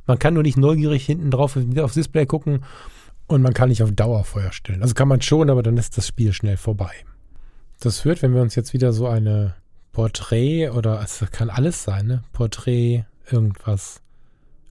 Man 0.07 0.19
kann 0.19 0.35
nur 0.35 0.43
nicht 0.43 0.57
neugierig 0.57 1.05
hinten 1.05 1.31
drauf 1.31 1.57
aufs 1.79 1.95
Display 1.95 2.27
gucken 2.27 2.65
und 3.27 3.43
man 3.43 3.55
kann 3.55 3.69
nicht 3.69 3.83
auf 3.83 3.93
Dauerfeuer 3.93 4.53
stellen. 4.53 4.83
Also 4.83 4.95
kann 4.95 5.09
man 5.09 5.23
schon, 5.23 5.51
aber 5.51 5.63
dann 5.63 5.77
ist 5.77 5.97
das 5.97 6.07
Spiel 6.07 6.33
schnell 6.33 6.57
vorbei. 6.57 6.93
Das 7.81 8.01
führt, 8.01 8.23
wenn 8.23 8.35
wir 8.35 8.43
uns 8.43 8.55
jetzt 8.55 8.73
wieder 8.73 8.93
so 8.93 9.07
eine 9.07 9.55
Porträt 9.93 10.71
oder 10.71 11.01
es 11.03 11.25
kann 11.31 11.51
alles 11.51 11.83
sein, 11.83 12.07
ne? 12.07 12.23
Porträt, 12.33 13.05
irgendwas 13.31 14.03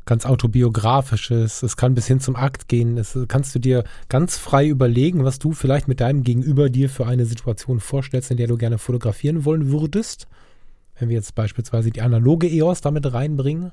ganz 0.10 0.26
autobiografisches. 0.26 1.62
Es 1.62 1.78
kann 1.78 1.94
bis 1.94 2.08
hin 2.08 2.20
zum 2.20 2.36
Akt 2.36 2.68
gehen. 2.68 2.98
Es 2.98 3.18
kannst 3.28 3.54
du 3.54 3.60
dir 3.60 3.84
ganz 4.10 4.38
frei 4.38 4.68
überlegen, 4.68 5.24
was 5.24 5.38
du 5.38 5.52
vielleicht 5.52 5.88
mit 5.88 6.02
deinem 6.02 6.24
Gegenüber 6.24 6.72
dir 6.72 6.90
für 6.90 7.06
eine 7.06 7.28
Situation 7.28 7.80
vorstellst, 7.80 8.32
in 8.32 8.38
der 8.38 8.48
du 8.48 8.58
gerne 8.58 8.80
fotografieren 8.80 9.46
wollen 9.46 9.72
würdest. 9.72 10.28
Wenn 10.98 11.10
wir 11.10 11.16
jetzt 11.16 11.36
beispielsweise 11.36 11.92
die 11.92 12.02
analoge 12.02 12.48
EOS 12.48 12.82
damit 12.82 13.14
reinbringen, 13.14 13.72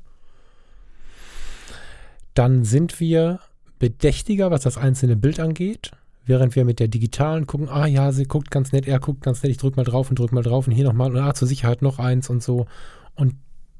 dann 2.35 2.65
sind 2.65 3.01
wir 3.01 3.41
bedächtiger, 3.79 4.51
was 4.51 4.61
das 4.61 4.77
einzelne 4.77 5.17
Bild 5.17 5.41
angeht. 5.41 5.93
Während 6.27 6.55
wir 6.55 6.67
mit 6.67 6.81
der 6.81 6.89
digitalen 6.89 7.47
gucken, 7.47 7.71
ah 7.71 7.87
ja, 7.87 8.13
sie 8.13 8.25
guckt 8.25 8.51
ganz 8.51 8.73
nett, 8.73 8.87
er 8.87 9.01
guckt 9.01 9.23
ganz 9.23 9.43
nett, 9.43 9.53
ich 9.53 9.59
drück 9.59 9.77
mal 9.77 9.85
drauf 9.85 10.11
und 10.11 10.19
drück 10.19 10.33
mal 10.33 10.43
drauf 10.43 10.67
und 10.67 10.75
hier 10.75 10.85
nochmal 10.85 11.11
und 11.13 11.19
ah, 11.19 11.33
zur 11.33 11.49
Sicherheit 11.49 11.81
noch 11.81 11.99
eins 11.99 12.29
und 12.29 12.43
so. 12.43 12.67
Und 13.15 13.37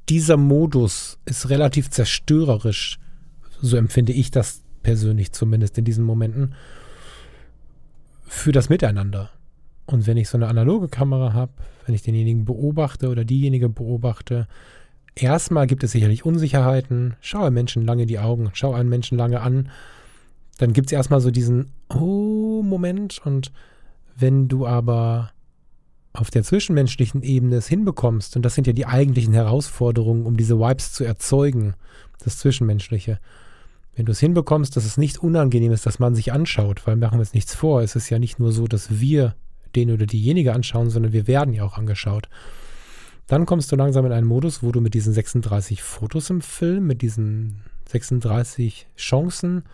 dieser 0.09 0.37
Modus 0.37 1.19
ist 1.25 1.49
relativ 1.51 1.91
zerstörerisch. 1.91 2.99
So 3.61 3.77
empfinde 3.77 4.13
ich 4.13 4.31
das 4.31 4.63
persönlich 4.83 5.33
zumindest 5.33 5.79
in 5.79 5.85
diesen 5.85 6.05
Momenten. 6.05 6.55
Für 8.27 8.53
das 8.53 8.69
Miteinander. 8.69 9.31
Und 9.87 10.07
wenn 10.07 10.17
ich 10.17 10.29
so 10.29 10.37
eine 10.37 10.49
analoge 10.49 10.89
Kamera 10.89 11.33
habe, 11.33 11.53
wenn 11.87 11.95
ich 11.95 12.03
denjenigen 12.03 12.45
beobachte 12.45 13.09
oder 13.09 13.25
diejenige 13.25 13.69
beobachte, 13.69 14.49
erstmal 15.15 15.67
gibt 15.67 15.85
es 15.85 15.93
sicherlich 15.93 16.25
Unsicherheiten. 16.25 17.15
Schau 17.21 17.45
einem 17.45 17.55
Menschen 17.55 17.85
lange 17.85 18.07
die 18.07 18.19
Augen, 18.19 18.51
schau 18.53 18.75
einen 18.75 18.89
Menschen 18.89 19.17
lange 19.17 19.41
an. 19.41 19.71
Dann 20.59 20.73
gibt 20.73 20.89
es 20.89 20.93
erstmal 20.93 21.21
so 21.21 21.31
diesen 21.31 21.71
Oh-Moment. 21.89 23.21
Und 23.25 23.53
wenn 24.17 24.49
du 24.49 24.67
aber 24.67 25.31
auf 26.17 26.31
der 26.31 26.43
zwischenmenschlichen 26.43 27.23
Ebene 27.23 27.57
es 27.57 27.69
hinbekommst, 27.69 28.37
und 28.37 28.43
das 28.43 28.55
sind 28.55 28.67
ja 28.67 28.73
die 28.73 28.87
eigentlichen 28.87 29.33
Herausforderungen, 29.33 30.27
um 30.27 30.37
diese 30.37 30.59
Vibes 30.59 30.93
zu 30.93 31.05
erzeugen, 31.05 31.75
das 32.25 32.39
Zwischenmenschliche. 32.39 33.19
Wenn 33.95 34.07
du 34.07 34.13
es 34.13 34.21
hinbekommst, 34.21 34.77
dass 34.77 34.85
es 34.85 34.99
nicht 34.99 35.19
unangenehm 35.19 35.73
ist, 35.73 35.87
dass 35.87 35.99
man 35.99 36.15
sich 36.15 36.33
anschaut, 36.33 36.87
weil 36.87 36.97
machen 36.97 37.15
wir 37.15 37.21
uns 37.21 37.35
nichts 37.35 37.55
vor, 37.55 37.83
es 37.83 37.97
ist 37.97 38.11
ja 38.11 38.19
nicht 38.19 38.39
nur 38.39 38.53
so, 38.53 38.67
dass 38.67 39.01
wir 39.01 39.35
den 39.75 39.91
oder 39.91 40.07
diejenige 40.07 40.53
anschauen, 40.53 40.91
sondern 40.91 41.13
wir 41.13 41.27
werden 41.27 41.55
ja 41.55 41.65
auch 41.65 41.79
angeschaut. 41.79 42.29
Dann 43.27 43.47
kommst 43.47 43.73
du 43.73 43.77
langsam 43.77 44.07
in 44.07 44.13
einen 44.13 44.27
Modus, 44.27 44.63
wo 44.63 44.71
du 44.71 44.81
mit 44.81 44.95
diesen 44.95 45.13
36 45.13 45.83
Fotos 45.83 46.31
im 46.31 46.41
Film, 46.41 46.87
mit 46.87 47.03
diesen 47.03 47.63
36 47.89 48.87
Chancen 48.97 49.65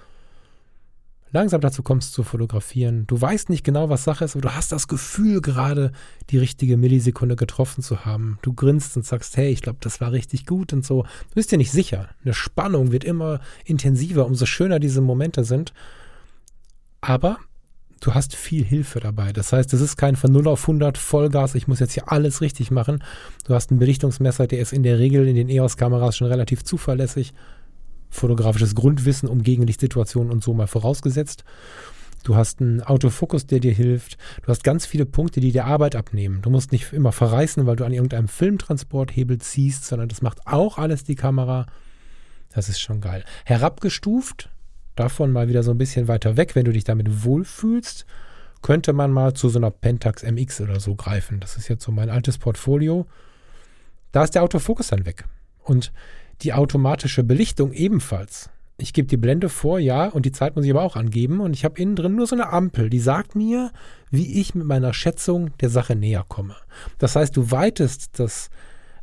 langsam 1.33 1.61
dazu 1.61 1.83
kommst 1.83 2.13
zu 2.13 2.23
fotografieren. 2.23 3.07
Du 3.07 3.21
weißt 3.21 3.49
nicht 3.49 3.65
genau, 3.65 3.89
was 3.89 4.05
Sache 4.05 4.25
ist, 4.25 4.37
aber 4.37 4.43
du 4.43 4.55
hast 4.55 4.71
das 4.71 4.87
Gefühl, 4.87 5.41
gerade 5.41 5.93
die 6.31 6.39
richtige 6.39 6.77
Millisekunde 6.77 7.37
getroffen 7.37 7.83
zu 7.83 8.05
haben. 8.05 8.39
Du 8.43 8.53
grinst 8.53 8.97
und 8.97 9.05
sagst, 9.05 9.37
hey, 9.37 9.51
ich 9.51 9.63
glaube, 9.63 9.79
das 9.81 10.01
war 10.01 10.13
richtig 10.13 10.47
gut 10.47 10.73
und 10.73 10.85
so. 10.85 11.03
Du 11.03 11.35
bist 11.35 11.51
dir 11.51 11.59
nicht 11.59 11.73
sicher. 11.73 12.11
Eine 12.23 12.35
Spannung 12.35 12.93
wird 12.93 13.05
immer 13.05 13.41
intensiver, 13.65 14.27
umso 14.27 14.47
schöner 14.47 14.79
diese 14.79 15.01
Momente 15.01 15.45
sind. 15.45 15.73
Aber 17.01 17.39
du 18.01 18.15
hast 18.15 18.37
viel 18.37 18.65
Hilfe 18.65 19.01
dabei. 19.01 19.33
Das 19.33 19.53
heißt, 19.53 19.73
es 19.73 19.81
ist 19.81 19.97
kein 19.97 20.17
von 20.17 20.33
0 20.33 20.49
auf 20.49 20.63
100 20.63 20.99
Vollgas, 20.99 21.55
ich 21.55 21.67
muss 21.67 21.81
jetzt 21.81 21.95
hier 21.95 22.13
alles 22.13 22.41
richtig 22.41 22.71
machen. 22.71 23.03
Du 23.47 23.55
hast 23.55 23.71
ein 23.71 23.79
Belichtungsmesser, 23.79 24.47
der 24.47 24.61
ist 24.61 24.73
in 24.73 24.83
der 24.83 24.99
Regel 24.99 25.27
in 25.27 25.37
den 25.37 25.49
EOS-Kameras 25.49 26.17
schon 26.17 26.29
relativ 26.29 26.63
zuverlässig 26.65 27.33
fotografisches 28.13 28.75
Grundwissen 28.75 29.29
um 29.29 29.43
Gegenlichtsituationen 29.43 30.31
und 30.31 30.45
so 30.45 30.55
mal 30.55 30.69
vorausgesetzt. 30.69 31.45
Du 32.23 32.37
hast 32.37 32.61
einen 32.61 32.83
Autofokus, 32.83 33.47
der 33.47 33.59
dir 33.59 33.73
hilft. 33.73 34.17
Du 34.43 34.49
hast 34.49 34.63
ganz 34.63 34.87
viele 34.87 35.07
Punkte, 35.07 35.41
die 35.41 35.51
dir 35.51 35.65
Arbeit 35.65 35.97
abnehmen. 35.97 36.41
Du 36.43 36.51
musst 36.51 36.71
nicht 36.71 36.93
immer 36.93 37.11
verreißen, 37.11 37.67
weil 37.67 37.75
du 37.75 37.85
an 37.85 37.93
irgendeinem 37.93 38.29
Filmtransporthebel 38.29 39.39
ziehst, 39.39 39.85
sondern 39.87 40.09
das 40.09 40.23
macht 40.23 40.47
auch 40.47 40.79
alles 40.79 41.03
die 41.03 41.17
Kamera. 41.17 41.67
Das 42.55 42.69
ist 42.69 42.81
schon 42.81 43.01
geil. 43.01 43.25
Herabgestuft, 43.45 44.51
davon 44.95 45.33
mal 45.33 45.49
wieder 45.49 45.63
so 45.63 45.73
ein 45.73 45.79
bisschen 45.79 46.07
weiter 46.07 46.37
weg, 46.37 46.55
wenn 46.55 46.65
du 46.65 46.73
dich 46.73 46.85
damit 46.85 47.25
wohlfühlst, 47.25 48.07
könnte 48.61 48.93
man 48.93 49.11
mal 49.11 49.35
zu 49.35 49.49
so 49.49 49.59
einer 49.59 49.71
Pentax 49.71 50.23
MX 50.23 50.61
oder 50.61 50.79
so 50.79 50.95
greifen. 50.95 51.41
Das 51.41 51.57
ist 51.57 51.69
jetzt 51.69 51.83
so 51.83 51.91
mein 51.91 52.11
altes 52.11 52.39
Portfolio. 52.39 53.07
Da 54.13 54.23
ist 54.23 54.35
der 54.35 54.45
Autofokus 54.45 54.89
dann 54.89 55.07
weg. 55.07 55.25
Und 55.65 55.93
die 56.43 56.53
automatische 56.53 57.25
Belichtung 57.25 57.73
ebenfalls. 57.73 58.51
Ich 58.79 58.93
gebe 58.93 59.07
die 59.07 59.17
Blende 59.17 59.49
vor, 59.49 59.79
ja, 59.79 60.09
und 60.09 60.27
die 60.27 60.33
Zeit 60.33 60.57
muss 60.57 60.65
ich 60.65 60.71
aber 60.71 60.83
auch 60.83 60.97
angeben. 60.97 61.41
Und 61.41 61.55
ich 61.55 61.65
habe 61.65 61.81
innen 61.81 61.95
drin 61.95 62.17
nur 62.17 62.27
so 62.27 62.35
eine 62.35 62.49
Ampel, 62.49 62.91
die 62.91 62.99
sagt 62.99 63.37
mir, 63.37 63.71
wie 64.11 64.41
ich 64.41 64.55
mit 64.55 64.67
meiner 64.67 64.93
Schätzung 64.93 65.57
der 65.59 65.71
Sache 65.71 65.95
näher 65.95 66.25
komme. 66.27 66.57
Das 66.99 67.15
heißt, 67.15 67.37
du 67.37 67.51
weitest 67.51 68.19
das 68.19 68.51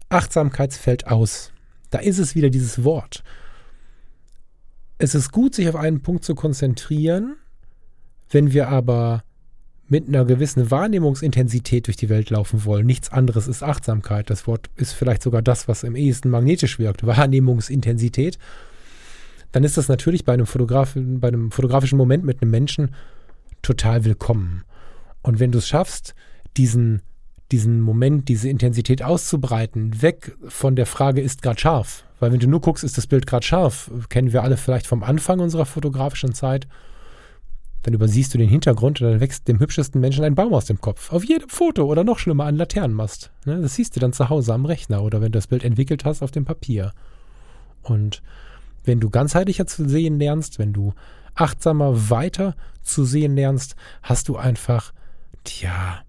Achtsamkeitsfeld 0.09 1.07
aus. 1.07 1.51
Da 1.91 1.99
ist 1.99 2.19
es 2.19 2.35
wieder 2.35 2.49
dieses 2.49 2.83
Wort. 2.83 3.23
Es 4.97 5.15
ist 5.15 5.31
gut, 5.31 5.55
sich 5.55 5.69
auf 5.69 5.75
einen 5.75 6.01
Punkt 6.01 6.25
zu 6.25 6.35
konzentrieren. 6.35 7.37
Wenn 8.29 8.51
wir 8.51 8.67
aber 8.67 9.23
mit 9.89 10.07
einer 10.07 10.23
gewissen 10.23 10.69
Wahrnehmungsintensität 10.69 11.87
durch 11.87 11.97
die 11.97 12.09
Welt 12.09 12.29
laufen 12.29 12.63
wollen. 12.63 12.85
Nichts 12.85 13.11
anderes 13.11 13.47
ist 13.47 13.63
Achtsamkeit. 13.63 14.29
Das 14.29 14.45
Wort 14.45 14.69
ist 14.75 14.93
vielleicht 14.93 15.23
sogar 15.23 15.41
das, 15.41 15.67
was 15.67 15.83
im 15.83 15.95
ehesten 15.95 16.29
magnetisch 16.29 16.77
wirkt. 16.77 17.05
Wahrnehmungsintensität. 17.05 18.37
Dann 19.51 19.63
ist 19.63 19.77
das 19.77 19.87
natürlich 19.87 20.25
bei 20.25 20.33
einem, 20.33 20.45
Fotograf, 20.45 20.93
bei 20.95 21.27
einem 21.27 21.51
fotografischen 21.51 21.97
Moment 21.97 22.23
mit 22.23 22.41
einem 22.41 22.51
Menschen 22.51 22.93
total 23.63 24.05
willkommen. 24.05 24.63
Und 25.23 25.39
wenn 25.39 25.51
du 25.51 25.57
es 25.57 25.67
schaffst, 25.67 26.13
diesen, 26.55 27.01
diesen 27.51 27.81
Moment, 27.81 28.29
diese 28.29 28.47
Intensität 28.47 29.01
auszubreiten, 29.01 30.03
weg 30.03 30.37
von 30.47 30.75
der 30.75 30.85
Frage, 30.85 31.21
ist 31.21 31.41
gerade 31.41 31.59
scharf. 31.59 32.05
Weil 32.19 32.31
wenn 32.31 32.39
du 32.39 32.47
nur 32.47 32.61
guckst, 32.61 32.83
ist 32.83 32.97
das 32.97 33.07
Bild 33.07 33.25
gerade 33.25 33.45
scharf, 33.45 33.89
kennen 34.09 34.33
wir 34.33 34.43
alle 34.43 34.57
vielleicht 34.57 34.85
vom 34.85 35.03
Anfang 35.03 35.39
unserer 35.39 35.65
fotografischen 35.65 36.33
Zeit 36.33 36.67
dann 37.83 37.93
übersiehst 37.93 38.33
du 38.33 38.37
den 38.37 38.49
Hintergrund 38.49 39.01
und 39.01 39.09
dann 39.09 39.19
wächst 39.19 39.47
dem 39.47 39.59
hübschesten 39.59 40.01
Menschen 40.01 40.23
ein 40.23 40.35
Baum 40.35 40.53
aus 40.53 40.65
dem 40.65 40.81
Kopf. 40.81 41.11
Auf 41.11 41.23
jedem 41.23 41.49
Foto 41.49 41.85
oder 41.85 42.03
noch 42.03 42.19
schlimmer 42.19 42.45
ein 42.45 42.55
Laternenmast. 42.55 43.31
Ne? 43.45 43.61
Das 43.61 43.75
siehst 43.75 43.95
du 43.95 43.99
dann 43.99 44.13
zu 44.13 44.29
Hause 44.29 44.53
am 44.53 44.65
Rechner 44.65 45.01
oder 45.01 45.21
wenn 45.21 45.31
du 45.31 45.37
das 45.37 45.47
Bild 45.47 45.63
entwickelt 45.63 46.03
hast 46.03 46.21
auf 46.21 46.31
dem 46.31 46.45
Papier. 46.45 46.91
Und 47.83 48.21
wenn 48.83 48.99
du 48.99 49.09
ganzheitlicher 49.09 49.65
zu 49.65 49.87
sehen 49.87 50.19
lernst, 50.19 50.59
wenn 50.59 50.73
du 50.73 50.93
achtsamer 51.35 52.09
weiter 52.09 52.55
zu 52.81 53.05
sehen 53.05 53.35
lernst, 53.35 53.75
hast 54.03 54.27
du 54.27 54.35
einfach, 54.35 54.93
tja, 55.45 56.01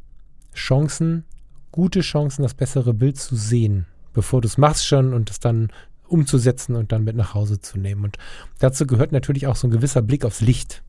Chancen, 0.54 1.24
gute 1.70 2.00
Chancen, 2.00 2.42
das 2.42 2.54
bessere 2.54 2.94
Bild 2.94 3.16
zu 3.16 3.36
sehen, 3.36 3.86
bevor 4.12 4.40
du 4.40 4.48
es 4.48 4.58
machst 4.58 4.86
schon 4.86 5.14
und 5.14 5.30
es 5.30 5.38
dann 5.38 5.68
umzusetzen 6.08 6.74
und 6.74 6.90
dann 6.90 7.04
mit 7.04 7.14
nach 7.14 7.34
Hause 7.34 7.60
zu 7.60 7.78
nehmen. 7.78 8.04
Und 8.04 8.16
dazu 8.58 8.86
gehört 8.86 9.12
natürlich 9.12 9.46
auch 9.46 9.54
so 9.54 9.68
ein 9.68 9.70
gewisser 9.70 10.02
Blick 10.02 10.24
aufs 10.24 10.40
Licht 10.40 10.82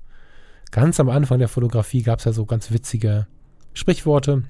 ganz 0.71 0.99
am 0.99 1.09
Anfang 1.09 1.39
der 1.39 1.47
Fotografie 1.47 2.01
gab 2.01 2.19
es 2.19 2.25
ja 2.25 2.33
so 2.33 2.45
ganz 2.45 2.71
witzige 2.71 3.27
Sprichworte. 3.73 4.43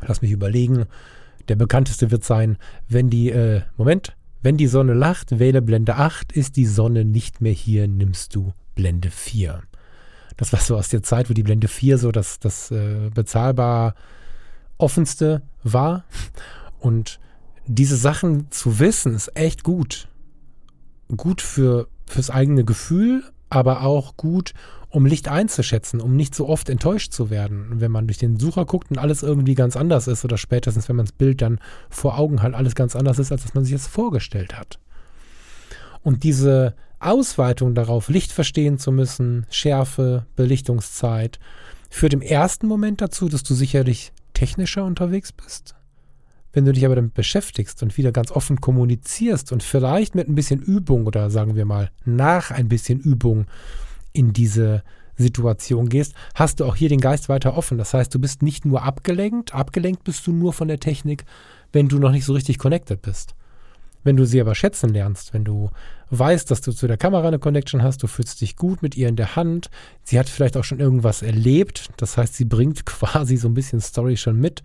Lass 0.00 0.22
mich 0.22 0.30
überlegen. 0.30 0.84
Der 1.48 1.56
bekannteste 1.56 2.10
wird 2.10 2.24
sein, 2.24 2.56
wenn 2.88 3.10
die, 3.10 3.30
äh, 3.30 3.62
Moment, 3.76 4.16
wenn 4.42 4.56
die 4.56 4.66
Sonne 4.66 4.94
lacht, 4.94 5.38
wähle 5.38 5.62
Blende 5.62 5.96
8, 5.96 6.32
ist 6.32 6.56
die 6.56 6.66
Sonne 6.66 7.04
nicht 7.04 7.40
mehr 7.40 7.52
hier, 7.52 7.88
nimmst 7.88 8.34
du 8.34 8.52
Blende 8.74 9.10
4. 9.10 9.62
Das 10.36 10.52
war 10.52 10.60
so 10.60 10.76
aus 10.76 10.88
der 10.88 11.02
Zeit, 11.02 11.30
wo 11.30 11.34
die 11.34 11.42
Blende 11.42 11.68
4 11.68 11.98
so 11.98 12.12
das, 12.12 12.40
das 12.40 12.70
äh, 12.70 13.10
bezahlbar 13.14 13.94
offenste 14.78 15.42
war. 15.62 16.04
Und 16.78 17.20
diese 17.66 17.96
Sachen 17.96 18.50
zu 18.50 18.78
wissen, 18.78 19.14
ist 19.14 19.36
echt 19.36 19.62
gut. 19.62 20.08
Gut 21.16 21.40
für, 21.40 21.88
fürs 22.06 22.30
eigene 22.30 22.64
Gefühl, 22.64 23.22
aber 23.50 23.82
auch 23.82 24.16
gut, 24.16 24.54
um 24.92 25.06
Licht 25.06 25.26
einzuschätzen, 25.26 26.00
um 26.00 26.16
nicht 26.16 26.34
so 26.34 26.48
oft 26.48 26.68
enttäuscht 26.68 27.12
zu 27.12 27.30
werden. 27.30 27.80
Wenn 27.80 27.90
man 27.90 28.06
durch 28.06 28.18
den 28.18 28.38
Sucher 28.38 28.66
guckt 28.66 28.90
und 28.90 28.98
alles 28.98 29.22
irgendwie 29.22 29.54
ganz 29.54 29.74
anders 29.74 30.06
ist 30.06 30.22
oder 30.24 30.36
spätestens, 30.36 30.88
wenn 30.88 30.96
man 30.96 31.06
das 31.06 31.12
Bild 31.12 31.40
dann 31.40 31.60
vor 31.88 32.18
Augen 32.18 32.42
hat, 32.42 32.52
alles 32.52 32.74
ganz 32.74 32.94
anders 32.94 33.18
ist, 33.18 33.32
als 33.32 33.44
was 33.44 33.54
man 33.54 33.64
sich 33.64 33.72
das 33.72 33.86
vorgestellt 33.86 34.56
hat. 34.56 34.78
Und 36.02 36.24
diese 36.24 36.74
Ausweitung 37.00 37.74
darauf, 37.74 38.10
Licht 38.10 38.32
verstehen 38.32 38.78
zu 38.78 38.92
müssen, 38.92 39.46
Schärfe, 39.48 40.26
Belichtungszeit, 40.36 41.40
führt 41.88 42.12
im 42.12 42.22
ersten 42.22 42.66
Moment 42.66 43.00
dazu, 43.00 43.30
dass 43.30 43.42
du 43.42 43.54
sicherlich 43.54 44.12
technischer 44.34 44.84
unterwegs 44.84 45.32
bist. 45.32 45.74
Wenn 46.52 46.66
du 46.66 46.72
dich 46.72 46.84
aber 46.84 46.96
damit 46.96 47.14
beschäftigst 47.14 47.82
und 47.82 47.96
wieder 47.96 48.12
ganz 48.12 48.30
offen 48.30 48.60
kommunizierst 48.60 49.52
und 49.52 49.62
vielleicht 49.62 50.14
mit 50.14 50.28
ein 50.28 50.34
bisschen 50.34 50.60
Übung 50.60 51.06
oder 51.06 51.30
sagen 51.30 51.56
wir 51.56 51.64
mal 51.64 51.90
nach 52.04 52.50
ein 52.50 52.68
bisschen 52.68 53.00
Übung 53.00 53.46
in 54.12 54.32
diese 54.32 54.82
Situation 55.16 55.88
gehst, 55.88 56.14
hast 56.34 56.60
du 56.60 56.64
auch 56.64 56.76
hier 56.76 56.88
den 56.88 57.00
Geist 57.00 57.28
weiter 57.28 57.56
offen. 57.56 57.78
Das 57.78 57.94
heißt, 57.94 58.14
du 58.14 58.18
bist 58.18 58.42
nicht 58.42 58.64
nur 58.64 58.82
abgelenkt, 58.82 59.54
abgelenkt 59.54 60.04
bist 60.04 60.26
du 60.26 60.32
nur 60.32 60.52
von 60.52 60.68
der 60.68 60.80
Technik, 60.80 61.24
wenn 61.72 61.88
du 61.88 61.98
noch 61.98 62.12
nicht 62.12 62.24
so 62.24 62.32
richtig 62.32 62.58
connected 62.58 63.02
bist. 63.02 63.34
Wenn 64.04 64.16
du 64.16 64.26
sie 64.26 64.40
aber 64.40 64.54
schätzen 64.54 64.90
lernst, 64.90 65.32
wenn 65.32 65.44
du 65.44 65.70
weißt, 66.10 66.50
dass 66.50 66.60
du 66.60 66.72
zu 66.72 66.88
der 66.88 66.96
Kamera 66.96 67.28
eine 67.28 67.38
Connection 67.38 67.82
hast, 67.82 68.02
du 68.02 68.08
fühlst 68.08 68.40
dich 68.40 68.56
gut 68.56 68.82
mit 68.82 68.96
ihr 68.96 69.08
in 69.08 69.16
der 69.16 69.36
Hand, 69.36 69.70
sie 70.02 70.18
hat 70.18 70.28
vielleicht 70.28 70.56
auch 70.56 70.64
schon 70.64 70.80
irgendwas 70.80 71.22
erlebt, 71.22 71.90
das 71.98 72.16
heißt, 72.16 72.34
sie 72.34 72.44
bringt 72.44 72.84
quasi 72.86 73.36
so 73.36 73.48
ein 73.48 73.54
bisschen 73.54 73.80
Story 73.80 74.16
schon 74.16 74.40
mit, 74.40 74.62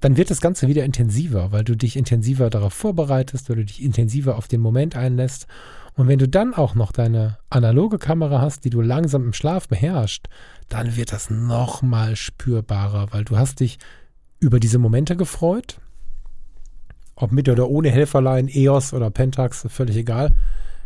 dann 0.00 0.16
wird 0.16 0.30
das 0.30 0.40
Ganze 0.40 0.68
wieder 0.68 0.84
intensiver, 0.84 1.52
weil 1.52 1.64
du 1.64 1.74
dich 1.74 1.96
intensiver 1.96 2.50
darauf 2.50 2.74
vorbereitest, 2.74 3.48
weil 3.48 3.56
du 3.56 3.64
dich 3.64 3.82
intensiver 3.82 4.36
auf 4.36 4.48
den 4.48 4.60
Moment 4.60 4.96
einlässt 4.96 5.46
und 5.96 6.08
wenn 6.08 6.18
du 6.18 6.28
dann 6.28 6.54
auch 6.54 6.74
noch 6.74 6.90
deine 6.90 7.38
analoge 7.50 7.98
Kamera 7.98 8.40
hast, 8.40 8.64
die 8.64 8.70
du 8.70 8.80
langsam 8.80 9.26
im 9.26 9.32
Schlaf 9.32 9.68
beherrschst, 9.68 10.28
dann 10.68 10.96
wird 10.96 11.12
das 11.12 11.30
nochmal 11.30 12.16
spürbarer, 12.16 13.12
weil 13.12 13.24
du 13.24 13.36
hast 13.36 13.60
dich 13.60 13.78
über 14.40 14.58
diese 14.58 14.78
Momente 14.78 15.16
gefreut. 15.16 15.80
Ob 17.14 17.30
mit 17.30 17.48
oder 17.48 17.68
ohne 17.68 17.90
Helferlein, 17.90 18.48
EOS 18.48 18.92
oder 18.92 19.10
Pentax, 19.10 19.66
völlig 19.68 19.96
egal. 19.96 20.32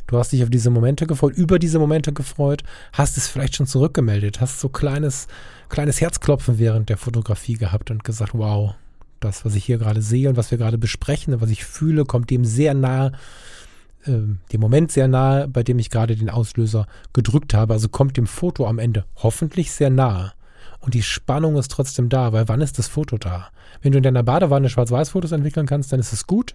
Du 0.07 0.19
hast 0.19 0.33
dich 0.33 0.43
auf 0.43 0.51
diese 0.51 0.71
Momente 0.71 1.07
gefreut, 1.07 1.35
über 1.35 1.59
diese 1.59 1.79
Momente 1.79 2.13
gefreut, 2.13 2.63
hast 2.93 3.17
es 3.17 3.29
vielleicht 3.29 3.57
schon 3.57 3.67
zurückgemeldet, 3.67 4.41
hast 4.41 4.61
so 4.61 4.69
kleines, 4.69 5.27
kleines 5.69 6.01
Herzklopfen 6.01 6.59
während 6.59 6.91
der 6.91 6.97
Fotografie 6.99 7.55
gehabt 7.55 7.91
und 7.91 8.05
gesagt, 8.05 8.33
wow, 8.35 8.75
das, 9.21 9.45
was 9.45 9.55
ich 9.55 9.65
hier 9.65 9.79
gerade 9.79 10.03
sehe 10.03 10.29
und 10.31 10.37
was 10.37 10.51
wir 10.51 10.59
gerade 10.59 10.79
besprechen 10.79 11.35
und 11.35 11.41
was 11.41 11.51
ich 11.51 11.65
fühle, 11.65 12.05
kommt 12.05 12.31
dem 12.31 12.45
sehr 12.45 12.75
nahe 12.75 13.13
äh, 14.05 14.37
dem 14.53 14.61
Moment 14.61 14.93
sehr 14.93 15.09
nahe, 15.09 15.49
bei 15.49 15.63
dem 15.63 15.79
ich 15.79 15.91
gerade 15.91 16.17
den 16.17 16.31
Auslöser 16.31 16.87
gedrückt 17.13 17.55
habe. 17.55 17.75
Also 17.75 17.89
kommt 17.89 18.17
dem 18.17 18.27
Foto 18.27 18.67
am 18.67 18.79
Ende 18.79 19.05
hoffentlich 19.17 19.73
sehr 19.73 19.91
nahe. 19.91 20.33
Und 20.81 20.95
die 20.95 21.03
Spannung 21.03 21.57
ist 21.57 21.71
trotzdem 21.71 22.09
da, 22.09 22.33
weil 22.33 22.49
wann 22.49 22.61
ist 22.61 22.79
das 22.79 22.89
Foto 22.89 23.19
da? 23.19 23.49
Wenn 23.83 23.93
du 23.93 23.99
in 23.99 24.05
deiner 24.05 24.23
Badewanne 24.23 24.69
Schwarz-Weiß-Fotos 24.69 25.33
entwickeln 25.33 25.67
kannst, 25.67 25.93
dann 25.93 26.01
ist 26.01 26.13
es 26.13 26.27
gut. 26.27 26.55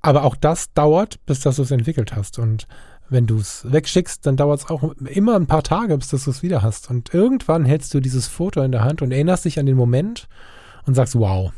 Aber 0.00 0.24
auch 0.24 0.36
das 0.36 0.72
dauert, 0.72 1.24
bis 1.26 1.40
dass 1.40 1.56
du 1.56 1.62
es 1.62 1.70
entwickelt 1.70 2.14
hast. 2.14 2.38
Und 2.38 2.66
wenn 3.08 3.26
du 3.26 3.38
es 3.38 3.70
wegschickst, 3.70 4.26
dann 4.26 4.36
dauert 4.36 4.60
es 4.60 4.70
auch 4.70 4.94
immer 5.06 5.36
ein 5.36 5.46
paar 5.46 5.62
Tage, 5.62 5.96
bis 5.96 6.08
dass 6.08 6.24
du 6.24 6.30
es 6.30 6.42
wieder 6.42 6.62
hast. 6.62 6.90
Und 6.90 7.14
irgendwann 7.14 7.64
hältst 7.64 7.94
du 7.94 8.00
dieses 8.00 8.26
Foto 8.26 8.62
in 8.62 8.72
der 8.72 8.84
Hand 8.84 9.02
und 9.02 9.12
erinnerst 9.12 9.44
dich 9.44 9.58
an 9.58 9.66
den 9.66 9.76
Moment 9.76 10.28
und 10.86 10.94
sagst, 10.94 11.14
wow, 11.18 11.52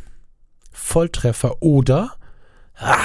Volltreffer 0.72 1.62
oder, 1.62 2.12
ah, 2.76 2.96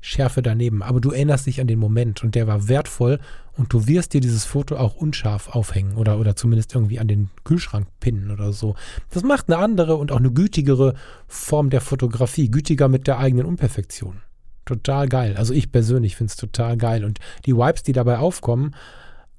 Schärfe 0.00 0.42
daneben. 0.42 0.82
Aber 0.82 1.00
du 1.00 1.10
erinnerst 1.10 1.46
dich 1.46 1.60
an 1.60 1.66
den 1.66 1.78
Moment 1.78 2.22
und 2.24 2.34
der 2.34 2.46
war 2.46 2.68
wertvoll 2.68 3.18
und 3.56 3.72
du 3.72 3.86
wirst 3.86 4.14
dir 4.14 4.20
dieses 4.20 4.44
Foto 4.44 4.76
auch 4.76 4.94
unscharf 4.96 5.48
aufhängen 5.48 5.96
oder, 5.96 6.18
oder 6.18 6.36
zumindest 6.36 6.74
irgendwie 6.74 6.98
an 6.98 7.08
den 7.08 7.30
Kühlschrank 7.44 7.86
pinnen 8.00 8.30
oder 8.30 8.52
so. 8.52 8.74
Das 9.10 9.22
macht 9.22 9.48
eine 9.48 9.58
andere 9.58 9.96
und 9.96 10.12
auch 10.12 10.18
eine 10.18 10.32
gütigere 10.32 10.94
Form 11.28 11.70
der 11.70 11.80
Fotografie, 11.80 12.50
gütiger 12.50 12.88
mit 12.88 13.06
der 13.06 13.18
eigenen 13.18 13.46
Unperfektion. 13.46 14.22
Total 14.64 15.08
geil. 15.08 15.36
Also 15.36 15.52
ich 15.52 15.72
persönlich 15.72 16.16
finde 16.16 16.30
es 16.30 16.36
total 16.36 16.76
geil. 16.76 17.04
Und 17.04 17.18
die 17.44 17.56
Wipes, 17.56 17.82
die 17.82 17.92
dabei 17.92 18.18
aufkommen, 18.18 18.74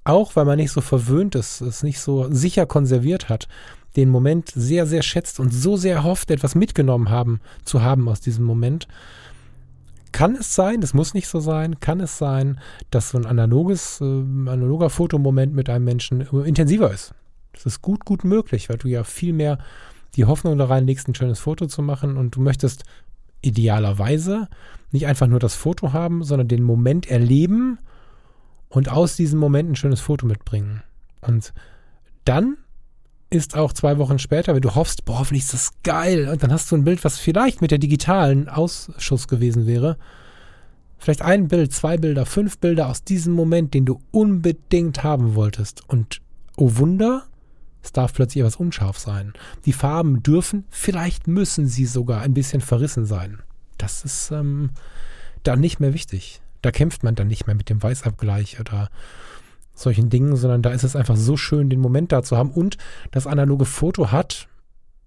auch 0.04 0.36
weil 0.36 0.46
man 0.46 0.58
nicht 0.58 0.72
so 0.72 0.82
verwöhnt 0.82 1.36
ist, 1.36 1.62
es 1.62 1.84
nicht 1.84 2.00
so 2.00 2.32
sicher 2.32 2.66
konserviert 2.66 3.30
hat, 3.30 3.48
den 3.96 4.10
Moment 4.10 4.52
sehr, 4.54 4.86
sehr 4.88 5.04
schätzt 5.04 5.40
und 5.40 5.54
so 5.54 5.78
sehr 5.78 6.04
hofft, 6.04 6.32
etwas 6.32 6.56
mitgenommen 6.56 7.10
haben 7.10 7.40
zu 7.66 7.82
haben 7.82 8.08
aus 8.08 8.22
diesem 8.22 8.46
Moment, 8.46 8.88
kann 10.12 10.36
es 10.36 10.56
sein, 10.56 10.82
das 10.82 10.94
muss 10.94 11.14
nicht 11.14 11.28
so 11.28 11.40
sein, 11.40 11.80
kann 11.80 12.00
es 12.00 12.18
sein, 12.18 12.60
dass 12.90 13.10
so 13.10 13.18
ein 13.18 13.26
analoges, 13.26 14.02
äh, 14.02 14.06
analoger 14.06 14.90
Fotomoment 14.90 15.54
mit 15.54 15.70
einem 15.70 15.86
Menschen 15.86 16.22
intensiver 16.22 16.92
ist. 16.92 17.14
Das 17.54 17.66
ist 17.66 17.82
gut, 17.82 18.06
gut 18.06 18.24
möglich, 18.24 18.70
weil 18.70 18.78
du 18.78 18.88
ja 18.88 19.04
viel 19.04 19.34
mehr 19.34 19.58
die 20.16 20.26
Hoffnung 20.26 20.58
da 20.58 20.66
reinlegst, 20.66 21.08
ein 21.08 21.16
schönes 21.16 21.40
Foto 21.40 21.68
zu 21.68 21.82
machen 21.82 22.18
und 22.18 22.36
du 22.36 22.42
möchtest 22.42 22.84
idealerweise 23.42 24.48
nicht 24.92 25.08
einfach 25.08 25.28
nur 25.28 25.40
das 25.40 25.56
Foto 25.56 25.94
haben, 25.94 26.24
sondern 26.24 26.48
den 26.48 26.64
Moment 26.64 27.10
erleben 27.10 27.80
und 28.70 28.90
aus 28.90 29.16
diesem 29.16 29.40
Moment 29.40 29.72
ein 29.72 29.76
schönes 29.76 30.02
Foto 30.02 30.26
mitbringen. 30.26 30.84
Und 31.22 31.54
dann 32.26 32.58
ist 33.32 33.56
auch 33.56 33.74
zwei 33.74 33.98
Wochen 33.98 34.20
später, 34.20 34.54
wenn 34.54 34.62
du 34.62 34.76
hoffst, 34.76 35.06
boah, 35.06 35.20
hoffentlich 35.20 35.46
ist 35.46 35.54
das 35.54 35.72
geil, 35.84 36.28
und 36.28 36.44
dann 36.44 36.52
hast 36.52 36.72
du 36.72 36.76
ein 36.76 36.84
Bild, 36.84 37.04
was 37.04 37.18
vielleicht 37.18 37.62
mit 37.62 37.72
der 37.72 37.78
digitalen 37.78 38.50
Ausschuss 38.50 39.28
gewesen 39.28 39.66
wäre. 39.66 39.98
Vielleicht 41.00 41.22
ein 41.22 41.48
Bild, 41.48 41.74
zwei 41.74 41.98
Bilder, 41.98 42.26
fünf 42.26 42.60
Bilder 42.60 42.88
aus 42.88 43.04
diesem 43.04 43.34
Moment, 43.34 43.74
den 43.74 43.86
du 43.86 44.02
unbedingt 44.12 45.02
haben 45.04 45.34
wolltest. 45.34 45.82
Und 45.90 46.22
oh 46.58 46.76
Wunder, 46.76 47.24
es 47.82 47.92
darf 47.92 48.14
plötzlich 48.14 48.42
etwas 48.42 48.58
unscharf 48.58 49.00
sein. 49.00 49.34
Die 49.66 49.74
Farben 49.74 50.22
dürfen, 50.22 50.66
vielleicht 50.70 51.28
müssen 51.28 51.68
sie 51.68 51.86
sogar 51.86 52.22
ein 52.22 52.34
bisschen 52.34 52.62
verrissen 52.62 53.06
sein. 53.06 53.40
Das 53.78 54.06
ist 54.06 54.30
ähm, 54.32 54.72
dann 55.44 55.62
nicht 55.62 55.80
mehr 55.80 55.94
wichtig. 55.94 56.42
Da 56.62 56.70
kämpft 56.70 57.04
man 57.04 57.16
dann 57.16 57.28
nicht 57.28 57.48
mehr 57.48 57.56
mit 57.56 57.70
dem 57.70 57.82
Weißabgleich 57.82 58.60
oder 58.60 58.90
solchen 59.82 60.10
Dingen, 60.10 60.36
sondern 60.36 60.62
da 60.62 60.72
ist 60.72 60.84
es 60.84 60.96
einfach 60.96 61.16
so 61.16 61.38
schön, 61.38 61.70
den 61.70 61.80
Moment 61.80 62.12
da 62.12 62.24
zu 62.24 62.38
haben. 62.38 62.52
Und 62.52 62.78
das 63.12 63.28
analoge 63.28 63.66
Foto 63.66 64.12
hat, 64.12 64.48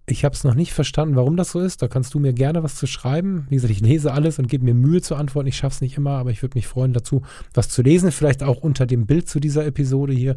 ich 0.06 0.24
habe 0.24 0.34
es 0.34 0.44
noch 0.44 0.54
nicht 0.54 0.74
verstanden, 0.74 1.16
warum 1.16 1.36
das 1.36 1.52
so 1.52 1.60
ist. 1.60 1.80
Da 1.80 1.88
kannst 1.88 2.12
du 2.12 2.18
mir 2.18 2.34
gerne 2.34 2.62
was 2.62 2.74
zu 2.74 2.86
schreiben. 2.86 3.46
Wie 3.48 3.54
gesagt, 3.54 3.72
ich 3.72 3.80
lese 3.80 4.12
alles 4.12 4.38
und 4.38 4.48
gebe 4.48 4.64
mir 4.64 4.74
Mühe 4.74 5.00
zu 5.00 5.14
antworten. 5.14 5.48
Ich 5.48 5.56
schaffe 5.56 5.76
es 5.76 5.80
nicht 5.80 5.96
immer, 5.96 6.18
aber 6.18 6.30
ich 6.30 6.42
würde 6.42 6.58
mich 6.58 6.66
freuen 6.66 6.92
dazu, 6.92 7.22
was 7.54 7.70
zu 7.70 7.80
lesen. 7.80 8.12
Vielleicht 8.12 8.42
auch 8.42 8.58
unter 8.58 8.84
dem 8.84 9.06
Bild 9.06 9.28
zu 9.28 9.40
dieser 9.40 9.64
Episode 9.64 10.12
hier 10.12 10.36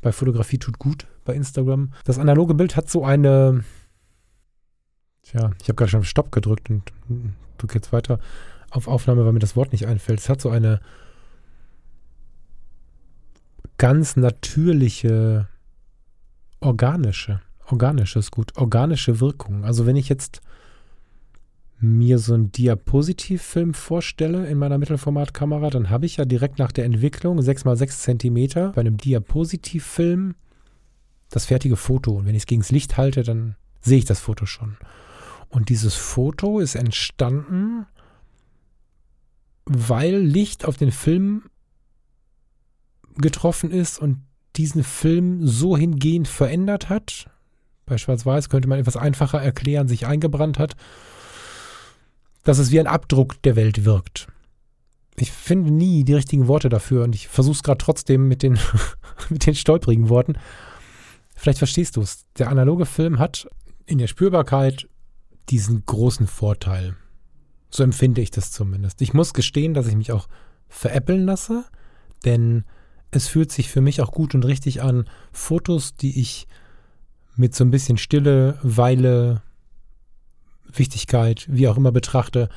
bei 0.00 0.12
Fotografie 0.12 0.58
tut 0.58 0.78
gut 0.78 1.06
bei 1.24 1.34
Instagram. 1.34 1.92
Das 2.04 2.18
analoge 2.18 2.54
Bild 2.54 2.76
hat 2.76 2.88
so 2.88 3.04
eine, 3.04 3.64
tja, 5.22 5.50
ich 5.60 5.68
habe 5.68 5.74
gerade 5.74 5.90
schon 5.90 6.00
auf 6.00 6.06
Stopp 6.06 6.30
gedrückt 6.30 6.70
und 6.70 6.92
drücke 7.58 7.74
jetzt 7.74 7.92
weiter 7.92 8.20
auf 8.70 8.86
Aufnahme, 8.86 9.24
weil 9.24 9.32
mir 9.32 9.40
das 9.40 9.56
Wort 9.56 9.72
nicht 9.72 9.88
einfällt. 9.88 10.20
Es 10.20 10.28
hat 10.28 10.40
so 10.40 10.50
eine 10.50 10.80
ganz 13.78 14.16
natürliche, 14.16 15.48
organische, 16.60 17.40
organisches 17.66 18.30
gut, 18.30 18.56
organische 18.56 19.20
Wirkung. 19.20 19.64
Also 19.64 19.86
wenn 19.86 19.96
ich 19.96 20.08
jetzt 20.08 20.40
mir 21.80 22.18
so 22.18 22.34
einen 22.34 22.50
Diapositivfilm 22.50 23.72
vorstelle 23.72 24.46
in 24.48 24.58
meiner 24.58 24.78
Mittelformatkamera, 24.78 25.70
dann 25.70 25.90
habe 25.90 26.06
ich 26.06 26.16
ja 26.16 26.24
direkt 26.24 26.58
nach 26.58 26.72
der 26.72 26.84
Entwicklung 26.84 27.38
6x6 27.38 28.18
cm 28.18 28.72
bei 28.74 28.80
einem 28.80 28.96
Diapositivfilm 28.96 30.34
das 31.30 31.44
fertige 31.46 31.76
Foto. 31.76 32.16
Und 32.16 32.26
wenn 32.26 32.34
ich 32.34 32.42
es 32.42 32.46
gegen 32.46 32.62
das 32.62 32.72
Licht 32.72 32.96
halte, 32.96 33.22
dann 33.22 33.54
sehe 33.80 33.98
ich 33.98 34.04
das 34.04 34.18
Foto 34.18 34.44
schon. 34.44 34.76
Und 35.50 35.68
dieses 35.68 35.94
Foto 35.94 36.58
ist 36.58 36.74
entstanden, 36.74 37.86
weil 39.64 40.16
Licht 40.16 40.64
auf 40.64 40.76
den 40.76 40.90
Film 40.90 41.44
getroffen 43.18 43.70
ist 43.70 43.98
und 43.98 44.22
diesen 44.56 44.82
Film 44.82 45.46
so 45.46 45.76
hingehend 45.76 46.28
verändert 46.28 46.88
hat. 46.88 47.30
Bei 47.86 47.96
Schwarz-Weiß 47.96 48.48
könnte 48.48 48.68
man 48.68 48.78
etwas 48.78 48.96
einfacher 48.96 49.40
erklären, 49.40 49.88
sich 49.88 50.06
eingebrannt 50.06 50.58
hat, 50.58 50.76
dass 52.44 52.58
es 52.58 52.70
wie 52.70 52.80
ein 52.80 52.86
Abdruck 52.86 53.40
der 53.42 53.56
Welt 53.56 53.84
wirkt. 53.84 54.28
Ich 55.16 55.32
finde 55.32 55.70
nie 55.70 56.04
die 56.04 56.14
richtigen 56.14 56.48
Worte 56.48 56.68
dafür 56.68 57.04
und 57.04 57.14
ich 57.14 57.28
versuche 57.28 57.56
es 57.56 57.62
gerade 57.62 57.78
trotzdem 57.78 58.28
mit 58.28 58.42
den, 58.42 58.58
mit 59.28 59.46
den 59.46 59.54
stolprigen 59.54 60.08
Worten. 60.08 60.34
Vielleicht 61.34 61.58
verstehst 61.58 61.96
du 61.96 62.02
es. 62.02 62.26
Der 62.38 62.50
analoge 62.50 62.86
Film 62.86 63.18
hat 63.18 63.48
in 63.86 63.98
der 63.98 64.06
Spürbarkeit 64.06 64.88
diesen 65.48 65.84
großen 65.86 66.26
Vorteil. 66.26 66.96
So 67.70 67.82
empfinde 67.82 68.20
ich 68.20 68.30
das 68.30 68.52
zumindest. 68.52 69.00
Ich 69.02 69.14
muss 69.14 69.34
gestehen, 69.34 69.74
dass 69.74 69.86
ich 69.86 69.96
mich 69.96 70.12
auch 70.12 70.28
veräppeln 70.68 71.24
lasse, 71.24 71.64
denn 72.24 72.64
es 73.10 73.28
fühlt 73.28 73.52
sich 73.52 73.68
für 73.68 73.80
mich 73.80 74.00
auch 74.00 74.12
gut 74.12 74.34
und 74.34 74.44
richtig 74.44 74.82
an, 74.82 75.06
Fotos, 75.32 75.94
die 75.96 76.20
ich 76.20 76.46
mit 77.36 77.54
so 77.54 77.64
ein 77.64 77.70
bisschen 77.70 77.98
Stille, 77.98 78.58
Weile, 78.62 79.42
Wichtigkeit, 80.72 81.46
wie 81.48 81.68
auch 81.68 81.76
immer 81.76 81.92
betrachte, 81.92 82.48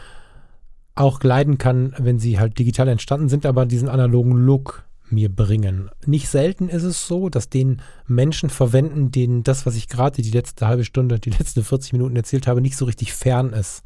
auch 0.95 1.19
gleiten 1.19 1.57
kann, 1.57 1.93
wenn 1.97 2.19
sie 2.19 2.39
halt 2.39 2.59
digital 2.59 2.87
entstanden 2.87 3.29
sind, 3.29 3.45
aber 3.45 3.65
diesen 3.65 3.87
analogen 3.87 4.33
Look 4.45 4.83
mir 5.09 5.33
bringen. 5.33 5.89
Nicht 6.05 6.29
selten 6.29 6.69
ist 6.69 6.83
es 6.83 7.07
so, 7.07 7.29
dass 7.29 7.49
den 7.49 7.81
Menschen 8.07 8.49
verwenden, 8.49 9.11
denen 9.11 9.43
das, 9.43 9.65
was 9.65 9.75
ich 9.75 9.87
gerade 9.87 10.21
die 10.21 10.31
letzte 10.31 10.67
halbe 10.67 10.85
Stunde, 10.85 11.19
die 11.19 11.31
letzten 11.31 11.63
40 11.63 11.93
Minuten 11.93 12.15
erzählt 12.15 12.47
habe, 12.47 12.61
nicht 12.61 12.77
so 12.77 12.85
richtig 12.85 13.13
fern 13.13 13.53
ist. 13.53 13.83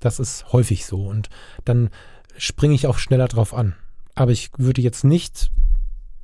Das 0.00 0.20
ist 0.20 0.52
häufig 0.52 0.86
so 0.86 1.06
und 1.06 1.28
dann 1.64 1.90
springe 2.36 2.74
ich 2.74 2.86
auch 2.86 2.98
schneller 2.98 3.26
drauf 3.26 3.52
an. 3.52 3.74
Aber 4.18 4.32
ich 4.32 4.50
würde 4.58 4.82
jetzt 4.82 5.04
nicht 5.04 5.52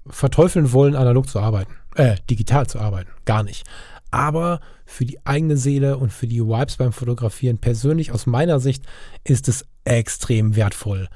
verteufeln 0.09 0.73
wollen, 0.73 0.97
analog 0.97 1.29
zu 1.29 1.39
arbeiten, 1.39 1.75
äh, 1.95 2.17
digital 2.29 2.67
zu 2.67 2.81
arbeiten, 2.81 3.13
gar 3.25 3.45
nicht. 3.45 3.65
Aber 4.11 4.59
für 4.85 5.05
die 5.05 5.25
eigene 5.25 5.57
Seele 5.57 5.97
und 5.97 6.13
für 6.13 6.27
die 6.27 6.43
Vibes 6.43 6.77
beim 6.77 6.93
Fotografieren 6.93 7.59
persönlich 7.59 8.11
aus 8.11 8.27
meiner 8.27 8.59
Sicht 8.59 8.85
ist 9.23 9.47
es 9.47 9.65
extrem 9.85 10.57
wertvoll, 10.57 11.09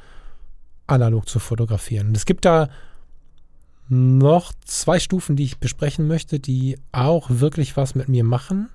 analog 0.87 1.29
zu 1.29 1.41
fotografieren. 1.41 2.09
Und 2.09 2.17
es 2.17 2.27
gibt 2.27 2.45
da 2.45 2.69
noch 3.89 4.53
zwei 4.65 5.01
Stufen, 5.01 5.35
die 5.35 5.45
ich 5.45 5.59
besprechen 5.59 6.07
möchte, 6.07 6.39
die 6.39 6.79
auch 6.93 7.29
wirklich 7.29 7.77
was 7.77 7.97
mit 7.97 8.09
mir 8.09 8.23
machen. 8.23 8.69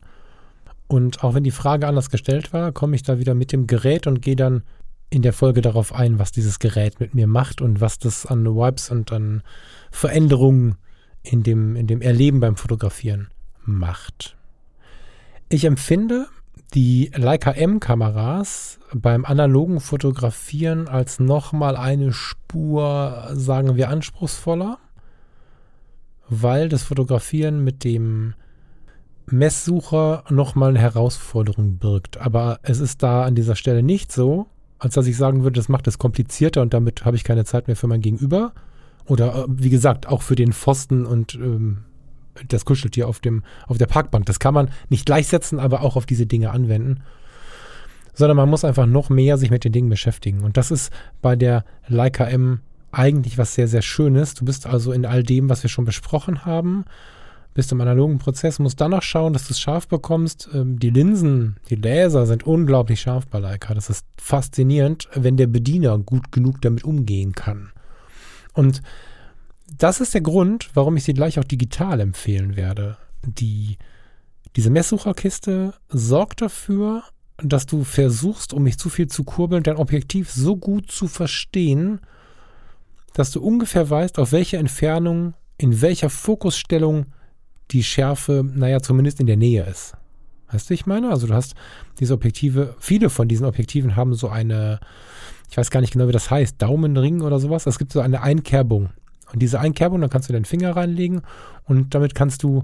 Und 0.87 1.23
auch 1.23 1.35
wenn 1.35 1.45
die 1.45 1.51
Frage 1.51 1.87
anders 1.87 2.09
gestellt 2.09 2.51
war, 2.51 2.73
komme 2.73 2.97
ich 2.97 3.03
da 3.03 3.17
wieder 3.17 3.33
mit 3.33 3.53
dem 3.53 3.65
Gerät 3.65 4.07
und 4.07 4.21
gehe 4.21 4.35
dann 4.35 4.63
in 5.13 5.21
der 5.21 5.33
Folge 5.33 5.61
darauf 5.61 5.93
ein, 5.93 6.17
was 6.17 6.31
dieses 6.31 6.57
Gerät 6.57 6.99
mit 6.99 7.13
mir 7.13 7.27
macht 7.27 7.61
und 7.61 7.79
was 7.79 7.99
das 7.99 8.25
an 8.25 8.45
Vibes 8.45 8.89
und 8.89 9.11
an 9.11 9.43
Veränderungen 9.91 10.75
in 11.21 11.43
dem, 11.43 11.75
in 11.75 11.85
dem 11.85 12.01
Erleben 12.01 12.39
beim 12.39 12.55
Fotografieren 12.55 13.27
macht. 13.63 14.35
Ich 15.49 15.65
empfinde 15.65 16.27
die 16.73 17.11
Leica 17.15 17.51
M-Kameras 17.51 18.79
beim 18.91 19.23
analogen 19.23 19.81
Fotografieren 19.81 20.87
als 20.87 21.19
nochmal 21.19 21.77
eine 21.77 22.11
Spur, 22.11 23.29
sagen 23.33 23.75
wir, 23.75 23.89
anspruchsvoller, 23.89 24.79
weil 26.27 26.69
das 26.69 26.81
Fotografieren 26.81 27.63
mit 27.63 27.83
dem 27.83 28.33
Messsucher 29.27 30.23
nochmal 30.29 30.69
eine 30.69 30.79
Herausforderung 30.79 31.77
birgt. 31.77 32.17
Aber 32.17 32.59
es 32.63 32.79
ist 32.79 33.03
da 33.03 33.23
an 33.25 33.35
dieser 33.35 33.55
Stelle 33.55 33.83
nicht 33.83 34.11
so, 34.11 34.47
als 34.83 34.95
dass 34.95 35.07
ich 35.07 35.15
sagen 35.15 35.43
würde, 35.43 35.57
das 35.57 35.69
macht 35.69 35.87
es 35.87 35.97
komplizierter 35.97 36.61
und 36.61 36.73
damit 36.73 37.05
habe 37.05 37.15
ich 37.15 37.23
keine 37.23 37.45
Zeit 37.45 37.67
mehr 37.67 37.77
für 37.77 37.87
mein 37.87 38.01
Gegenüber. 38.01 38.51
Oder 39.05 39.33
äh, 39.33 39.45
wie 39.47 39.69
gesagt, 39.69 40.09
auch 40.09 40.21
für 40.21 40.35
den 40.35 40.51
Pfosten 40.51 41.05
und 41.05 41.35
ähm, 41.35 41.85
das 42.49 42.65
Kuscheltier 42.65 43.07
auf, 43.07 43.21
dem, 43.21 43.43
auf 43.65 43.77
der 43.77 43.85
Parkbank. 43.85 44.25
Das 44.25 44.39
kann 44.39 44.53
man 44.53 44.71
nicht 44.89 45.05
gleichsetzen, 45.05 45.57
aber 45.57 45.83
auch 45.83 45.95
auf 45.95 46.05
diese 46.05 46.25
Dinge 46.25 46.51
anwenden. 46.51 47.01
Sondern 48.13 48.35
man 48.35 48.49
muss 48.49 48.65
einfach 48.65 48.85
noch 48.85 49.09
mehr 49.09 49.37
sich 49.37 49.51
mit 49.51 49.63
den 49.63 49.71
Dingen 49.71 49.89
beschäftigen. 49.89 50.41
Und 50.41 50.57
das 50.57 50.69
ist 50.69 50.91
bei 51.21 51.37
der 51.37 51.63
Leica 51.87 52.25
M 52.25 52.59
eigentlich 52.91 53.37
was 53.37 53.55
sehr, 53.55 53.69
sehr 53.69 53.81
Schönes. 53.81 54.33
Du 54.33 54.43
bist 54.43 54.67
also 54.67 54.91
in 54.91 55.05
all 55.05 55.23
dem, 55.23 55.49
was 55.49 55.63
wir 55.63 55.69
schon 55.69 55.85
besprochen 55.85 56.43
haben, 56.43 56.83
bist 57.53 57.71
im 57.71 57.81
analogen 57.81 58.17
Prozess, 58.17 58.59
musst 58.59 58.81
dann 58.81 58.91
noch 58.91 59.03
schauen, 59.03 59.33
dass 59.33 59.47
du 59.47 59.53
es 59.53 59.59
scharf 59.59 59.87
bekommst. 59.87 60.49
Ähm, 60.53 60.79
die 60.79 60.89
Linsen, 60.89 61.57
die 61.69 61.75
Laser 61.75 62.25
sind 62.25 62.45
unglaublich 62.45 63.01
scharf 63.01 63.27
bei 63.27 63.39
Leica. 63.39 63.73
Das 63.73 63.89
ist 63.89 64.05
faszinierend, 64.17 65.07
wenn 65.13 65.37
der 65.37 65.47
Bediener 65.47 65.97
gut 65.99 66.31
genug 66.31 66.61
damit 66.61 66.83
umgehen 66.83 67.33
kann. 67.33 67.71
Und 68.53 68.81
das 69.77 70.01
ist 70.01 70.13
der 70.13 70.21
Grund, 70.21 70.69
warum 70.73 70.97
ich 70.97 71.03
sie 71.03 71.13
gleich 71.13 71.39
auch 71.39 71.43
digital 71.43 71.99
empfehlen 71.99 72.55
werde. 72.55 72.97
Die, 73.25 73.77
diese 74.55 74.69
Messsucherkiste 74.69 75.73
sorgt 75.89 76.41
dafür, 76.41 77.03
dass 77.37 77.65
du 77.65 77.83
versuchst, 77.83 78.53
um 78.53 78.63
nicht 78.63 78.79
zu 78.79 78.89
viel 78.89 79.07
zu 79.07 79.23
kurbeln, 79.23 79.63
dein 79.63 79.77
Objektiv 79.77 80.31
so 80.31 80.55
gut 80.55 80.91
zu 80.91 81.07
verstehen, 81.07 82.01
dass 83.13 83.31
du 83.31 83.41
ungefähr 83.41 83.89
weißt, 83.89 84.19
auf 84.19 84.31
welche 84.31 84.57
Entfernung, 84.57 85.33
in 85.57 85.81
welcher 85.81 86.09
Fokusstellung 86.09 87.07
die 87.71 87.83
Schärfe, 87.83 88.43
naja, 88.43 88.81
zumindest 88.81 89.19
in 89.19 89.27
der 89.27 89.37
Nähe 89.37 89.63
ist. 89.63 89.93
Weißt 90.51 90.69
du, 90.69 90.73
ich 90.73 90.85
meine? 90.85 91.09
Also 91.09 91.27
du 91.27 91.33
hast 91.33 91.55
diese 91.99 92.13
Objektive, 92.13 92.75
viele 92.79 93.09
von 93.09 93.27
diesen 93.27 93.45
Objektiven 93.45 93.95
haben 93.95 94.13
so 94.13 94.29
eine, 94.29 94.79
ich 95.49 95.57
weiß 95.57 95.71
gar 95.71 95.81
nicht 95.81 95.93
genau, 95.93 96.07
wie 96.07 96.11
das 96.13 96.29
heißt, 96.29 96.61
Daumenring 96.61 97.21
oder 97.21 97.39
sowas. 97.39 97.65
Es 97.65 97.79
gibt 97.79 97.91
so 97.91 98.01
eine 98.01 98.21
Einkerbung 98.21 98.89
und 99.33 99.41
diese 99.41 99.59
Einkerbung, 99.59 99.99
da 99.99 100.07
kannst 100.07 100.29
du 100.29 100.33
deinen 100.33 100.45
Finger 100.45 100.75
reinlegen 100.75 101.23
und 101.65 101.95
damit 101.95 102.13
kannst 102.13 102.43
du 102.43 102.63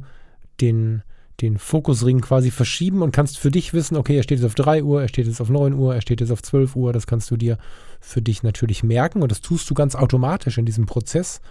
den, 0.62 1.02
den 1.41 1.58
Fokusring 1.58 2.22
quasi 2.22 2.52
verschieben 2.52 3.02
und 3.02 3.12
kannst 3.12 3.39
für 3.39 3.50
dich 3.50 3.74
wissen, 3.74 3.97
okay, 3.97 4.18
er 4.18 4.24
steht 4.24 4.38
jetzt 4.38 4.45
auf 4.45 4.56
3 4.56 4.84
Uhr, 4.84 5.02
er 5.02 5.08
steht 5.08 5.26
jetzt 5.26 5.41
auf 5.41 5.50
9 5.50 5.74
Uhr, 5.74 5.95
er 5.95 6.02
steht 6.02 6.22
jetzt 6.22 6.32
auf 6.32 6.43
12 6.43 6.76
Uhr. 6.76 6.93
Das 6.93 7.08
kannst 7.08 7.32
du 7.32 7.38
dir 7.38 7.58
für 8.00 8.22
dich 8.22 8.43
natürlich 8.43 8.84
merken 8.84 9.24
und 9.24 9.32
das 9.32 9.41
tust 9.41 9.68
du 9.70 9.74
ganz 9.74 9.95
automatisch 9.95 10.60
in 10.60 10.66
diesem 10.66 10.86
Prozess. 10.86 11.41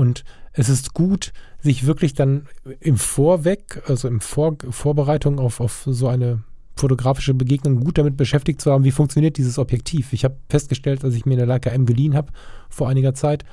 Und 0.00 0.24
es 0.54 0.70
ist 0.70 0.94
gut, 0.94 1.34
sich 1.58 1.84
wirklich 1.84 2.14
dann 2.14 2.46
im 2.80 2.96
Vorweg, 2.96 3.82
also 3.86 4.08
im 4.08 4.22
Vor 4.22 4.56
Vorbereitung 4.70 5.38
auf, 5.38 5.60
auf 5.60 5.82
so 5.86 6.08
eine 6.08 6.42
fotografische 6.74 7.34
Begegnung 7.34 7.84
gut 7.84 7.98
damit 7.98 8.16
beschäftigt 8.16 8.62
zu 8.62 8.72
haben, 8.72 8.84
wie 8.84 8.92
funktioniert 8.92 9.36
dieses 9.36 9.58
Objektiv. 9.58 10.14
Ich 10.14 10.24
habe 10.24 10.36
festgestellt, 10.48 11.04
als 11.04 11.14
ich 11.16 11.26
mir 11.26 11.34
eine 11.34 11.44
Leica 11.44 11.68
M 11.68 11.84
geliehen 11.84 12.14
habe 12.14 12.32
vor 12.70 12.88
einiger 12.88 13.12
Zeit, 13.12 13.44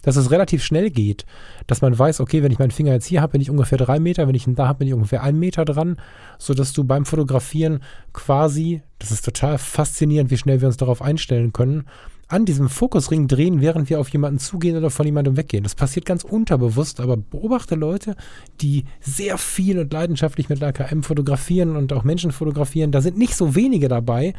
dass 0.00 0.16
es 0.16 0.30
relativ 0.30 0.64
schnell 0.64 0.88
geht, 0.88 1.26
dass 1.66 1.82
man 1.82 1.98
weiß, 1.98 2.20
okay, 2.20 2.42
wenn 2.42 2.52
ich 2.52 2.58
meinen 2.58 2.70
Finger 2.70 2.94
jetzt 2.94 3.04
hier 3.04 3.20
habe, 3.20 3.32
bin 3.32 3.42
ich 3.42 3.50
ungefähr 3.50 3.76
drei 3.76 4.00
Meter, 4.00 4.26
wenn 4.26 4.34
ich 4.34 4.46
ihn 4.46 4.54
da 4.54 4.68
habe, 4.68 4.78
bin 4.78 4.88
ich 4.88 4.94
ungefähr 4.94 5.22
einen 5.22 5.38
Meter 5.38 5.66
dran, 5.66 5.98
sodass 6.38 6.72
du 6.72 6.84
beim 6.84 7.04
Fotografieren 7.04 7.80
quasi, 8.14 8.80
das 8.98 9.10
ist 9.10 9.26
total 9.26 9.58
faszinierend, 9.58 10.30
wie 10.30 10.38
schnell 10.38 10.62
wir 10.62 10.68
uns 10.68 10.78
darauf 10.78 11.02
einstellen 11.02 11.52
können, 11.52 11.84
an 12.32 12.46
diesem 12.46 12.70
Fokusring 12.70 13.28
drehen, 13.28 13.60
während 13.60 13.90
wir 13.90 14.00
auf 14.00 14.08
jemanden 14.08 14.38
zugehen 14.38 14.76
oder 14.76 14.88
von 14.90 15.04
jemandem 15.04 15.36
weggehen. 15.36 15.64
Das 15.64 15.74
passiert 15.74 16.06
ganz 16.06 16.24
unterbewusst, 16.24 16.98
aber 16.98 17.18
beobachte 17.18 17.74
Leute, 17.74 18.16
die 18.62 18.84
sehr 19.00 19.36
viel 19.36 19.78
und 19.78 19.92
leidenschaftlich 19.92 20.48
mit 20.48 20.58
Leica 20.58 20.84
M 20.84 21.02
fotografieren 21.02 21.76
und 21.76 21.92
auch 21.92 22.04
Menschen 22.04 22.32
fotografieren. 22.32 22.90
Da 22.90 23.02
sind 23.02 23.18
nicht 23.18 23.36
so 23.36 23.54
wenige 23.54 23.88
dabei, 23.88 24.32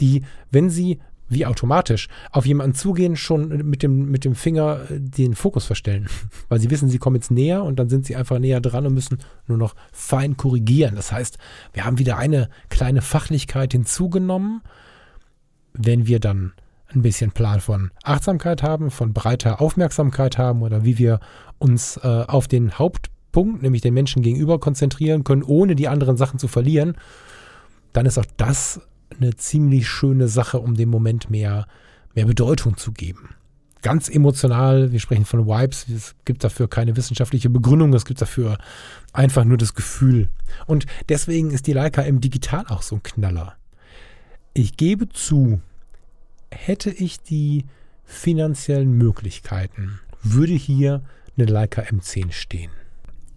die, 0.00 0.22
wenn 0.50 0.70
sie 0.70 1.00
wie 1.28 1.44
automatisch 1.44 2.08
auf 2.32 2.46
jemanden 2.46 2.74
zugehen, 2.74 3.16
schon 3.16 3.48
mit 3.68 3.82
dem, 3.82 4.10
mit 4.10 4.24
dem 4.24 4.34
Finger 4.34 4.80
äh, 4.90 4.98
den 4.98 5.34
Fokus 5.34 5.66
verstellen. 5.66 6.08
Weil 6.48 6.60
sie 6.60 6.70
wissen, 6.70 6.88
sie 6.88 6.98
kommen 6.98 7.16
jetzt 7.16 7.30
näher 7.30 7.62
und 7.62 7.78
dann 7.78 7.90
sind 7.90 8.06
sie 8.06 8.16
einfach 8.16 8.38
näher 8.38 8.60
dran 8.60 8.86
und 8.86 8.94
müssen 8.94 9.18
nur 9.46 9.58
noch 9.58 9.74
fein 9.92 10.38
korrigieren. 10.38 10.94
Das 10.94 11.12
heißt, 11.12 11.36
wir 11.74 11.84
haben 11.84 11.98
wieder 11.98 12.16
eine 12.16 12.48
kleine 12.70 13.02
Fachlichkeit 13.02 13.72
hinzugenommen, 13.72 14.62
wenn 15.74 16.06
wir 16.06 16.20
dann 16.20 16.52
ein 16.94 17.02
bisschen 17.02 17.30
Plan 17.30 17.60
von 17.60 17.90
Achtsamkeit 18.02 18.62
haben, 18.62 18.90
von 18.90 19.12
breiter 19.12 19.60
Aufmerksamkeit 19.60 20.38
haben 20.38 20.62
oder 20.62 20.84
wie 20.84 20.98
wir 20.98 21.20
uns 21.58 21.96
äh, 21.98 22.24
auf 22.26 22.48
den 22.48 22.78
Hauptpunkt, 22.78 23.62
nämlich 23.62 23.82
den 23.82 23.94
Menschen 23.94 24.22
gegenüber, 24.22 24.58
konzentrieren 24.58 25.24
können, 25.24 25.42
ohne 25.42 25.74
die 25.74 25.88
anderen 25.88 26.16
Sachen 26.16 26.38
zu 26.38 26.48
verlieren, 26.48 26.96
dann 27.92 28.06
ist 28.06 28.18
auch 28.18 28.26
das 28.36 28.80
eine 29.16 29.36
ziemlich 29.36 29.88
schöne 29.88 30.28
Sache, 30.28 30.58
um 30.58 30.74
dem 30.74 30.88
Moment 30.88 31.30
mehr, 31.30 31.66
mehr 32.14 32.26
Bedeutung 32.26 32.76
zu 32.76 32.92
geben. 32.92 33.30
Ganz 33.82 34.08
emotional, 34.08 34.92
wir 34.92 35.00
sprechen 35.00 35.26
von 35.26 35.46
Vibes, 35.46 35.86
es 35.94 36.14
gibt 36.24 36.42
dafür 36.42 36.68
keine 36.68 36.96
wissenschaftliche 36.96 37.50
Begründung, 37.50 37.92
es 37.92 38.06
gibt 38.06 38.20
dafür 38.20 38.56
einfach 39.12 39.44
nur 39.44 39.58
das 39.58 39.74
Gefühl. 39.74 40.30
Und 40.66 40.86
deswegen 41.08 41.50
ist 41.50 41.66
die 41.66 41.74
Leica 41.74 42.02
M 42.02 42.20
digital 42.20 42.64
auch 42.68 42.82
so 42.82 42.96
ein 42.96 43.02
Knaller. 43.02 43.56
Ich 44.54 44.76
gebe 44.76 45.08
zu, 45.08 45.60
hätte 46.54 46.90
ich 46.90 47.20
die 47.20 47.64
finanziellen 48.04 48.92
Möglichkeiten, 48.92 50.00
würde 50.22 50.54
hier 50.54 51.02
eine 51.36 51.46
Leica 51.46 51.82
M10 51.82 52.32
stehen. 52.32 52.70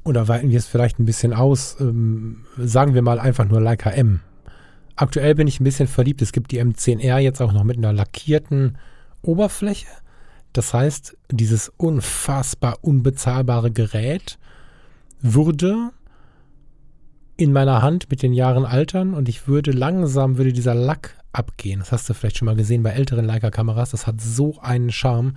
Oder 0.03 0.27
weiten 0.27 0.51
wir 0.51 0.57
es 0.57 0.67
vielleicht 0.67 0.99
ein 0.99 1.05
bisschen 1.05 1.33
aus, 1.33 1.77
ähm, 1.79 2.45
sagen 2.57 2.93
wir 2.93 3.01
mal 3.01 3.19
einfach 3.19 3.45
nur 3.45 3.59
Leica 3.59 3.89
M. 3.89 4.21
Aktuell 4.95 5.35
bin 5.35 5.47
ich 5.47 5.59
ein 5.59 5.63
bisschen 5.63 5.87
verliebt. 5.87 6.21
Es 6.21 6.31
gibt 6.31 6.51
die 6.51 6.61
M10R 6.61 7.19
jetzt 7.19 7.41
auch 7.41 7.51
noch 7.51 7.63
mit 7.63 7.77
einer 7.77 7.93
lackierten 7.93 8.77
Oberfläche. 9.21 9.87
Das 10.53 10.73
heißt, 10.73 11.17
dieses 11.29 11.69
unfassbar 11.77 12.79
unbezahlbare 12.81 13.71
Gerät 13.71 14.39
würde 15.21 15.91
in 17.35 17.53
meiner 17.53 17.81
Hand 17.81 18.09
mit 18.09 18.23
den 18.23 18.33
Jahren 18.33 18.65
altern 18.65 19.13
und 19.13 19.29
ich 19.29 19.47
würde 19.47 19.71
langsam, 19.71 20.37
würde 20.37 20.53
dieser 20.53 20.73
Lack 20.73 21.15
abgehen. 21.37 21.79
Das 21.79 21.91
hast 21.91 22.09
du 22.09 22.13
vielleicht 22.13 22.37
schon 22.37 22.45
mal 22.45 22.55
gesehen 22.55 22.83
bei 22.83 22.91
älteren 22.91 23.25
Leica-Kameras. 23.25 23.91
Das 23.91 24.07
hat 24.07 24.21
so 24.21 24.59
einen 24.61 24.91
Charme. 24.91 25.33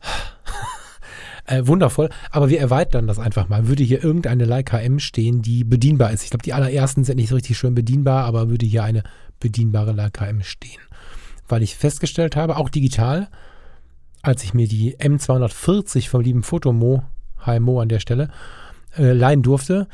Äh, 1.44 1.66
wundervoll, 1.66 2.08
aber 2.30 2.50
wir 2.50 2.60
erweitern 2.60 3.08
das 3.08 3.18
einfach 3.18 3.48
mal. 3.48 3.66
Würde 3.66 3.82
hier 3.82 4.02
irgendeine 4.02 4.44
Leica 4.44 4.78
M 4.78 5.00
stehen, 5.00 5.42
die 5.42 5.64
bedienbar 5.64 6.12
ist. 6.12 6.22
Ich 6.22 6.30
glaube, 6.30 6.44
die 6.44 6.52
allerersten 6.52 7.02
sind 7.02 7.16
nicht 7.16 7.30
so 7.30 7.34
richtig 7.34 7.58
schön 7.58 7.74
bedienbar, 7.74 8.24
aber 8.26 8.48
würde 8.48 8.64
hier 8.64 8.84
eine 8.84 9.02
bedienbare 9.40 9.90
Leica 9.90 10.24
M 10.24 10.42
stehen. 10.44 10.80
Weil 11.48 11.64
ich 11.64 11.74
festgestellt 11.74 12.36
habe, 12.36 12.56
auch 12.56 12.68
digital, 12.68 13.28
als 14.22 14.44
ich 14.44 14.54
mir 14.54 14.68
die 14.68 14.96
M240 14.98 16.08
vom 16.08 16.20
lieben 16.20 16.44
Fotomo, 16.44 17.02
HMO 17.44 17.80
an 17.80 17.88
der 17.88 17.98
Stelle, 17.98 18.28
äh, 18.96 19.12
leihen 19.12 19.42
durfte, 19.42 19.88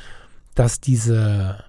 dass 0.54 0.80
diese 0.80 1.64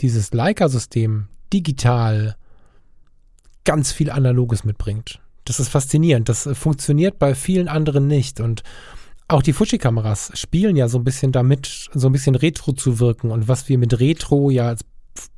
dieses 0.00 0.32
Leica-System 0.32 1.28
digital 1.52 2.36
ganz 3.64 3.92
viel 3.92 4.10
Analoges 4.10 4.64
mitbringt. 4.64 5.20
Das 5.44 5.60
ist 5.60 5.68
faszinierend. 5.68 6.28
Das 6.28 6.46
äh, 6.46 6.54
funktioniert 6.54 7.18
bei 7.18 7.34
vielen 7.34 7.68
anderen 7.68 8.06
nicht. 8.06 8.40
Und 8.40 8.62
auch 9.28 9.42
die 9.42 9.52
Fuji-Kameras 9.52 10.32
spielen 10.34 10.76
ja 10.76 10.88
so 10.88 10.98
ein 10.98 11.04
bisschen 11.04 11.32
damit, 11.32 11.88
so 11.94 12.08
ein 12.08 12.12
bisschen 12.12 12.34
Retro 12.34 12.72
zu 12.72 12.98
wirken. 13.00 13.30
Und 13.30 13.48
was 13.48 13.68
wir 13.68 13.78
mit 13.78 14.00
Retro 14.00 14.50
ja 14.50 14.68
als 14.68 14.84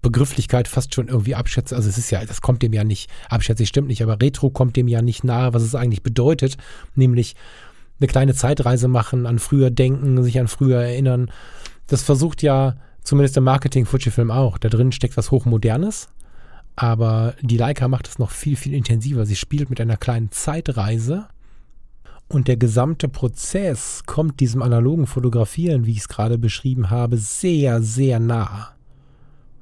Begrifflichkeit 0.01 0.69
fast 0.69 0.95
schon 0.95 1.09
irgendwie 1.09 1.35
abschätzen. 1.35 1.77
Also 1.77 1.89
es 1.89 1.99
ist 1.99 2.11
ja, 2.11 2.25
das 2.25 2.41
kommt 2.41 2.63
dem 2.63 2.73
ja 2.73 2.85
nicht, 2.85 3.11
abschätzig 3.29 3.69
stimmt 3.69 3.89
nicht, 3.89 4.03
aber 4.03 4.21
Retro 4.21 4.51
kommt 4.51 4.77
dem 4.77 4.87
ja 4.87 5.03
nicht 5.03 5.25
nahe, 5.25 5.55
was 5.55 5.63
es 5.63 5.75
eigentlich 5.75 6.03
bedeutet. 6.03 6.57
Nämlich 6.95 7.35
eine 7.99 8.07
kleine 8.07 8.35
Zeitreise 8.35 8.89
machen, 8.89 9.27
an 9.27 9.39
früher 9.39 9.71
denken, 9.71 10.23
sich 10.23 10.39
an 10.39 10.49
früher 10.49 10.81
erinnern. 10.81 11.31
Das 11.87 12.03
versucht 12.03 12.43
ja 12.43 12.77
zumindest 13.05 13.37
der 13.37 13.43
Marketing 13.43 13.87
Fujifilm 13.87 14.31
auch. 14.31 14.59
Da 14.59 14.69
drin 14.69 14.93
steckt 14.93 15.17
was 15.17 15.31
Hochmodernes, 15.31 16.09
aber 16.77 17.35
die 17.41 17.57
Leica 17.57 17.89
macht 17.89 18.09
es 18.09 18.19
noch 18.19 18.31
viel, 18.31 18.57
viel 18.57 18.75
intensiver. 18.75 19.27
Sie 19.27 19.37
spielt 19.37 19.71
mit 19.71 19.81
einer 19.81 19.97
kleinen 19.97 20.31
Zeitreise 20.31 21.27
und 22.29 22.49
der 22.49 22.57
gesamte 22.57 23.09
Prozess 23.09 24.05
kommt 24.07 24.41
diesem 24.41 24.63
analogen 24.63 25.07
Fotografieren, 25.07 25.85
wie 25.85 25.93
ich 25.93 25.99
es 25.99 26.09
gerade 26.09 26.39
beschrieben 26.39 26.89
habe, 26.89 27.19
sehr, 27.19 27.83
sehr 27.83 28.21
nah. 28.21 28.71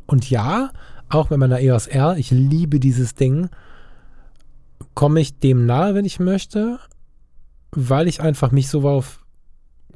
Und 0.06 0.30
ja, 0.30 0.70
auch 1.08 1.30
mit 1.30 1.38
meiner 1.40 1.60
EOS 1.60 1.88
R, 1.88 2.16
ich 2.16 2.30
liebe 2.30 2.78
dieses 2.78 3.14
Ding, 3.14 3.48
komme 4.94 5.20
ich 5.20 5.38
dem 5.38 5.66
nahe, 5.66 5.94
wenn 5.94 6.04
ich 6.04 6.20
möchte, 6.20 6.78
weil 7.72 8.06
ich 8.06 8.20
einfach 8.20 8.52
mich 8.52 8.68
so 8.68 8.88
auf 8.88 9.19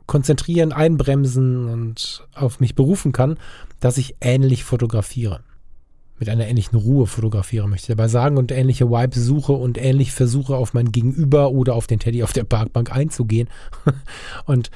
konzentrieren, 0.07 0.73
einbremsen 0.73 1.69
und 1.69 2.27
auf 2.35 2.61
mich 2.61 2.75
berufen 2.75 3.13
kann, 3.13 3.39
dass 3.81 3.99
ich 3.99 4.17
ähnlich 4.21 4.65
fotografiere. 4.65 5.41
Mit 6.19 6.29
einer 6.29 6.47
ähnlichen 6.47 6.79
Ruhe 6.79 7.07
fotografiere, 7.07 7.69
möchte 7.69 7.85
ich 7.85 7.97
dabei 7.97 8.09
sagen, 8.09 8.37
und 8.37 8.53
ähnliche 8.53 8.89
Vibes 8.89 9.25
suche 9.25 9.53
und 9.53 9.79
ähnlich 9.79 10.13
versuche, 10.13 10.57
auf 10.57 10.73
mein 10.73 10.93
Gegenüber 10.93 11.51
oder 11.51 11.75
auf 11.75 11.87
den 11.87 11.99
Teddy 11.99 12.23
auf 12.23 12.33
der 12.33 12.45
Parkbank 12.45 12.95
einzugehen. 12.95 13.49
und 14.45 14.71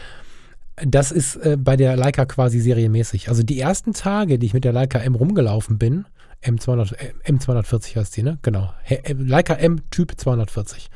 das 0.85 1.13
ist 1.13 1.37
äh, 1.37 1.57
bei 1.59 1.77
der 1.77 1.97
Leica 1.97 2.25
quasi 2.25 2.61
serienmäßig. 2.61 3.29
Also 3.29 3.43
die 3.43 3.61
ersten 3.61 3.93
Tage, 3.93 4.39
die 4.39 4.47
ich 4.47 4.55
mit 4.55 4.65
der 4.65 4.73
Leica 4.73 4.99
M 4.99 5.15
rumgelaufen 5.15 5.79
bin, 5.79 6.07
M200, 6.45 6.95
äh, 6.95 7.33
M240 7.33 7.97
heißt 7.97 8.17
die, 8.17 8.23
ne? 8.23 8.39
Genau. 8.43 8.73
Leica 9.17 9.55
M 9.55 9.81
Typ 9.91 10.13
240 10.17 10.89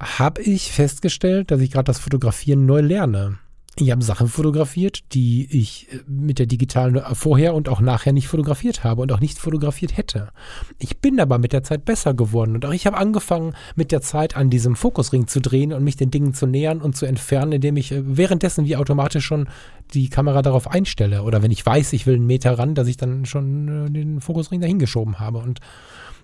habe 0.00 0.42
ich 0.42 0.72
festgestellt, 0.72 1.50
dass 1.50 1.60
ich 1.60 1.70
gerade 1.70 1.84
das 1.84 1.98
Fotografieren 1.98 2.66
neu 2.66 2.80
lerne. 2.80 3.38
Ich 3.78 3.90
habe 3.90 4.02
Sachen 4.02 4.28
fotografiert, 4.28 5.00
die 5.12 5.46
ich 5.50 5.92
äh, 5.92 5.98
mit 6.06 6.38
der 6.38 6.46
digitalen 6.46 6.96
äh, 6.96 7.14
vorher 7.14 7.54
und 7.54 7.68
auch 7.68 7.80
nachher 7.80 8.14
nicht 8.14 8.26
fotografiert 8.26 8.84
habe 8.84 9.02
und 9.02 9.12
auch 9.12 9.20
nicht 9.20 9.38
fotografiert 9.38 9.98
hätte. 9.98 10.30
Ich 10.78 10.98
bin 10.98 11.20
aber 11.20 11.36
mit 11.36 11.52
der 11.52 11.62
Zeit 11.62 11.84
besser 11.84 12.14
geworden 12.14 12.54
und 12.54 12.64
auch 12.64 12.72
ich 12.72 12.86
habe 12.86 12.96
angefangen, 12.96 13.54
mit 13.74 13.92
der 13.92 14.00
Zeit 14.00 14.34
an 14.34 14.48
diesem 14.48 14.76
Fokusring 14.76 15.26
zu 15.26 15.42
drehen 15.42 15.74
und 15.74 15.84
mich 15.84 15.96
den 15.96 16.10
Dingen 16.10 16.32
zu 16.32 16.46
nähern 16.46 16.80
und 16.80 16.96
zu 16.96 17.04
entfernen, 17.04 17.52
indem 17.52 17.76
ich 17.76 17.92
äh, 17.92 18.02
währenddessen 18.02 18.64
wie 18.64 18.76
automatisch 18.76 19.26
schon 19.26 19.46
die 19.92 20.08
Kamera 20.08 20.40
darauf 20.40 20.70
einstelle. 20.70 21.22
Oder 21.22 21.42
wenn 21.42 21.50
ich 21.50 21.64
weiß, 21.64 21.92
ich 21.92 22.06
will 22.06 22.14
einen 22.14 22.26
Meter 22.26 22.58
ran, 22.58 22.74
dass 22.74 22.88
ich 22.88 22.96
dann 22.96 23.26
schon 23.26 23.92
den 23.92 24.22
Fokusring 24.22 24.62
dahin 24.62 24.78
geschoben 24.78 25.20
habe. 25.20 25.38
Und 25.38 25.60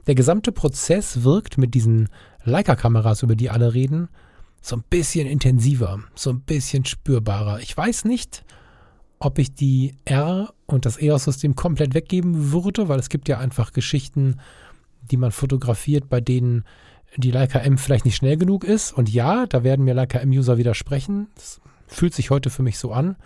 der 0.07 0.15
gesamte 0.15 0.53
Prozess 0.53 1.23
wirkt 1.23 1.59
mit 1.59 1.75
diesen 1.75 2.09
Leica-Kameras, 2.45 3.23
über 3.23 3.37
die 3.37 3.51
alle 3.51 3.75
reden, 3.75 4.09
so 4.61 4.77
ein 4.77 4.85
bisschen 4.89 5.27
intensiver, 5.27 6.01
so 6.15 6.31
ein 6.31 6.41
bisschen 6.41 6.85
spürbarer. 6.85 7.61
Ich 7.61 7.77
weiß 7.77 8.05
nicht, 8.05 8.45
ob 9.19 9.39
ich 9.39 9.55
die 9.55 9.95
R 10.05 10.53
und 10.67 10.87
das 10.87 11.01
EOS-System 11.01 11.55
komplett 11.55 11.95
weggeben 11.95 12.53
würde, 12.53 12.89
weil 12.89 12.99
es 12.99 13.09
gibt 13.09 13.29
ja 13.29 13.39
einfach 13.39 13.73
Geschichten, 13.73 14.41
die 15.03 15.17
man 15.17 15.33
fotografiert, 15.33 16.09
bei 16.09 16.21
denen 16.21 16.65
die 17.17 17.31
Leica 17.31 17.59
M 17.59 17.79
vielleicht 17.79 18.05
nicht 18.05 18.17
schnell 18.17 18.37
genug 18.37 18.65
ist. 18.65 18.93
Und 18.93 19.13
ja, 19.13 19.47
da 19.47 19.65
werden 19.65 19.85
mir 19.85 19.95
Leica 19.95 20.19
M-User 20.19 20.59
widersprechen. 20.59 21.29
Das 21.35 21.61
fühlt 21.87 22.15
sich 22.15 22.31
heute 22.31 22.51
für 22.51 22.63
mich 22.63 22.79
so 22.79 22.93
an. 22.93 23.17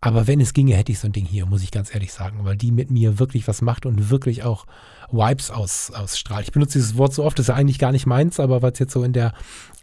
Aber 0.00 0.26
wenn 0.26 0.40
es 0.40 0.52
ginge, 0.52 0.74
hätte 0.74 0.92
ich 0.92 0.98
so 0.98 1.08
ein 1.08 1.12
Ding 1.12 1.24
hier, 1.24 1.46
muss 1.46 1.62
ich 1.62 1.70
ganz 1.70 1.94
ehrlich 1.94 2.12
sagen, 2.12 2.44
weil 2.44 2.56
die 2.56 2.70
mit 2.70 2.90
mir 2.90 3.18
wirklich 3.18 3.48
was 3.48 3.62
macht 3.62 3.86
und 3.86 4.10
wirklich 4.10 4.44
auch 4.44 4.66
Vibes 5.10 5.50
aus, 5.50 5.90
ausstrahlt. 5.90 6.46
Ich 6.46 6.52
benutze 6.52 6.78
dieses 6.78 6.96
Wort 6.96 7.14
so 7.14 7.24
oft, 7.24 7.38
das 7.38 7.44
ist 7.44 7.48
ja 7.48 7.54
eigentlich 7.54 7.78
gar 7.78 7.92
nicht 7.92 8.06
meins, 8.06 8.38
aber 8.38 8.62
weil 8.62 8.72
es 8.72 8.78
jetzt 8.78 8.92
so 8.92 9.02
in 9.04 9.12
der, 9.12 9.32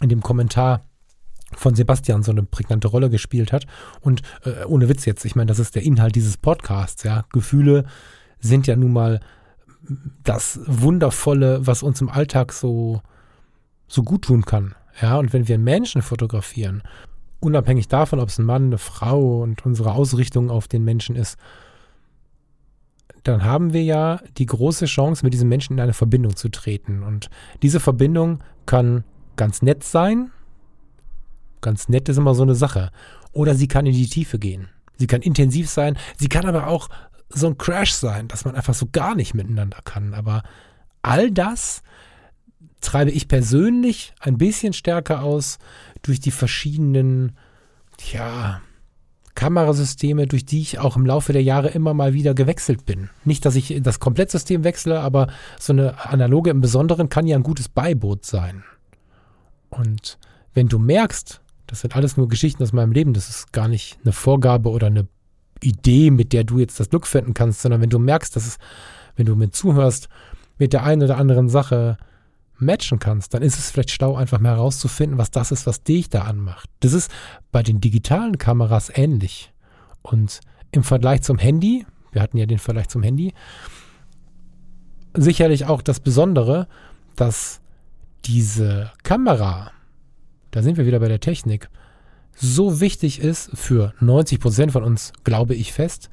in 0.01 0.09
dem 0.09 0.21
Kommentar 0.21 0.81
von 1.55 1.75
Sebastian 1.75 2.23
so 2.23 2.31
eine 2.31 2.43
prägnante 2.43 2.87
Rolle 2.87 3.09
gespielt 3.09 3.51
hat. 3.51 3.65
Und 4.01 4.21
äh, 4.43 4.65
ohne 4.65 4.89
Witz 4.89 5.05
jetzt, 5.05 5.25
ich 5.25 5.35
meine, 5.35 5.47
das 5.47 5.59
ist 5.59 5.75
der 5.75 5.83
Inhalt 5.83 6.15
dieses 6.15 6.37
Podcasts, 6.37 7.03
ja. 7.03 7.25
Gefühle 7.31 7.85
sind 8.39 8.67
ja 8.67 8.75
nun 8.75 8.93
mal 8.93 9.19
das 10.23 10.59
Wundervolle, 10.65 11.65
was 11.65 11.83
uns 11.83 12.01
im 12.01 12.09
Alltag 12.09 12.53
so, 12.53 13.01
so 13.87 14.03
gut 14.03 14.23
tun 14.23 14.45
kann. 14.45 14.75
Ja, 15.01 15.17
und 15.17 15.33
wenn 15.33 15.47
wir 15.47 15.57
Menschen 15.57 16.01
fotografieren 16.01 16.83
unabhängig 17.43 17.87
davon, 17.87 18.19
ob 18.19 18.29
es 18.29 18.39
ein 18.39 18.45
Mann, 18.45 18.65
eine 18.65 18.77
Frau 18.77 19.41
und 19.41 19.65
unsere 19.65 19.93
Ausrichtung 19.93 20.49
auf 20.49 20.67
den 20.67 20.83
Menschen 20.83 21.15
ist, 21.15 21.37
dann 23.23 23.43
haben 23.43 23.73
wir 23.73 23.83
ja 23.83 24.19
die 24.37 24.45
große 24.45 24.85
Chance, 24.85 25.23
mit 25.23 25.33
diesem 25.33 25.49
Menschen 25.49 25.73
in 25.73 25.79
eine 25.79 25.93
Verbindung 25.93 26.35
zu 26.35 26.49
treten. 26.49 27.03
Und 27.03 27.29
diese 27.61 27.79
Verbindung 27.79 28.43
kann 28.65 29.03
ganz 29.35 29.61
nett 29.61 29.83
sein. 29.83 30.31
Ganz 31.61 31.87
nett 31.87 32.09
ist 32.09 32.17
immer 32.17 32.35
so 32.35 32.43
eine 32.43 32.55
Sache. 32.55 32.91
Oder 33.31 33.55
sie 33.55 33.67
kann 33.67 33.85
in 33.85 33.93
die 33.93 34.09
Tiefe 34.09 34.39
gehen. 34.39 34.67
Sie 34.97 35.07
kann 35.07 35.21
intensiv 35.21 35.69
sein. 35.69 35.97
Sie 36.17 36.27
kann 36.27 36.45
aber 36.45 36.67
auch 36.67 36.89
so 37.29 37.47
ein 37.47 37.57
Crash 37.57 37.93
sein, 37.93 38.27
dass 38.27 38.45
man 38.45 38.55
einfach 38.55 38.73
so 38.73 38.87
gar 38.91 39.15
nicht 39.15 39.33
miteinander 39.33 39.79
kann. 39.85 40.13
Aber 40.13 40.43
all 41.01 41.31
das 41.31 41.81
treibe 42.81 43.11
ich 43.11 43.27
persönlich 43.29 44.13
ein 44.19 44.37
bisschen 44.37 44.73
stärker 44.73 45.23
aus 45.23 45.57
durch 46.03 46.19
die 46.19 46.31
verschiedenen, 46.31 47.35
ja, 48.11 48.61
Kamerasysteme, 49.35 50.27
durch 50.27 50.45
die 50.45 50.61
ich 50.61 50.77
auch 50.77 50.95
im 50.95 51.05
Laufe 51.05 51.33
der 51.33 51.41
Jahre 51.41 51.69
immer 51.69 51.95
mal 51.95 52.13
wieder 52.13 52.35
gewechselt 52.35 52.85
bin. 52.85 53.09
Nicht, 53.25 53.45
dass 53.45 53.55
ich 53.55 53.75
das 53.81 53.99
Komplettsystem 53.99 54.63
wechsle, 54.63 54.99
aber 54.99 55.27
so 55.59 55.73
eine 55.73 56.05
analoge 56.05 56.51
im 56.51 56.61
Besonderen 56.61 57.09
kann 57.09 57.25
ja 57.25 57.35
ein 57.35 57.43
gutes 57.43 57.67
Beiboot 57.67 58.25
sein. 58.25 58.63
Und 59.71 60.19
wenn 60.53 60.67
du 60.67 60.77
merkst, 60.77 61.41
das 61.65 61.81
sind 61.81 61.95
alles 61.95 62.15
nur 62.15 62.27
Geschichten 62.27 62.61
aus 62.61 62.73
meinem 62.73 62.91
Leben, 62.91 63.13
das 63.13 63.29
ist 63.29 63.53
gar 63.53 63.67
nicht 63.67 63.97
eine 64.03 64.13
Vorgabe 64.13 64.69
oder 64.69 64.87
eine 64.87 65.07
Idee, 65.61 66.11
mit 66.11 66.33
der 66.33 66.43
du 66.43 66.59
jetzt 66.59 66.79
das 66.79 66.89
Glück 66.89 67.07
finden 67.07 67.33
kannst, 67.33 67.61
sondern 67.61 67.81
wenn 67.81 67.89
du 67.89 67.97
merkst, 67.97 68.35
dass 68.35 68.45
es, 68.45 68.57
wenn 69.15 69.25
du 69.25 69.35
mir 69.35 69.49
zuhörst, 69.49 70.09
mit 70.59 70.73
der 70.73 70.83
einen 70.83 71.01
oder 71.01 71.17
anderen 71.17 71.49
Sache 71.49 71.97
matchen 72.63 72.99
kannst, 72.99 73.33
dann 73.33 73.41
ist 73.41 73.57
es 73.57 73.71
vielleicht 73.71 73.91
schlau, 73.91 74.15
einfach 74.15 74.39
mal 74.39 74.55
herauszufinden, 74.55 75.17
was 75.17 75.31
das 75.31 75.51
ist, 75.51 75.65
was 75.67 75.83
dich 75.83 76.09
da 76.09 76.23
anmacht. 76.23 76.69
Das 76.79 76.93
ist 76.93 77.11
bei 77.51 77.63
den 77.63 77.81
digitalen 77.81 78.37
Kameras 78.37 78.91
ähnlich. 78.93 79.53
Und 80.01 80.41
im 80.71 80.83
Vergleich 80.83 81.21
zum 81.21 81.37
Handy, 81.37 81.85
wir 82.11 82.21
hatten 82.21 82.37
ja 82.37 82.45
den 82.45 82.59
Vergleich 82.59 82.89
zum 82.89 83.03
Handy, 83.03 83.33
sicherlich 85.15 85.65
auch 85.65 85.81
das 85.81 85.99
Besondere, 85.99 86.67
dass 87.15 87.61
diese 88.25 88.91
Kamera, 89.03 89.71
da 90.51 90.61
sind 90.61 90.77
wir 90.77 90.85
wieder 90.85 90.99
bei 90.99 91.07
der 91.07 91.19
Technik, 91.19 91.69
so 92.35 92.79
wichtig 92.79 93.19
ist 93.19 93.51
für 93.53 93.93
90 93.99 94.39
Prozent 94.39 94.71
von 94.71 94.83
uns, 94.83 95.13
glaube 95.23 95.53
ich 95.53 95.71
fest, 95.71 96.09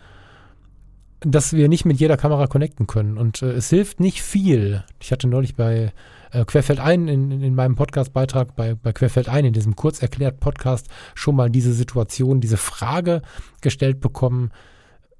dass 1.20 1.52
wir 1.52 1.68
nicht 1.68 1.84
mit 1.84 2.00
jeder 2.00 2.16
Kamera 2.16 2.46
connecten 2.46 2.86
können. 2.86 3.18
Und 3.18 3.42
äh, 3.42 3.52
es 3.52 3.68
hilft 3.68 4.00
nicht 4.00 4.22
viel. 4.22 4.84
Ich 5.00 5.12
hatte 5.12 5.28
neulich 5.28 5.54
bei 5.54 5.92
äh, 6.32 6.44
Querfeld 6.44 6.80
ein 6.80 7.08
in, 7.08 7.42
in 7.42 7.54
meinem 7.54 7.76
Podcastbeitrag 7.76 8.56
bei, 8.56 8.74
bei 8.74 8.92
Querfeld 8.92 9.28
ein, 9.28 9.44
in 9.44 9.52
diesem 9.52 9.76
kurz 9.76 10.00
erklärt 10.00 10.40
Podcast, 10.40 10.88
schon 11.14 11.36
mal 11.36 11.50
diese 11.50 11.72
Situation, 11.72 12.40
diese 12.40 12.56
Frage 12.56 13.22
gestellt 13.60 14.00
bekommen, 14.00 14.50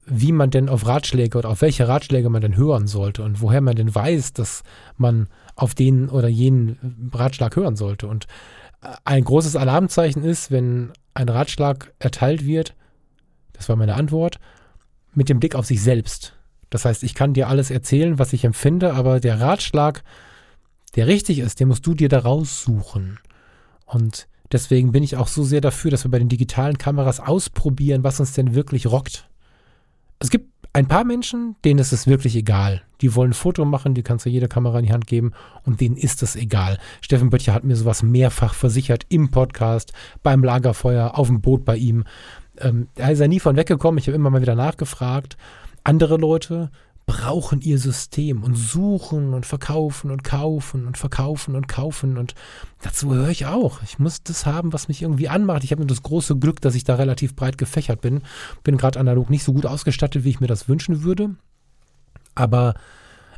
wie 0.06 0.32
man 0.32 0.50
denn 0.50 0.68
auf 0.68 0.86
Ratschläge 0.86 1.38
oder 1.38 1.50
auf 1.50 1.60
welche 1.60 1.86
Ratschläge 1.86 2.30
man 2.30 2.40
denn 2.40 2.56
hören 2.56 2.86
sollte 2.86 3.22
und 3.22 3.42
woher 3.42 3.60
man 3.60 3.76
denn 3.76 3.94
weiß, 3.94 4.32
dass 4.32 4.62
man 4.96 5.28
auf 5.54 5.74
den 5.74 6.08
oder 6.08 6.28
jenen 6.28 7.10
Ratschlag 7.12 7.56
hören 7.56 7.76
sollte. 7.76 8.06
Und 8.06 8.26
äh, 8.82 8.88
ein 9.04 9.24
großes 9.24 9.56
Alarmzeichen 9.56 10.24
ist, 10.24 10.50
wenn 10.50 10.92
ein 11.12 11.28
Ratschlag 11.28 11.92
erteilt 11.98 12.46
wird, 12.46 12.74
das 13.52 13.68
war 13.68 13.76
meine 13.76 13.94
Antwort, 13.94 14.40
mit 15.14 15.28
dem 15.28 15.40
Blick 15.40 15.54
auf 15.54 15.66
sich 15.66 15.82
selbst. 15.82 16.34
Das 16.70 16.84
heißt, 16.84 17.02
ich 17.02 17.14
kann 17.14 17.34
dir 17.34 17.48
alles 17.48 17.70
erzählen, 17.70 18.18
was 18.18 18.32
ich 18.32 18.44
empfinde, 18.44 18.94
aber 18.94 19.20
der 19.20 19.40
Ratschlag, 19.40 20.02
der 20.94 21.06
richtig 21.06 21.40
ist, 21.40 21.60
den 21.60 21.68
musst 21.68 21.86
du 21.86 21.94
dir 21.94 22.08
da 22.08 22.20
raussuchen. 22.20 23.18
Und 23.86 24.28
deswegen 24.52 24.92
bin 24.92 25.02
ich 25.02 25.16
auch 25.16 25.26
so 25.26 25.42
sehr 25.42 25.60
dafür, 25.60 25.90
dass 25.90 26.04
wir 26.04 26.10
bei 26.10 26.18
den 26.18 26.28
digitalen 26.28 26.78
Kameras 26.78 27.18
ausprobieren, 27.18 28.04
was 28.04 28.20
uns 28.20 28.32
denn 28.32 28.54
wirklich 28.54 28.86
rockt. 28.86 29.28
Es 30.20 30.30
gibt 30.30 30.50
ein 30.72 30.86
paar 30.86 31.02
Menschen, 31.02 31.56
denen 31.64 31.80
ist 31.80 31.92
es 31.92 32.06
wirklich 32.06 32.36
egal. 32.36 32.82
Die 33.00 33.14
wollen 33.16 33.30
ein 33.30 33.34
Foto 33.34 33.64
machen, 33.64 33.94
die 33.94 34.02
kannst 34.02 34.26
du 34.26 34.30
jede 34.30 34.46
Kamera 34.46 34.78
in 34.78 34.86
die 34.86 34.92
Hand 34.92 35.08
geben 35.08 35.32
und 35.64 35.80
denen 35.80 35.96
ist 35.96 36.22
es 36.22 36.36
egal. 36.36 36.78
Steffen 37.00 37.30
Böttcher 37.30 37.54
hat 37.54 37.64
mir 37.64 37.74
sowas 37.74 38.04
mehrfach 38.04 38.54
versichert 38.54 39.04
im 39.08 39.30
Podcast, 39.30 39.92
beim 40.22 40.44
Lagerfeuer, 40.44 41.18
auf 41.18 41.26
dem 41.26 41.40
Boot 41.40 41.64
bei 41.64 41.76
ihm. 41.76 42.04
Ähm, 42.60 42.88
da 42.94 43.08
ist 43.08 43.20
er 43.20 43.28
nie 43.28 43.40
von 43.40 43.56
weggekommen. 43.56 43.98
Ich 43.98 44.06
habe 44.06 44.16
immer 44.16 44.30
mal 44.30 44.42
wieder 44.42 44.54
nachgefragt. 44.54 45.36
Andere 45.84 46.16
Leute 46.16 46.70
brauchen 47.10 47.60
ihr 47.60 47.78
System 47.78 48.44
und 48.44 48.54
suchen 48.54 49.34
und 49.34 49.44
verkaufen 49.44 50.12
und 50.12 50.22
kaufen 50.22 50.86
und 50.86 50.96
verkaufen 50.96 51.56
und 51.56 51.66
kaufen 51.66 52.16
und 52.16 52.36
dazu 52.82 53.12
höre 53.12 53.30
ich 53.30 53.46
auch. 53.46 53.82
Ich 53.82 53.98
muss 53.98 54.22
das 54.22 54.46
haben, 54.46 54.72
was 54.72 54.86
mich 54.86 55.02
irgendwie 55.02 55.28
anmacht. 55.28 55.64
Ich 55.64 55.72
habe 55.72 55.84
das 55.86 56.04
große 56.04 56.36
Glück, 56.36 56.60
dass 56.60 56.76
ich 56.76 56.84
da 56.84 56.94
relativ 56.94 57.34
breit 57.34 57.58
gefächert 57.58 58.00
bin. 58.00 58.22
Bin 58.62 58.76
gerade 58.76 59.00
analog 59.00 59.28
nicht 59.28 59.42
so 59.42 59.52
gut 59.52 59.66
ausgestattet, 59.66 60.22
wie 60.22 60.30
ich 60.30 60.38
mir 60.38 60.46
das 60.46 60.68
wünschen 60.68 61.02
würde. 61.02 61.34
Aber 62.36 62.74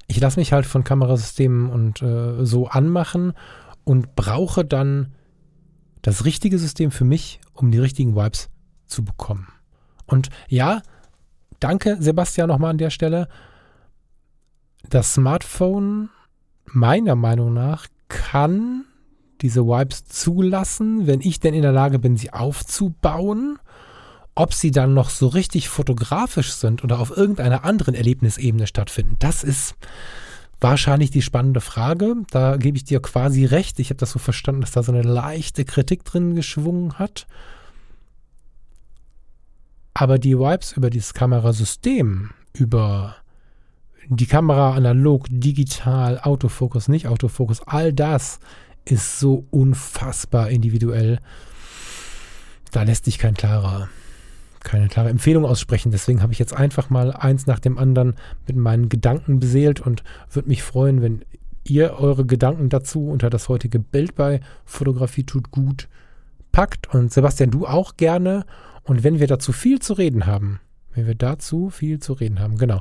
ich 0.06 0.20
lasse 0.20 0.38
mich 0.38 0.52
halt 0.52 0.66
von 0.66 0.84
Kamerasystemen 0.84 1.70
und 1.70 2.02
äh, 2.02 2.44
so 2.44 2.68
anmachen 2.68 3.32
und 3.84 4.14
brauche 4.14 4.66
dann 4.66 5.14
das 6.02 6.26
richtige 6.26 6.58
System 6.58 6.90
für 6.90 7.06
mich, 7.06 7.40
um 7.54 7.70
die 7.70 7.78
richtigen 7.78 8.14
Vibes 8.14 8.50
zu 8.93 9.05
bekommen. 9.05 9.49
Und 10.07 10.28
ja, 10.49 10.82
danke 11.61 11.97
Sebastian 12.01 12.49
nochmal 12.49 12.70
an 12.70 12.78
der 12.78 12.90
Stelle 12.90 13.28
das 14.88 15.14
Smartphone 15.14 16.11
meiner 16.66 17.14
Meinung 17.14 17.53
nach 17.55 17.86
kann 18.09 18.84
diese 19.40 19.66
Wipes 19.66 20.05
zulassen, 20.05 21.07
wenn 21.07 21.20
ich 21.20 21.40
denn 21.40 21.55
in 21.55 21.62
der 21.62 21.72
Lage 21.72 21.99
bin, 21.99 22.16
sie 22.16 22.32
aufzubauen. 22.32 23.59
Ob 24.34 24.55
sie 24.55 24.70
dann 24.70 24.95
noch 24.95 25.11
so 25.11 25.26
richtig 25.26 25.68
fotografisch 25.68 26.53
sind 26.53 26.84
oder 26.84 27.01
auf 27.01 27.14
irgendeiner 27.14 27.64
anderen 27.64 27.95
Erlebnisebene 27.95 28.66
stattfinden, 28.66 29.16
das 29.18 29.45
ist 29.45 29.74
wahrscheinlich 30.59 31.11
die 31.11 31.20
spannende 31.20 31.61
Frage. 31.61 32.14
Da 32.30 32.57
gebe 32.57 32.78
ich 32.78 32.84
dir 32.84 33.03
quasi 33.03 33.45
recht. 33.45 33.78
Ich 33.78 33.90
habe 33.90 33.99
das 33.99 34.12
so 34.12 34.18
verstanden, 34.18 34.62
dass 34.62 34.70
da 34.70 34.82
so 34.82 34.93
eine 34.93 35.03
leichte 35.03 35.64
Kritik 35.66 36.05
drin 36.05 36.34
geschwungen 36.34 36.99
hat. 36.99 37.26
Aber 39.95 40.18
die 40.18 40.38
Wipes 40.38 40.72
über 40.72 40.90
dieses 40.90 41.14
Kamerasystem, 41.14 42.30
über 42.55 43.16
die 44.09 44.26
Kamera 44.26 44.74
analog, 44.74 45.26
digital, 45.30 46.18
Autofokus, 46.20 46.88
nicht 46.88 47.07
Autofokus, 47.07 47.61
all 47.66 47.93
das 47.93 48.40
ist 48.84 49.20
so 49.20 49.47
unfassbar 49.51 50.51
individuell. 50.51 51.20
Da 52.72 52.82
lässt 52.82 53.05
sich 53.05 53.18
kein 53.18 53.34
klarer, 53.34 53.88
keine 54.61 54.88
klare 54.88 55.11
Empfehlung 55.11 55.45
aussprechen. 55.45 55.93
Deswegen 55.93 56.22
habe 56.22 56.32
ich 56.32 56.38
jetzt 56.38 56.57
einfach 56.57 56.90
mal 56.90 57.12
eins 57.12 57.47
nach 57.47 57.61
dem 57.61 57.78
anderen 57.78 58.14
mit 58.47 58.57
meinen 58.57 58.88
Gedanken 58.88 59.40
beseelt 59.40 59.80
und 59.80 60.03
würde 60.30 60.49
mich 60.49 60.62
freuen, 60.62 61.03
wenn 61.03 61.24
ihr 61.64 61.95
eure 61.99 62.26
Gedanken 62.26 62.70
dazu 62.70 63.09
unter 63.09 63.30
das 63.30 63.49
heutige 63.49 63.78
Bild 63.78 64.16
bei 64.16 64.40
Fotografie 64.64 65.24
tut 65.24 65.51
gut 65.51 65.88
packt. 66.53 66.92
Und 66.94 67.12
Sebastian, 67.12 67.50
du 67.50 67.66
auch 67.66 67.96
gerne. 67.96 68.44
Und 68.84 69.05
wenn 69.05 69.18
wir 69.18 69.26
dazu 69.26 69.53
viel 69.53 69.80
zu 69.80 69.94
reden 69.94 70.26
haben, 70.26 70.61
wenn 70.94 71.07
wir 71.07 71.14
dazu 71.14 71.70
viel 71.70 71.98
zu 71.98 72.12
reden 72.12 72.38
haben, 72.38 72.57
genau, 72.59 72.80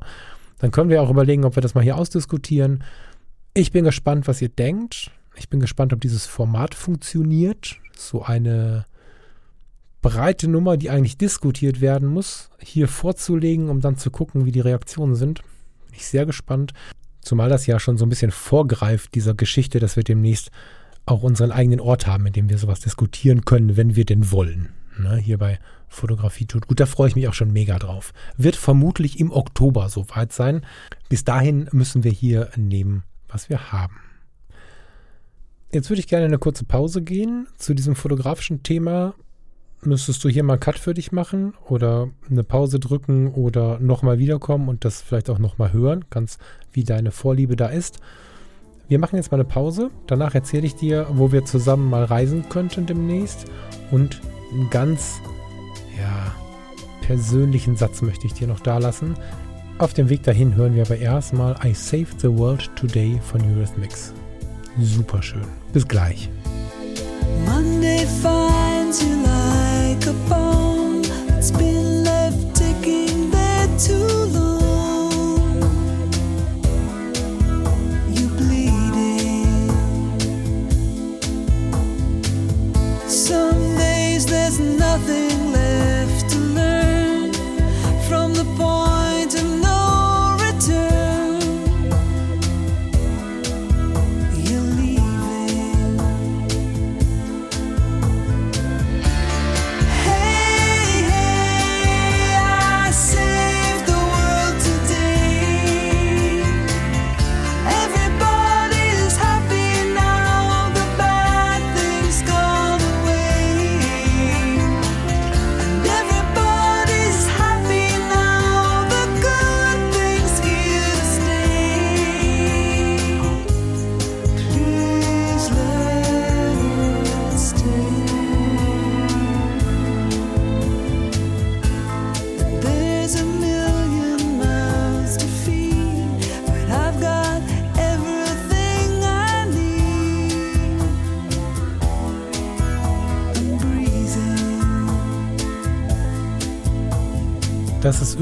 dann 0.59 0.71
können 0.71 0.89
wir 0.89 1.01
auch 1.01 1.09
überlegen, 1.09 1.45
ob 1.45 1.55
wir 1.55 1.61
das 1.61 1.73
mal 1.73 1.83
hier 1.83 1.97
ausdiskutieren. 1.97 2.83
Ich 3.53 3.71
bin 3.71 3.83
gespannt, 3.83 4.27
was 4.27 4.41
ihr 4.41 4.49
denkt. 4.49 5.11
Ich 5.35 5.49
bin 5.49 5.59
gespannt, 5.59 5.93
ob 5.93 6.01
dieses 6.01 6.25
Format 6.25 6.75
funktioniert. 6.75 7.77
So 7.95 8.21
eine 8.21 8.85
breite 10.01 10.47
Nummer, 10.47 10.77
die 10.77 10.89
eigentlich 10.89 11.17
diskutiert 11.17 11.79
werden 11.79 12.07
muss, 12.07 12.49
hier 12.59 12.87
vorzulegen, 12.87 13.69
um 13.69 13.81
dann 13.81 13.97
zu 13.97 14.11
gucken, 14.11 14.45
wie 14.45 14.51
die 14.51 14.59
Reaktionen 14.59 15.15
sind. 15.15 15.41
Bin 15.85 15.95
ich 15.95 16.05
sehr 16.05 16.25
gespannt. 16.25 16.73
Zumal 17.21 17.49
das 17.49 17.67
ja 17.67 17.79
schon 17.79 17.97
so 17.97 18.05
ein 18.05 18.09
bisschen 18.09 18.31
vorgreift 18.31 19.13
dieser 19.13 19.35
Geschichte, 19.35 19.79
dass 19.79 19.95
wir 19.95 20.03
demnächst 20.03 20.49
auch 21.05 21.23
unseren 21.23 21.51
eigenen 21.51 21.79
Ort 21.79 22.07
haben, 22.07 22.25
in 22.27 22.33
dem 22.33 22.49
wir 22.49 22.57
sowas 22.57 22.79
diskutieren 22.79 23.45
können, 23.45 23.77
wenn 23.77 23.95
wir 23.95 24.05
denn 24.05 24.31
wollen. 24.31 24.69
Ne, 24.97 25.17
hier 25.17 25.37
bei 25.37 25.59
Fotografie 25.87 26.45
tut 26.45 26.67
gut. 26.67 26.79
Da 26.79 26.85
freue 26.85 27.09
ich 27.09 27.15
mich 27.15 27.27
auch 27.27 27.33
schon 27.33 27.51
mega 27.51 27.79
drauf. 27.79 28.13
Wird 28.37 28.55
vermutlich 28.55 29.19
im 29.19 29.31
Oktober 29.31 29.89
soweit 29.89 30.31
sein. 30.31 30.65
Bis 31.09 31.23
dahin 31.23 31.69
müssen 31.71 32.03
wir 32.03 32.11
hier 32.11 32.49
nehmen, 32.55 33.03
was 33.27 33.49
wir 33.49 33.71
haben. 33.71 33.97
Jetzt 35.71 35.89
würde 35.89 36.01
ich 36.01 36.07
gerne 36.07 36.25
eine 36.25 36.37
kurze 36.37 36.65
Pause 36.65 37.01
gehen. 37.01 37.47
Zu 37.57 37.73
diesem 37.73 37.95
fotografischen 37.95 38.63
Thema 38.63 39.13
müsstest 39.81 40.23
du 40.23 40.29
hier 40.29 40.43
mal 40.43 40.53
einen 40.53 40.59
Cut 40.59 40.77
für 40.77 40.93
dich 40.93 41.11
machen 41.11 41.53
oder 41.67 42.09
eine 42.29 42.43
Pause 42.43 42.79
drücken 42.79 43.29
oder 43.33 43.79
nochmal 43.79 44.19
wiederkommen 44.19 44.69
und 44.69 44.85
das 44.85 45.01
vielleicht 45.01 45.29
auch 45.29 45.39
nochmal 45.39 45.73
hören. 45.73 46.05
Ganz 46.09 46.37
wie 46.71 46.83
deine 46.83 47.11
Vorliebe 47.11 47.55
da 47.55 47.67
ist. 47.67 47.99
Wir 48.91 48.99
machen 48.99 49.15
jetzt 49.15 49.31
mal 49.31 49.37
eine 49.37 49.45
Pause. 49.45 49.89
Danach 50.05 50.35
erzähle 50.35 50.65
ich 50.67 50.75
dir, 50.75 51.07
wo 51.11 51.31
wir 51.31 51.45
zusammen 51.45 51.89
mal 51.89 52.03
reisen 52.03 52.49
könnten 52.49 52.85
demnächst 52.85 53.45
und 53.89 54.19
einen 54.51 54.69
ganz, 54.69 55.21
ja, 55.97 56.35
persönlichen 56.99 57.77
Satz 57.77 58.01
möchte 58.01 58.27
ich 58.27 58.33
dir 58.33 58.49
noch 58.49 58.59
da 58.59 58.79
lassen. 58.79 59.15
Auf 59.77 59.93
dem 59.93 60.09
Weg 60.09 60.23
dahin 60.23 60.55
hören 60.55 60.75
wir 60.75 60.83
aber 60.83 60.97
erstmal 60.97 61.55
I 61.63 61.73
Saved 61.73 62.19
the 62.19 62.37
World 62.37 62.69
Today 62.75 63.17
von 63.23 63.39
Eurythmics. 63.41 64.11
Super 64.81 65.23
schön. 65.23 65.47
Bis 65.71 65.87
gleich. 65.87 66.29
Monday 67.45 68.05
finds 68.21 69.01
you 69.01 69.15
like 69.23 70.05
a 70.05 70.13
bomb. 70.27 71.01
It's 71.37 71.49
been 71.49 72.03
left 72.03 72.55
ticking 72.55 73.31
there 73.31 73.69
too 73.77 74.20
Some 83.31 83.77
days 83.77 84.25
there's 84.25 84.59
nothing 84.59 85.50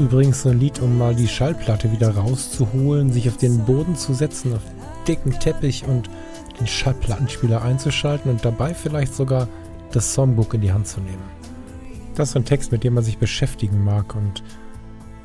übrigens 0.00 0.42
so 0.42 0.48
ein 0.48 0.58
Lied, 0.58 0.80
um 0.80 0.96
mal 0.96 1.14
die 1.14 1.28
Schallplatte 1.28 1.92
wieder 1.92 2.16
rauszuholen, 2.16 3.12
sich 3.12 3.28
auf 3.28 3.36
den 3.36 3.64
Boden 3.66 3.96
zu 3.96 4.14
setzen, 4.14 4.54
auf 4.54 4.62
dicken 5.06 5.38
Teppich 5.38 5.84
und 5.86 6.08
den 6.58 6.66
Schallplattenspieler 6.66 7.62
einzuschalten 7.62 8.30
und 8.30 8.44
dabei 8.44 8.74
vielleicht 8.74 9.14
sogar 9.14 9.46
das 9.92 10.14
Songbook 10.14 10.54
in 10.54 10.62
die 10.62 10.72
Hand 10.72 10.88
zu 10.88 11.00
nehmen. 11.00 11.22
Das 12.14 12.28
ist 12.28 12.32
so 12.32 12.38
ein 12.38 12.44
Text, 12.46 12.72
mit 12.72 12.82
dem 12.82 12.94
man 12.94 13.04
sich 13.04 13.18
beschäftigen 13.18 13.84
mag 13.84 14.14
und 14.14 14.42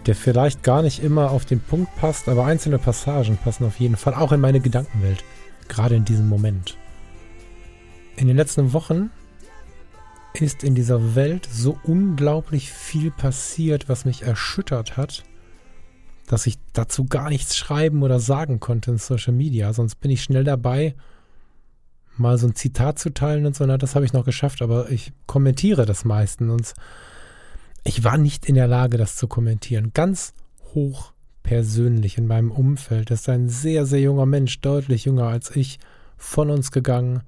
der 0.05 0.15
vielleicht 0.15 0.61
gar 0.61 0.82
nicht 0.82 1.01
immer 1.01 1.32
auf 1.32 1.45
den 1.45 1.61
Punkt 1.61 1.95
passt, 1.95 2.28
aber 2.28 2.45
einzelne 2.45 2.78
Passagen 2.78 3.38
passen 3.38 3.65
auf 3.65 3.80
jeden 3.80 3.95
Fall 3.95 4.13
auch 4.13 4.34
in 4.34 4.41
meine 4.41 4.59
Gedankenwelt, 4.59 5.23
gerade 5.69 5.95
in 5.95 6.05
diesem 6.05 6.28
Moment. 6.28 6.78
In 8.17 8.28
den 8.28 8.38
letzten 8.38 8.73
Wochen 8.73 9.09
ist 10.41 10.63
in 10.63 10.75
dieser 10.75 11.15
Welt 11.15 11.47
so 11.51 11.77
unglaublich 11.83 12.71
viel 12.71 13.11
passiert, 13.11 13.89
was 13.89 14.05
mich 14.05 14.23
erschüttert 14.23 14.97
hat, 14.97 15.23
dass 16.27 16.47
ich 16.47 16.57
dazu 16.73 17.05
gar 17.05 17.29
nichts 17.29 17.55
schreiben 17.55 18.03
oder 18.03 18.19
sagen 18.19 18.59
konnte 18.59 18.91
in 18.91 18.97
Social 18.97 19.33
Media. 19.33 19.73
Sonst 19.73 19.95
bin 19.95 20.11
ich 20.11 20.23
schnell 20.23 20.43
dabei, 20.43 20.95
mal 22.17 22.38
so 22.38 22.47
ein 22.47 22.55
Zitat 22.55 22.99
zu 22.99 23.13
teilen 23.13 23.45
und 23.45 23.55
so, 23.55 23.65
na, 23.65 23.77
das 23.77 23.95
habe 23.95 24.05
ich 24.05 24.13
noch 24.13 24.25
geschafft, 24.25 24.61
aber 24.61 24.89
ich 24.89 25.13
kommentiere 25.27 25.86
das 25.86 26.05
meistens. 26.05 26.73
Ich 27.83 28.03
war 28.03 28.17
nicht 28.17 28.45
in 28.45 28.55
der 28.55 28.67
Lage, 28.67 28.97
das 28.97 29.15
zu 29.15 29.27
kommentieren. 29.27 29.91
Ganz 29.93 30.33
hoch 30.73 31.13
persönlich 31.43 32.17
in 32.17 32.25
meinem 32.25 32.51
Umfeld 32.51 33.11
ist 33.11 33.29
ein 33.29 33.49
sehr, 33.49 33.86
sehr 33.86 34.01
junger 34.01 34.25
Mensch, 34.25 34.59
deutlich 34.61 35.05
jünger 35.05 35.27
als 35.27 35.55
ich, 35.55 35.79
von 36.17 36.49
uns 36.49 36.71
gegangen. 36.71 37.21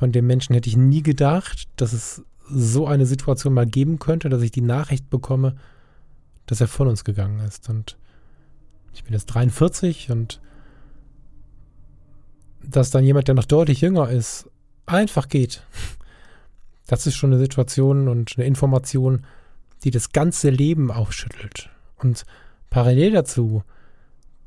Von 0.00 0.12
dem 0.12 0.26
Menschen 0.26 0.54
hätte 0.54 0.70
ich 0.70 0.78
nie 0.78 1.02
gedacht, 1.02 1.68
dass 1.76 1.92
es 1.92 2.24
so 2.48 2.86
eine 2.86 3.04
Situation 3.04 3.52
mal 3.52 3.66
geben 3.66 3.98
könnte, 3.98 4.30
dass 4.30 4.40
ich 4.40 4.50
die 4.50 4.62
Nachricht 4.62 5.10
bekomme, 5.10 5.56
dass 6.46 6.62
er 6.62 6.68
von 6.68 6.88
uns 6.88 7.04
gegangen 7.04 7.40
ist. 7.40 7.68
Und 7.68 7.98
ich 8.94 9.04
bin 9.04 9.12
jetzt 9.12 9.26
43 9.26 10.10
und 10.10 10.40
dass 12.62 12.90
dann 12.90 13.04
jemand, 13.04 13.28
der 13.28 13.34
noch 13.34 13.44
deutlich 13.44 13.82
jünger 13.82 14.08
ist, 14.08 14.48
einfach 14.86 15.28
geht. 15.28 15.66
Das 16.86 17.06
ist 17.06 17.14
schon 17.14 17.32
eine 17.32 17.38
Situation 17.38 18.08
und 18.08 18.32
eine 18.36 18.46
Information, 18.46 19.26
die 19.84 19.90
das 19.90 20.12
ganze 20.12 20.48
Leben 20.48 20.90
aufschüttelt. 20.90 21.68
Und 21.98 22.24
parallel 22.70 23.12
dazu 23.12 23.64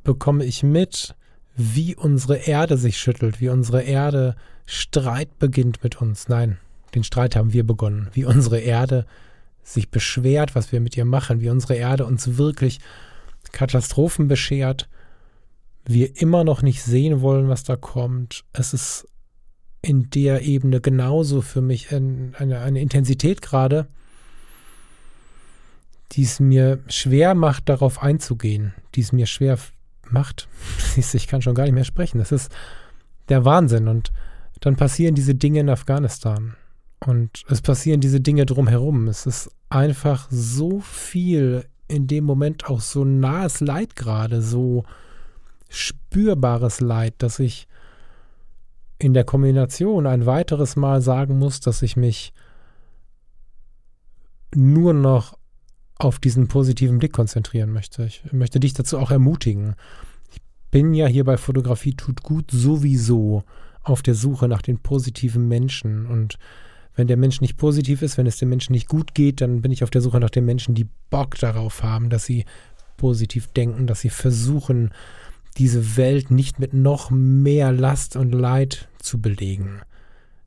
bekomme 0.03 0.45
ich 0.45 0.63
mit, 0.63 1.15
wie 1.55 1.95
unsere 1.95 2.37
Erde 2.37 2.77
sich 2.77 2.97
schüttelt, 2.97 3.39
wie 3.39 3.49
unsere 3.49 3.83
Erde 3.83 4.35
Streit 4.65 5.39
beginnt 5.39 5.83
mit 5.83 6.01
uns. 6.01 6.27
Nein, 6.27 6.57
den 6.95 7.03
Streit 7.03 7.35
haben 7.35 7.53
wir 7.53 7.65
begonnen. 7.65 8.09
Wie 8.13 8.25
unsere 8.25 8.59
Erde 8.59 9.05
sich 9.63 9.89
beschwert, 9.89 10.55
was 10.55 10.71
wir 10.71 10.79
mit 10.79 10.97
ihr 10.97 11.05
machen, 11.05 11.41
wie 11.41 11.49
unsere 11.49 11.75
Erde 11.75 12.05
uns 12.05 12.37
wirklich 12.37 12.79
Katastrophen 13.51 14.27
beschert, 14.27 14.89
wir 15.85 16.19
immer 16.21 16.43
noch 16.43 16.61
nicht 16.61 16.81
sehen 16.81 17.21
wollen, 17.21 17.49
was 17.49 17.63
da 17.63 17.75
kommt. 17.75 18.45
Es 18.53 18.73
ist 18.73 19.07
in 19.81 20.09
der 20.09 20.43
Ebene 20.43 20.79
genauso 20.79 21.41
für 21.41 21.61
mich 21.61 21.93
eine, 21.93 22.33
eine 22.37 22.81
Intensität 22.81 23.41
gerade, 23.41 23.87
die 26.13 26.23
es 26.23 26.39
mir 26.39 26.79
schwer 26.87 27.35
macht, 27.35 27.67
darauf 27.67 28.01
einzugehen, 28.01 28.73
die 28.95 29.01
es 29.01 29.11
mir 29.11 29.25
schwer 29.25 29.57
macht. 30.11 30.47
Ich 30.95 31.27
kann 31.27 31.41
schon 31.41 31.55
gar 31.55 31.63
nicht 31.63 31.73
mehr 31.73 31.85
sprechen. 31.85 32.19
Das 32.19 32.31
ist 32.31 32.51
der 33.29 33.45
Wahnsinn. 33.45 33.87
Und 33.87 34.11
dann 34.61 34.75
passieren 34.75 35.15
diese 35.15 35.35
Dinge 35.35 35.61
in 35.61 35.69
Afghanistan. 35.69 36.55
Und 36.99 37.43
es 37.49 37.61
passieren 37.61 37.99
diese 37.99 38.21
Dinge 38.21 38.45
drumherum. 38.45 39.07
Es 39.07 39.25
ist 39.25 39.49
einfach 39.69 40.27
so 40.29 40.79
viel 40.79 41.65
in 41.87 42.07
dem 42.07 42.23
Moment 42.23 42.69
auch 42.69 42.81
so 42.81 43.03
nahes 43.03 43.59
Leid 43.59 43.95
gerade, 43.95 44.41
so 44.41 44.85
spürbares 45.69 46.79
Leid, 46.79 47.15
dass 47.17 47.39
ich 47.39 47.67
in 48.99 49.13
der 49.13 49.25
Kombination 49.25 50.07
ein 50.07 50.25
weiteres 50.25 50.75
Mal 50.75 51.01
sagen 51.01 51.37
muss, 51.37 51.59
dass 51.59 51.81
ich 51.81 51.97
mich 51.97 52.33
nur 54.55 54.93
noch 54.93 55.37
auf 55.97 56.19
diesen 56.19 56.47
positiven 56.47 56.99
Blick 56.99 57.13
konzentrieren 57.13 57.71
möchte. 57.71 58.05
Ich 58.05 58.23
möchte 58.31 58.59
dich 58.59 58.73
dazu 58.73 58.97
auch 58.97 59.11
ermutigen. 59.11 59.75
Ich 60.31 60.41
bin 60.71 60.93
ja 60.93 61.07
hier 61.07 61.23
bei 61.23 61.37
Fotografie 61.37 61.95
tut 61.95 62.23
gut 62.23 62.51
sowieso 62.51 63.43
auf 63.83 64.01
der 64.01 64.15
Suche 64.15 64.47
nach 64.47 64.61
den 64.61 64.79
positiven 64.79 65.47
Menschen 65.47 66.05
und 66.07 66.37
wenn 66.95 67.07
der 67.07 67.17
Mensch 67.17 67.41
nicht 67.41 67.57
positiv 67.57 68.01
ist, 68.01 68.17
wenn 68.17 68.27
es 68.27 68.37
dem 68.37 68.49
Menschen 68.49 68.73
nicht 68.73 68.87
gut 68.87 69.15
geht, 69.15 69.41
dann 69.41 69.61
bin 69.61 69.71
ich 69.71 69.83
auf 69.83 69.89
der 69.89 70.01
Suche 70.01 70.19
nach 70.19 70.29
den 70.29 70.45
Menschen, 70.45 70.75
die 70.75 70.87
Bock 71.09 71.35
darauf 71.39 71.81
haben, 71.81 72.09
dass 72.09 72.25
sie 72.25 72.45
positiv 72.97 73.47
denken, 73.47 73.87
dass 73.87 74.01
sie 74.01 74.09
versuchen, 74.09 74.91
diese 75.57 75.97
Welt 75.97 76.31
nicht 76.31 76.59
mit 76.59 76.73
noch 76.73 77.09
mehr 77.09 77.71
Last 77.71 78.15
und 78.15 78.31
Leid 78.31 78.87
zu 78.99 79.21
belegen. 79.21 79.81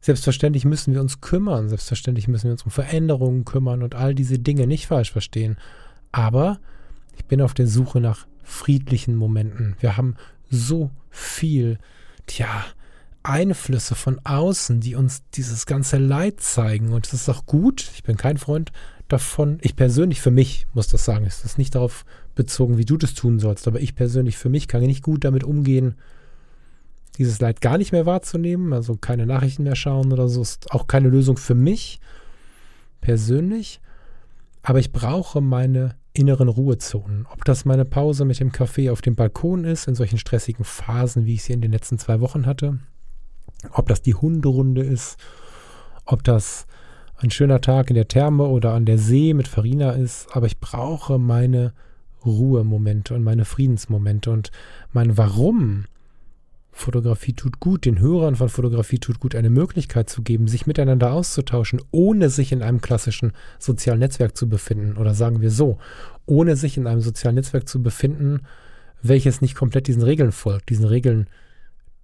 Selbstverständlich 0.01 0.64
müssen 0.64 0.94
wir 0.94 1.01
uns 1.01 1.20
kümmern, 1.20 1.68
selbstverständlich 1.68 2.28
müssen 2.28 2.44
wir 2.44 2.53
uns 2.53 2.62
um 2.62 2.70
Veränderungen 2.70 3.44
kümmern 3.44 3.82
und 3.82 3.94
all 3.94 4.14
diese 4.14 4.38
Dinge 4.38 4.66
nicht 4.66 4.86
falsch 4.86 5.11
verstehen. 5.11 5.57
Aber 6.12 6.59
ich 7.16 7.24
bin 7.24 7.40
auf 7.40 7.55
der 7.55 7.66
Suche 7.66 8.01
nach 8.01 8.26
friedlichen 8.42 9.16
Momenten. 9.16 9.76
Wir 9.80 9.97
haben 9.97 10.14
so 10.51 10.90
viel, 11.11 11.78
tja, 12.26 12.64
Einflüsse 13.22 13.97
von 13.97 14.20
außen, 14.22 14.80
die 14.80 14.94
uns 14.94 15.22
dieses 15.34 15.66
ganze 15.66 15.99
Leid 15.99 16.40
zeigen. 16.40 16.92
Und 16.92 17.07
es 17.07 17.12
ist 17.12 17.28
auch 17.28 17.44
gut. 17.44 17.90
Ich 17.94 18.05
bin 18.05 18.16
kein 18.16 18.38
Freund 18.38 18.70
davon. 19.09 19.59
Ich 19.62 19.74
persönlich 19.74 20.20
für 20.20 20.30
mich 20.30 20.66
muss 20.74 20.88
das 20.88 21.05
sagen. 21.05 21.26
Es 21.26 21.44
ist 21.44 21.59
nicht 21.59 21.74
darauf 21.74 22.05
bezogen, 22.36 22.78
wie 22.78 22.84
du 22.84 22.97
das 22.97 23.14
tun 23.14 23.40
sollst. 23.40 23.66
Aber 23.66 23.80
ich 23.80 23.97
persönlich 23.97 24.36
für 24.36 24.49
mich 24.49 24.68
kann 24.68 24.80
nicht 24.82 25.03
gut 25.03 25.24
damit 25.24 25.42
umgehen, 25.42 25.97
dieses 27.19 27.41
Leid 27.41 27.61
gar 27.61 27.79
nicht 27.79 27.93
mehr 27.93 28.07
wahrzunehmen. 28.07 28.73
Also 28.73 28.97
keine 28.97 29.27
Nachrichten 29.27 29.64
mehr 29.64 29.77
schauen 29.77 30.12
oder 30.12 30.29
so. 30.29 30.43
Ist 30.43 30.73
auch 30.73 30.87
keine 30.87 31.09
Lösung 31.09 31.37
für 31.37 31.55
mich 31.55 32.01
persönlich. 33.01 33.81
Aber 34.62 34.79
ich 34.79 34.93
brauche 34.93 35.41
meine 35.41 35.97
inneren 36.12 36.49
Ruhezonen. 36.49 37.27
Ob 37.31 37.45
das 37.45 37.64
meine 37.64 37.85
Pause 37.85 38.25
mit 38.25 38.41
dem 38.41 38.53
Kaffee 38.53 38.91
auf 38.91 39.03
dem 39.03 39.14
Balkon 39.14 39.64
ist, 39.64 39.87
in 39.87 39.95
solchen 39.95 40.19
stressigen 40.19 40.64
Phasen, 40.64 41.27
wie 41.27 41.35
ich 41.35 41.45
sie 41.45 41.53
in 41.53 41.61
den 41.61 41.73
letzten 41.73 41.99
zwei 41.99 42.21
Wochen 42.21 42.47
hatte, 42.47 42.79
ob 43.73 43.89
das 43.89 44.03
die 44.03 44.14
Hunderunde 44.14 44.83
ist, 44.83 45.19
ob 46.05 46.25
das 46.25 46.67
ein 47.19 47.31
schöner 47.31 47.61
Tag 47.61 47.91
in 47.91 47.97
der 47.97 48.09
Therme 48.09 48.45
oder 48.45 48.73
an 48.73 48.85
der 48.85 48.99
See 48.99 49.35
mit 49.35 49.49
Farina 49.49 49.93
ist, 49.93 50.29
aber 50.33 50.47
ich 50.47 50.59
brauche 50.59 51.19
meine 51.19 51.73
Ruhemomente 52.25 53.14
und 53.14 53.23
meine 53.23 53.45
Friedensmomente 53.45 54.31
und 54.31 54.51
mein 54.93 55.17
Warum. 55.17 55.85
Fotografie 56.77 57.33
tut 57.33 57.59
gut, 57.59 57.87
den 57.87 58.01
Hörern 58.01 58.37
von 58.37 58.51
Fotografie 58.51 58.99
tut 58.99 59.18
gut, 59.18 59.35
eine 59.35 59.49
Möglichkeit 59.49 60.11
zu 60.11 60.20
geben, 60.20 60.47
sich 60.47 60.66
miteinander 60.66 61.11
auszutauschen, 61.11 61.81
ohne 61.91 62.29
sich 62.29 62.53
in 62.53 62.62
einem 62.62 62.83
klassischen 62.83 63.33
sozialen 63.59 64.01
Netzwerk 64.01 64.37
zu 64.37 64.47
befinden. 64.47 64.99
Oder 64.99 65.14
sagen 65.14 65.41
wir 65.41 65.51
so, 65.51 65.79
ohne 66.27 66.55
sich 66.55 66.77
in 66.77 66.87
einem 66.87 67.01
sozialen 67.01 67.37
Netzwerk 67.37 67.66
zu 67.66 67.83
befinden, 67.83 68.43
welches 69.01 69.41
nicht 69.41 69.55
komplett 69.55 69.87
diesen 69.87 70.03
Regeln 70.03 70.33
folgt, 70.33 70.68
diesen 70.68 70.85
Regeln 70.85 71.29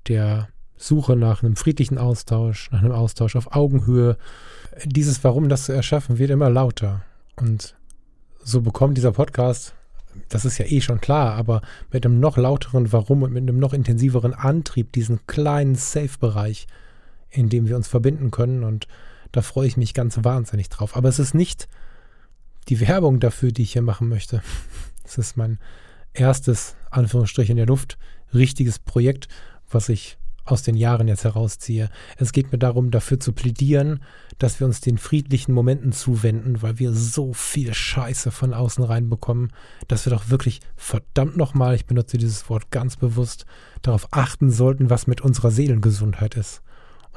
der 0.08 0.48
Suche 0.78 1.16
nach 1.16 1.42
einem 1.42 1.56
friedlichen 1.56 1.98
Austausch, 1.98 2.70
nach 2.70 2.80
einem 2.80 2.92
Austausch 2.92 3.36
auf 3.36 3.54
Augenhöhe. 3.54 4.16
Dieses 4.86 5.22
Warum, 5.22 5.50
das 5.50 5.66
zu 5.66 5.72
erschaffen, 5.72 6.18
wird 6.18 6.30
immer 6.30 6.48
lauter. 6.48 7.02
Und 7.36 7.74
so 8.42 8.62
bekommt 8.62 8.96
dieser 8.96 9.12
Podcast, 9.12 9.74
das 10.28 10.44
ist 10.44 10.58
ja 10.58 10.66
eh 10.66 10.80
schon 10.80 11.00
klar, 11.00 11.34
aber 11.34 11.62
mit 11.90 12.04
einem 12.04 12.20
noch 12.20 12.36
lauteren 12.36 12.92
Warum 12.92 13.22
und 13.22 13.32
mit 13.32 13.42
einem 13.42 13.58
noch 13.58 13.72
intensiveren 13.72 14.34
Antrieb 14.34 14.92
diesen 14.92 15.26
kleinen 15.26 15.74
Safe-Bereich, 15.74 16.66
in 17.30 17.48
dem 17.48 17.66
wir 17.66 17.76
uns 17.76 17.88
verbinden 17.88 18.30
können. 18.30 18.64
Und 18.64 18.88
da 19.32 19.42
freue 19.42 19.66
ich 19.66 19.76
mich 19.76 19.94
ganz 19.94 20.18
wahnsinnig 20.22 20.68
drauf. 20.68 20.96
Aber 20.96 21.08
es 21.08 21.18
ist 21.18 21.34
nicht 21.34 21.68
die 22.68 22.80
Werbung 22.80 23.20
dafür, 23.20 23.52
die 23.52 23.62
ich 23.62 23.72
hier 23.72 23.82
machen 23.82 24.08
möchte. 24.08 24.42
Es 25.04 25.18
ist 25.18 25.36
mein 25.36 25.58
erstes, 26.12 26.76
Anführungsstrich 26.92 27.50
in 27.50 27.56
der 27.56 27.66
Luft, 27.66 27.98
richtiges 28.32 28.78
Projekt, 28.78 29.26
was 29.68 29.88
ich 29.88 30.16
aus 30.44 30.62
den 30.62 30.76
Jahren 30.76 31.08
jetzt 31.08 31.24
herausziehe. 31.24 31.90
Es 32.16 32.32
geht 32.32 32.52
mir 32.52 32.58
darum, 32.58 32.90
dafür 32.90 33.18
zu 33.18 33.32
plädieren, 33.32 34.00
dass 34.42 34.58
wir 34.58 34.66
uns 34.66 34.80
den 34.80 34.98
friedlichen 34.98 35.52
Momenten 35.52 35.92
zuwenden, 35.92 36.62
weil 36.62 36.78
wir 36.80 36.92
so 36.92 37.32
viel 37.32 37.72
Scheiße 37.72 38.32
von 38.32 38.52
außen 38.52 38.82
reinbekommen, 38.82 39.52
dass 39.86 40.04
wir 40.04 40.10
doch 40.10 40.30
wirklich 40.30 40.60
verdammt 40.74 41.36
nochmal, 41.36 41.76
ich 41.76 41.86
benutze 41.86 42.18
dieses 42.18 42.48
Wort 42.50 42.70
ganz 42.70 42.96
bewusst, 42.96 43.46
darauf 43.82 44.08
achten 44.10 44.50
sollten, 44.50 44.90
was 44.90 45.06
mit 45.06 45.20
unserer 45.20 45.52
Seelengesundheit 45.52 46.34
ist. 46.34 46.62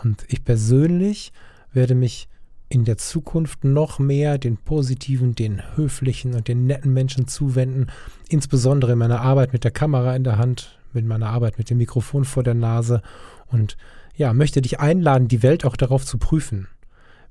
Und 0.04 0.24
ich 0.28 0.44
persönlich 0.44 1.34
werde 1.74 1.96
mich 1.96 2.30
in 2.70 2.86
der 2.86 2.98
Zukunft 2.98 3.64
noch 3.64 3.98
mehr 3.98 4.38
den 4.38 4.58
positiven, 4.58 5.34
den 5.34 5.62
höflichen 5.76 6.36
und 6.36 6.48
den 6.48 6.68
netten 6.68 6.94
Menschen 6.94 7.28
zuwenden, 7.28 7.88
insbesondere 8.30 8.94
in 8.94 9.00
meiner 9.00 9.22
Arbeit 9.22 9.52
mit 9.52 9.64
der 9.64 9.72
Kamera 9.72 10.16
in 10.16 10.24
der 10.24 10.38
Hand, 10.38 10.80
mit 10.94 11.06
meiner 11.06 11.30
Arbeit 11.30 11.58
mit 11.58 11.70
dem 11.70 11.78
Mikrofon 11.80 12.24
vor 12.24 12.44
der 12.44 12.54
Nase 12.54 13.02
und 13.48 13.78
ja, 14.16 14.32
möchte 14.34 14.62
dich 14.62 14.80
einladen, 14.80 15.28
die 15.28 15.44
Welt 15.44 15.66
auch 15.66 15.76
darauf 15.76 16.06
zu 16.06 16.18
prüfen. 16.18 16.68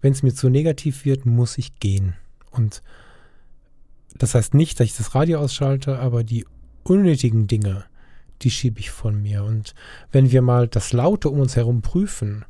Wenn 0.05 0.13
es 0.13 0.23
mir 0.23 0.35
zu 0.35 0.51
negativ 0.51 1.07
wird, 1.07 1.25
muss 1.25 1.57
ich 1.57 1.81
gehen. 1.81 2.13
Und 2.51 2.83
das 4.19 4.35
heißt 4.35 4.53
nicht, 4.53 4.79
dass 4.79 4.85
ich 4.85 4.97
das 4.99 5.15
Radio 5.15 5.39
ausschalte, 5.39 5.99
aber 5.99 6.25
die 6.25 6.45
unnötigen 6.83 7.47
Dinge, 7.47 7.87
die 8.43 8.51
schiebe 8.51 8.81
ich 8.81 8.91
von 8.91 9.23
mir. 9.23 9.45
Und 9.45 9.75
wenn 10.13 10.31
wir 10.31 10.43
mal 10.43 10.69
das 10.69 10.93
Laute 10.93 11.31
um 11.31 11.41
uns 11.41 11.57
herum 11.57 11.81
prüfen, 11.81 12.45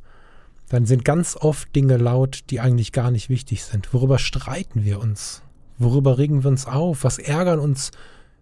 dann 0.67 0.85
sind 0.85 1.05
ganz 1.05 1.37
oft 1.37 1.73
Dinge 1.73 1.95
laut, 1.95 2.41
die 2.49 2.59
eigentlich 2.59 2.91
gar 2.91 3.09
nicht 3.09 3.29
wichtig 3.29 3.63
sind. 3.63 3.93
Worüber 3.93 4.19
streiten 4.19 4.83
wir 4.83 4.99
uns? 4.99 5.41
Worüber 5.77 6.17
regen 6.17 6.43
wir 6.43 6.49
uns 6.49 6.65
auf? 6.65 7.05
Was 7.05 7.19
ärgern 7.19 7.59
uns 7.59 7.91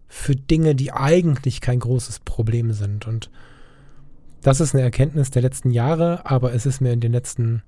für 0.07 0.35
Dinge, 0.35 0.73
die 0.73 0.91
eigentlich 0.91 1.61
kein 1.61 1.77
großes 1.77 2.21
Problem 2.21 2.71
sind. 2.73 3.05
Und 3.05 3.29
das 4.41 4.59
ist 4.59 4.73
eine 4.73 4.81
Erkenntnis 4.81 5.29
der 5.29 5.43
letzten 5.43 5.69
Jahre, 5.69 6.25
aber 6.25 6.55
es 6.55 6.65
ist 6.65 6.81
mir 6.81 6.93
in 6.93 6.99
den 6.99 7.11
letzten 7.11 7.61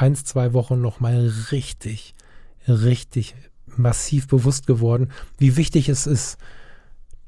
ein, 0.00 0.14
zwei 0.14 0.52
Wochen 0.54 0.80
nochmal 0.80 1.30
richtig, 1.50 2.14
richtig 2.66 3.34
massiv 3.66 4.28
bewusst 4.28 4.66
geworden, 4.66 5.10
wie 5.38 5.56
wichtig 5.56 5.88
es 5.88 6.06
ist, 6.06 6.38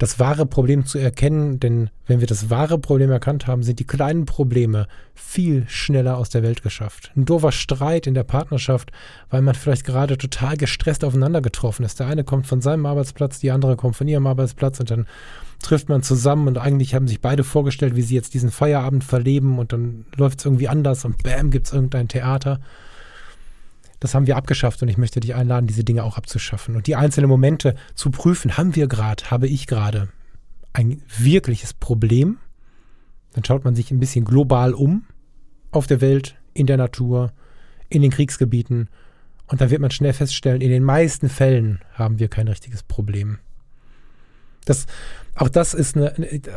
das 0.03 0.18
wahre 0.18 0.46
Problem 0.46 0.84
zu 0.84 0.98
erkennen, 0.98 1.61
denn 1.61 1.88
wenn 2.09 2.18
wir 2.18 2.26
das 2.26 2.50
wahre 2.50 2.76
Problem 2.76 3.12
erkannt 3.12 3.46
haben, 3.46 3.62
sind 3.62 3.78
die 3.78 3.86
kleinen 3.86 4.26
Probleme 4.26 4.88
viel 5.14 5.64
schneller 5.68 6.16
aus 6.16 6.28
der 6.28 6.42
Welt 6.42 6.64
geschafft. 6.64 7.12
Ein 7.14 7.24
doofer 7.24 7.53
Streit 7.53 8.09
in 8.09 8.14
der 8.14 8.24
Partnerschaft, 8.24 8.90
weil 9.30 9.42
man 9.42 9.55
vielleicht 9.55 9.84
gerade 9.84 10.18
total 10.18 10.57
gestresst 10.57 11.05
aufeinander 11.05 11.40
getroffen 11.40 11.84
ist. 11.84 12.00
Der 12.00 12.09
eine 12.09 12.24
kommt 12.24 12.48
von 12.48 12.61
seinem 12.61 12.84
Arbeitsplatz, 12.84 13.38
die 13.38 13.53
andere 13.53 13.76
kommt 13.76 13.94
von 13.94 14.09
ihrem 14.09 14.26
Arbeitsplatz 14.26 14.80
und 14.80 14.90
dann 14.90 15.07
trifft 15.62 15.88
man 15.88 16.03
zusammen 16.03 16.48
und 16.48 16.59
eigentlich 16.59 16.96
haben 16.96 17.07
sich 17.07 17.20
beide 17.20 17.44
vorgestellt, 17.44 17.94
wie 17.94 18.03
sie 18.03 18.16
jetzt 18.16 18.34
diesen 18.34 18.50
Feierabend 18.50 19.05
verleben 19.05 19.61
und 19.61 19.72
dann 19.72 20.05
läuft 20.16 20.40
es 20.40 20.44
irgendwie 20.44 20.66
anders 20.66 21.05
und 21.05 21.22
bam, 21.22 21.53
gibt 21.53 21.66
es 21.66 21.72
irgendein 21.72 22.09
Theater. 22.09 22.59
Das 24.03 24.16
haben 24.16 24.26
wir 24.26 24.36
abgeschafft 24.36 24.82
und 24.82 24.88
ich 24.88 24.98
möchte 24.98 25.20
dich 25.20 25.36
einladen, 25.36 25.68
diese 25.68 25.84
Dinge 25.84 26.03
auch 26.03 26.16
abzuschaffen 26.16 26.74
und 26.74 26.88
die 26.88 26.96
einzelnen 26.96 27.30
Momente 27.30 27.76
zu 27.94 28.11
prüfen. 28.11 28.57
Haben 28.57 28.74
wir 28.74 28.88
gerade, 28.88 29.30
habe 29.30 29.46
ich 29.46 29.68
gerade 29.68 30.09
ein 30.72 31.03
wirkliches 31.18 31.72
Problem? 31.72 32.38
Dann 33.34 33.44
schaut 33.44 33.64
man 33.64 33.76
sich 33.76 33.92
ein 33.92 34.00
bisschen 34.00 34.24
global 34.24 34.74
um 34.74 35.05
auf 35.70 35.86
der 35.86 36.00
Welt, 36.00 36.34
in 36.53 36.66
der 36.66 36.78
Natur, 36.78 37.32
in 37.90 38.03
den 38.03 38.11
Kriegsgebieten 38.11 38.88
und 39.46 39.61
dann 39.61 39.70
wird 39.70 39.80
man 39.80 39.92
schnell 39.92 40.12
feststellen, 40.12 40.62
in 40.62 40.70
den 40.70 40.82
meisten 40.82 41.28
Fällen 41.28 41.78
haben 41.94 42.18
wir 42.18 42.26
kein 42.26 42.48
richtiges 42.48 42.82
Problem. 42.82 43.38
Das, 44.64 44.86
auch 45.36 45.48
das 45.48 45.74
ist 45.74 45.96
eine, 45.96 46.12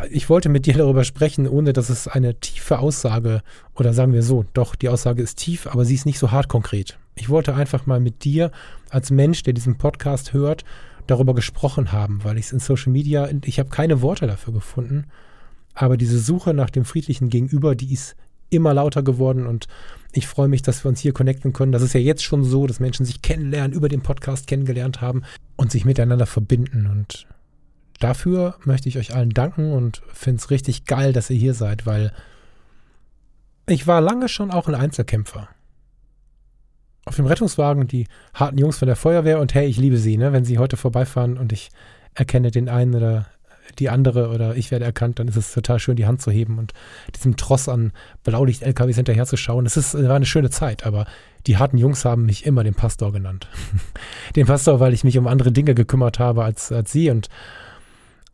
ich 0.09 0.31
wollte 0.31 0.49
mit 0.49 0.65
dir 0.65 0.73
darüber 0.73 1.03
sprechen, 1.03 1.47
ohne 1.47 1.73
dass 1.73 1.91
es 1.91 2.07
eine 2.07 2.39
tiefe 2.39 2.79
Aussage 2.79 3.43
oder 3.75 3.93
sagen 3.93 4.13
wir 4.13 4.23
so, 4.23 4.45
doch, 4.53 4.73
die 4.73 4.89
Aussage 4.89 5.21
ist 5.21 5.37
tief, 5.37 5.67
aber 5.67 5.85
sie 5.85 5.93
ist 5.93 6.07
nicht 6.07 6.17
so 6.17 6.31
hart 6.31 6.47
konkret. 6.47 6.97
Ich 7.15 7.29
wollte 7.29 7.55
einfach 7.55 7.85
mal 7.85 7.99
mit 7.99 8.23
dir 8.23 8.51
als 8.89 9.09
Mensch, 9.09 9.43
der 9.43 9.53
diesen 9.53 9.77
Podcast 9.77 10.33
hört, 10.33 10.65
darüber 11.07 11.33
gesprochen 11.33 11.91
haben, 11.91 12.23
weil 12.23 12.37
ich 12.37 12.47
es 12.47 12.51
in 12.51 12.59
Social 12.59 12.91
Media, 12.91 13.29
ich 13.43 13.59
habe 13.59 13.69
keine 13.69 14.01
Worte 14.01 14.27
dafür 14.27 14.53
gefunden, 14.53 15.05
aber 15.73 15.97
diese 15.97 16.19
Suche 16.19 16.53
nach 16.53 16.69
dem 16.69 16.85
friedlichen 16.85 17.29
Gegenüber, 17.29 17.75
die 17.75 17.93
ist 17.93 18.15
immer 18.49 18.73
lauter 18.73 19.03
geworden 19.03 19.47
und 19.47 19.67
ich 20.11 20.27
freue 20.27 20.47
mich, 20.47 20.61
dass 20.61 20.83
wir 20.83 20.89
uns 20.89 21.01
hier 21.01 21.13
connecten 21.13 21.51
können. 21.51 21.71
Das 21.71 21.81
ist 21.81 21.93
ja 21.93 21.99
jetzt 21.99 22.23
schon 22.23 22.43
so, 22.43 22.67
dass 22.67 22.79
Menschen 22.79 23.05
sich 23.05 23.21
kennenlernen, 23.21 23.73
über 23.73 23.89
den 23.89 24.01
Podcast 24.01 24.47
kennengelernt 24.47 25.01
haben 25.01 25.23
und 25.57 25.71
sich 25.71 25.83
miteinander 25.83 26.25
verbinden. 26.25 26.87
Und 26.87 27.27
dafür 27.99 28.55
möchte 28.63 28.87
ich 28.87 28.97
euch 28.97 29.13
allen 29.13 29.31
danken 29.31 29.73
und 29.73 30.01
finde 30.13 30.39
es 30.39 30.51
richtig 30.51 30.85
geil, 30.85 31.11
dass 31.11 31.29
ihr 31.29 31.37
hier 31.37 31.53
seid, 31.53 31.85
weil 31.85 32.13
ich 33.67 33.87
war 33.87 33.99
lange 33.99 34.29
schon 34.29 34.51
auch 34.51 34.67
ein 34.67 34.75
Einzelkämpfer 34.75 35.49
auf 37.05 37.15
dem 37.15 37.27
Rettungswagen 37.27 37.87
die 37.87 38.07
harten 38.33 38.57
Jungs 38.57 38.79
von 38.79 38.87
der 38.87 38.95
Feuerwehr 38.95 39.39
und 39.39 39.53
hey, 39.53 39.67
ich 39.67 39.77
liebe 39.77 39.97
sie, 39.97 40.17
ne? 40.17 40.33
Wenn 40.33 40.43
sie 40.43 40.57
heute 40.57 40.75
vorbeifahren 40.75 41.37
und 41.37 41.53
ich 41.53 41.69
erkenne 42.15 42.51
den 42.51 42.67
einen 42.67 42.95
oder 42.95 43.27
die 43.79 43.89
andere 43.89 44.29
oder 44.29 44.55
ich 44.55 44.71
werde 44.71 44.85
erkannt, 44.85 45.19
dann 45.19 45.27
ist 45.27 45.35
es 45.35 45.53
total 45.53 45.79
schön, 45.79 45.95
die 45.95 46.05
Hand 46.05 46.21
zu 46.21 46.31
heben 46.31 46.57
und 46.57 46.73
diesem 47.15 47.35
Tross 47.35 47.67
an 47.67 47.91
Blaulicht-LKWs 48.23 48.95
hinterherzuschauen. 48.95 49.65
Es 49.65 49.77
ist, 49.77 49.95
war 49.95 50.15
eine 50.15 50.25
schöne 50.25 50.49
Zeit, 50.49 50.85
aber 50.85 51.05
die 51.47 51.57
harten 51.57 51.77
Jungs 51.77 52.05
haben 52.05 52.25
mich 52.25 52.45
immer 52.45 52.63
den 52.63 52.73
Pastor 52.73 53.11
genannt. 53.11 53.47
den 54.35 54.47
Pastor, 54.47 54.79
weil 54.79 54.93
ich 54.93 55.03
mich 55.03 55.17
um 55.17 55.27
andere 55.27 55.51
Dinge 55.51 55.75
gekümmert 55.75 56.19
habe 56.19 56.43
als, 56.43 56.71
als 56.71 56.91
sie 56.91 57.09
und 57.09 57.29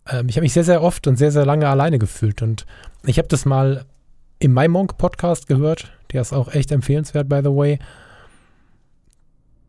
ähm, 0.08 0.30
ich 0.30 0.36
habe 0.36 0.44
mich 0.44 0.54
sehr, 0.54 0.64
sehr 0.64 0.82
oft 0.82 1.08
und 1.08 1.18
sehr, 1.18 1.32
sehr 1.32 1.46
lange 1.46 1.68
alleine 1.68 2.00
gefühlt 2.00 2.42
und 2.42 2.66
ich 3.04 3.18
habe 3.18 3.28
das 3.28 3.46
mal 3.46 3.86
im 4.40 4.54
MyMonk 4.54 4.98
Podcast 4.98 5.48
gehört, 5.48 5.92
der 6.12 6.22
ist 6.22 6.34
auch 6.34 6.54
echt 6.54 6.72
empfehlenswert, 6.72 7.30
by 7.30 7.42
the 7.44 7.50
way 7.50 7.80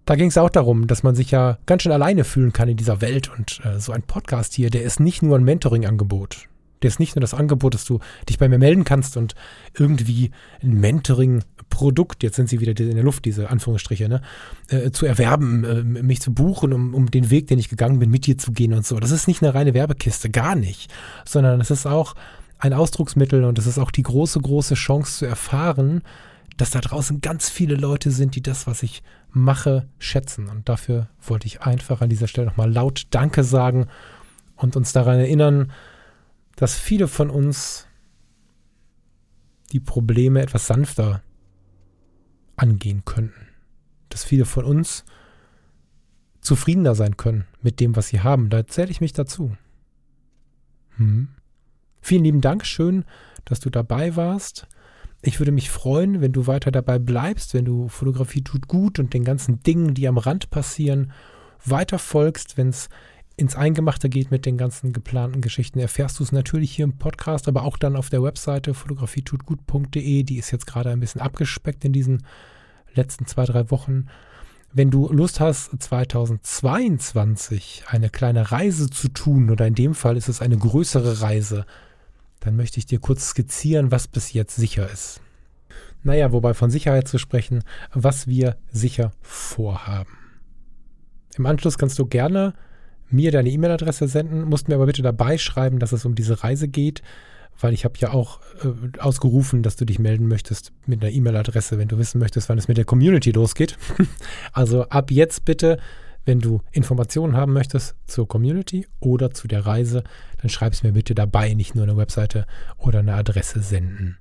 da 0.05 0.17
ging 0.17 0.29
es 0.29 0.39
auch 0.39 0.51
darum, 0.51 0.87
dass 0.87 1.03
man 1.03 1.15
sich 1.15 1.31
ja 1.31 1.59
ganz 1.67 1.83
schön 1.83 1.93
alleine 1.93 2.25
fühlen 2.25 2.53
kann 2.53 2.69
in 2.69 2.77
dieser 2.77 3.01
Welt. 3.01 3.31
Und 3.37 3.61
äh, 3.65 3.79
so 3.79 3.93
ein 3.93 4.03
Podcast 4.03 4.55
hier, 4.55 4.71
der 4.71 4.83
ist 4.83 5.01
nicht 5.01 5.23
nur 5.23 5.39
ein 5.39 5.45
Mentoring-Angebot. 5.45 6.49
Der 6.83 6.89
ist 6.89 6.99
nicht 6.99 7.15
nur 7.15 7.21
das 7.21 7.35
Angebot, 7.35 7.75
dass 7.75 7.85
du 7.85 8.01
dich 8.29 8.39
bei 8.39 8.49
mir 8.49 8.59
melden 8.59 8.85
kannst 8.85 9.17
und 9.17 9.35
irgendwie 9.79 10.33
ein 10.63 10.81
Mentoring-Produkt, 10.81 12.25
jetzt 12.25 12.35
sind 12.35 12.49
sie 12.49 12.59
wieder 12.59 12.77
in 12.77 12.97
der 12.97 13.05
Luft, 13.05 13.25
diese 13.25 13.51
Anführungsstriche, 13.51 14.09
ne, 14.09 14.21
äh, 14.69 14.91
zu 14.91 15.07
erwerben, 15.07 15.65
äh, 15.65 15.83
mich 15.85 16.21
zu 16.21 16.35
buchen, 16.35 16.73
um, 16.73 16.93
um 16.95 17.11
den 17.11 17.31
Weg, 17.31 17.47
den 17.47 17.61
ich 17.61 17.69
gegangen 17.69 18.01
bin, 18.01 18.11
mit 18.11 18.27
dir 18.27 18.37
zu 18.37 18.51
gehen 18.51 18.75
und 18.75 18.85
so. 18.85 18.99
Das 18.99 19.13
ist 19.13 19.29
nicht 19.29 19.43
eine 19.43 19.55
reine 19.55 19.75
Werbekiste, 19.75 20.29
gar 20.29 20.57
nicht. 20.57 20.93
Sondern 21.25 21.61
es 21.61 21.71
ist 21.71 21.87
auch 21.87 22.15
ein 22.59 22.73
Ausdrucksmittel 22.73 23.45
und 23.45 23.59
es 23.59 23.67
ist 23.67 23.79
auch 23.79 23.93
die 23.93 24.03
große, 24.03 24.41
große 24.41 24.75
Chance 24.75 25.19
zu 25.19 25.27
erfahren, 25.27 26.03
dass 26.57 26.71
da 26.71 26.81
draußen 26.81 27.21
ganz 27.21 27.49
viele 27.49 27.75
Leute 27.75 28.11
sind, 28.11 28.35
die 28.35 28.43
das, 28.43 28.67
was 28.67 28.83
ich 28.83 29.03
mache, 29.31 29.89
schätzen. 29.99 30.49
Und 30.49 30.69
dafür 30.69 31.09
wollte 31.21 31.47
ich 31.47 31.63
einfach 31.63 32.01
an 32.01 32.11
dieser 32.11 32.29
Stelle 32.29 32.47
nochmal 32.47 32.73
laut 32.73 33.07
Danke 33.11 33.45
sagen 33.45 33.87
und 34.57 34.77
uns 34.77 34.93
daran 34.93 35.19
erinnern, 35.19 35.73
dass 36.57 36.79
viele 36.79 37.09
von 37.09 37.31
uns 37.31 37.87
die 39.73 39.81
Probleme 39.81 40.43
etwas 40.43 40.67
sanfter 40.67 41.23
angehen 42.57 43.05
könnten. 43.05 43.49
Dass 44.11 44.25
viele 44.25 44.45
von 44.45 44.65
uns 44.65 45.05
zufriedener 46.43 46.95
sein 46.95 47.17
können 47.17 47.47
mit 47.63 47.81
dem, 47.81 47.97
was 47.97 48.09
sie 48.09 48.21
haben. 48.21 48.51
Da 48.51 48.67
zähle 48.67 48.91
ich 48.91 49.01
mich 49.01 49.13
dazu. 49.13 49.57
Hm. 50.97 51.29
Vielen 52.03 52.25
lieben 52.25 52.41
Dank, 52.41 52.67
schön, 52.67 53.05
dass 53.45 53.61
du 53.61 53.71
dabei 53.71 54.17
warst. 54.17 54.67
Ich 55.25 55.39
würde 55.39 55.53
mich 55.53 55.71
freuen, 55.71 56.21
wenn 56.21 56.33
du 56.33 56.49
weiter 56.49 56.73
dabei 56.73 56.99
bleibst, 56.99 57.55
wenn 57.55 57.65
du 57.65 57.87
Fotografie 57.89 58.43
tut 58.43 58.67
gut 58.67 58.99
und 58.99 59.15
den 59.15 59.23
ganzen 59.25 59.63
Dingen, 59.63 59.95
die 59.95 60.09
am 60.09 60.19
Rand 60.19 60.51
passieren, 60.51 61.13
weiter 61.65 62.01
folgst, 62.01 62.57
wenn 62.57 62.71
es 62.71 62.89
ins 63.37 63.55
Eingemachte 63.55 64.09
geht 64.09 64.33
mit 64.33 64.47
den 64.47 64.59
ganzen 64.59 64.93
geplanten 64.93 65.41
Geschichten, 65.41 65.79
erfährst 65.79 66.19
du 66.19 66.25
es 66.25 66.33
natürlich 66.33 66.73
hier 66.73 66.85
im 66.85 66.99
Podcast, 66.99 67.47
aber 67.47 67.63
auch 67.63 67.79
dann 67.79 67.95
auf 67.97 68.11
der 68.11 68.23
Webseite 68.23 68.75
fotografietutgut.de. 68.75 70.25
Die 70.25 70.39
ist 70.39 70.51
jetzt 70.51 70.67
gerade 70.67 70.91
ein 70.91 71.01
bisschen 71.01 71.21
abgespeckt 71.21 71.85
in 71.85 71.93
diesen 71.93 72.25
letzten 72.93 73.27
zwei, 73.27 73.45
drei 73.45 73.71
Wochen. 73.71 74.07
Wenn 74.73 74.91
du 74.91 75.09
Lust 75.13 75.39
hast, 75.39 75.71
2022 75.79 77.85
eine 77.87 78.11
kleine 78.11 78.51
Reise 78.51 78.91
zu 78.91 79.07
tun, 79.09 79.51
oder 79.51 79.67
in 79.67 79.75
dem 79.75 79.95
Fall 79.95 80.17
ist 80.17 80.29
es 80.29 80.43
eine 80.43 80.59
größere 80.59 81.21
Reise, 81.21 81.65
dann 82.43 82.57
möchte 82.57 82.79
ich 82.79 82.87
dir 82.87 82.99
kurz 82.99 83.29
skizzieren, 83.29 83.91
was 83.91 84.09
bis 84.09 84.33
jetzt 84.33 84.57
sicher 84.57 84.91
ist. 84.91 85.21
Naja, 86.03 86.33
wobei 86.33 86.55
von 86.55 86.71
Sicherheit 86.71 87.07
zu 87.07 87.19
sprechen, 87.19 87.63
was 87.93 88.27
wir 88.27 88.57
sicher 88.71 89.13
vorhaben. 89.21 90.19
Im 91.37 91.47
Anschluss 91.47 91.79
kannst 91.79 91.99
du 91.99 92.07
gerne 92.07 92.55
mir 93.09 93.31
deine 93.31 93.51
E-Mail-Adresse 93.51 94.09
senden, 94.09 94.45
musst 94.45 94.69
mir 94.69 94.75
aber 94.75 94.87
bitte 94.87 95.03
dabei 95.03 95.39
schreiben, 95.39 95.79
dass 95.79 95.93
es 95.93 96.05
um 96.05 96.15
diese 96.15 96.43
Reise 96.43 96.67
geht, 96.67 97.03
weil 97.61 97.75
ich 97.75 97.85
habe 97.85 97.99
ja 97.99 98.13
auch 98.13 98.41
äh, 98.65 98.99
ausgerufen, 98.99 99.63
dass 99.63 99.77
du 99.77 99.85
dich 99.85 99.99
melden 99.99 100.27
möchtest 100.27 100.73
mit 100.87 101.03
einer 101.03 101.13
E-Mail-Adresse, 101.13 101.79
wenn 101.79 101.89
du 101.89 101.99
wissen 101.99 102.19
möchtest, 102.19 102.49
wann 102.49 102.59
es 102.59 102.69
mit 102.69 102.79
der 102.79 102.85
Community 102.85 103.31
losgeht. 103.31 103.77
also 104.53 104.89
ab 104.89 105.11
jetzt 105.11 105.45
bitte 105.45 105.79
wenn 106.25 106.41
du 106.41 106.61
Informationen 106.71 107.37
haben 107.37 107.53
möchtest 107.53 107.95
zur 108.07 108.29
Community 108.29 108.87
oder 109.01 109.33
zu 109.33 109.49
der 109.49 109.67
Reise, 109.67 110.05
dann 110.41 110.51
schreib 110.51 110.73
es 110.73 110.83
mir 110.83 110.93
bitte 110.93 111.15
dabei, 111.15 111.55
nicht 111.55 111.75
nur 111.75 111.85
eine 111.85 111.97
Webseite 111.97 112.47
oder 112.79 113.01
eine 113.01 113.15
Adresse 113.15 113.61
senden. 113.61 114.19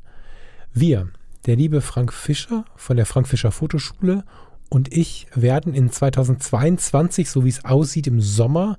Wir, 0.74 1.10
der 1.46 1.56
liebe 1.56 1.82
Frank 1.82 2.14
Fischer 2.14 2.66
von 2.76 2.98
der 2.98 3.06
Frank 3.06 3.28
Fischer 3.28 3.52
Fotoschule 3.52 4.24
und 4.70 4.94
ich 4.94 5.28
werden 5.36 5.74
in 5.74 5.92
2022, 5.92 7.30
so 7.30 7.44
wie 7.44 7.50
es 7.50 7.66
aussieht, 7.66 8.08
im 8.08 8.22
Sommer 8.22 8.78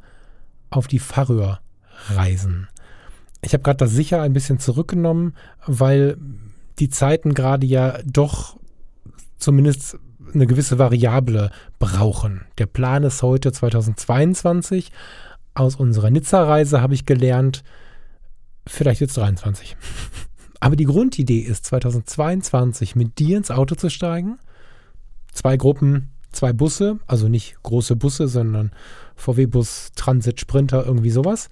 auf 0.70 0.86
die 0.86 0.98
Färöer 0.98 1.60
reisen. 2.08 2.68
Ich 3.42 3.52
habe 3.52 3.62
gerade 3.62 3.78
das 3.78 3.90
sicher 3.90 4.22
ein 4.22 4.32
bisschen 4.32 4.58
zurückgenommen, 4.58 5.34
weil 5.66 6.16
die 6.78 6.88
Zeiten 6.88 7.34
gerade 7.34 7.66
ja 7.66 7.98
doch 8.04 8.56
zumindest 9.36 9.98
eine 10.34 10.46
gewisse 10.46 10.78
Variable 10.78 11.50
brauchen. 11.78 12.42
Der 12.58 12.66
Plan 12.66 13.04
ist 13.04 13.22
heute 13.22 13.52
2022. 13.52 14.90
Aus 15.54 15.76
unserer 15.76 16.10
Nizza-Reise 16.10 16.80
habe 16.80 16.94
ich 16.94 17.06
gelernt, 17.06 17.62
vielleicht 18.66 19.02
es 19.02 19.14
23. 19.14 19.76
Aber 20.60 20.76
die 20.76 20.84
Grundidee 20.84 21.40
ist, 21.40 21.66
2022 21.66 22.94
mit 22.94 23.18
dir 23.18 23.36
ins 23.36 23.50
Auto 23.50 23.74
zu 23.74 23.90
steigen. 23.90 24.38
Zwei 25.32 25.56
Gruppen, 25.56 26.10
zwei 26.30 26.52
Busse, 26.52 26.98
also 27.06 27.28
nicht 27.28 27.56
große 27.62 27.96
Busse, 27.96 28.28
sondern 28.28 28.70
VW-Bus, 29.16 29.92
Transit, 29.96 30.40
Sprinter, 30.40 30.86
irgendwie 30.86 31.10
sowas. 31.10 31.48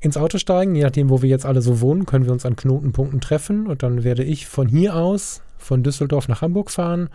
Ins 0.00 0.16
Auto 0.16 0.38
steigen, 0.38 0.74
je 0.74 0.82
nachdem, 0.82 1.10
wo 1.10 1.22
wir 1.22 1.28
jetzt 1.28 1.46
alle 1.46 1.62
so 1.62 1.80
wohnen, 1.80 2.06
können 2.06 2.24
wir 2.24 2.32
uns 2.32 2.46
an 2.46 2.56
Knotenpunkten 2.56 3.20
treffen 3.20 3.66
und 3.66 3.82
dann 3.82 4.04
werde 4.04 4.22
ich 4.22 4.46
von 4.46 4.68
hier 4.68 4.94
aus, 4.94 5.42
von 5.56 5.82
Düsseldorf 5.82 6.28
nach 6.28 6.42
Hamburg 6.42 6.70
fahren 6.70 7.08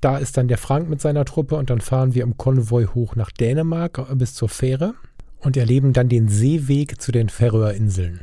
da 0.00 0.18
ist 0.18 0.36
dann 0.36 0.48
der 0.48 0.58
Frank 0.58 0.88
mit 0.88 1.00
seiner 1.00 1.24
Truppe 1.24 1.56
und 1.56 1.70
dann 1.70 1.80
fahren 1.80 2.14
wir 2.14 2.22
im 2.22 2.36
Konvoi 2.36 2.86
hoch 2.86 3.16
nach 3.16 3.30
Dänemark 3.30 3.98
äh, 3.98 4.14
bis 4.14 4.34
zur 4.34 4.48
Fähre 4.48 4.94
und 5.40 5.56
erleben 5.56 5.92
dann 5.92 6.08
den 6.08 6.28
Seeweg 6.28 7.00
zu 7.00 7.12
den 7.12 7.28
Färöerinseln. 7.28 8.20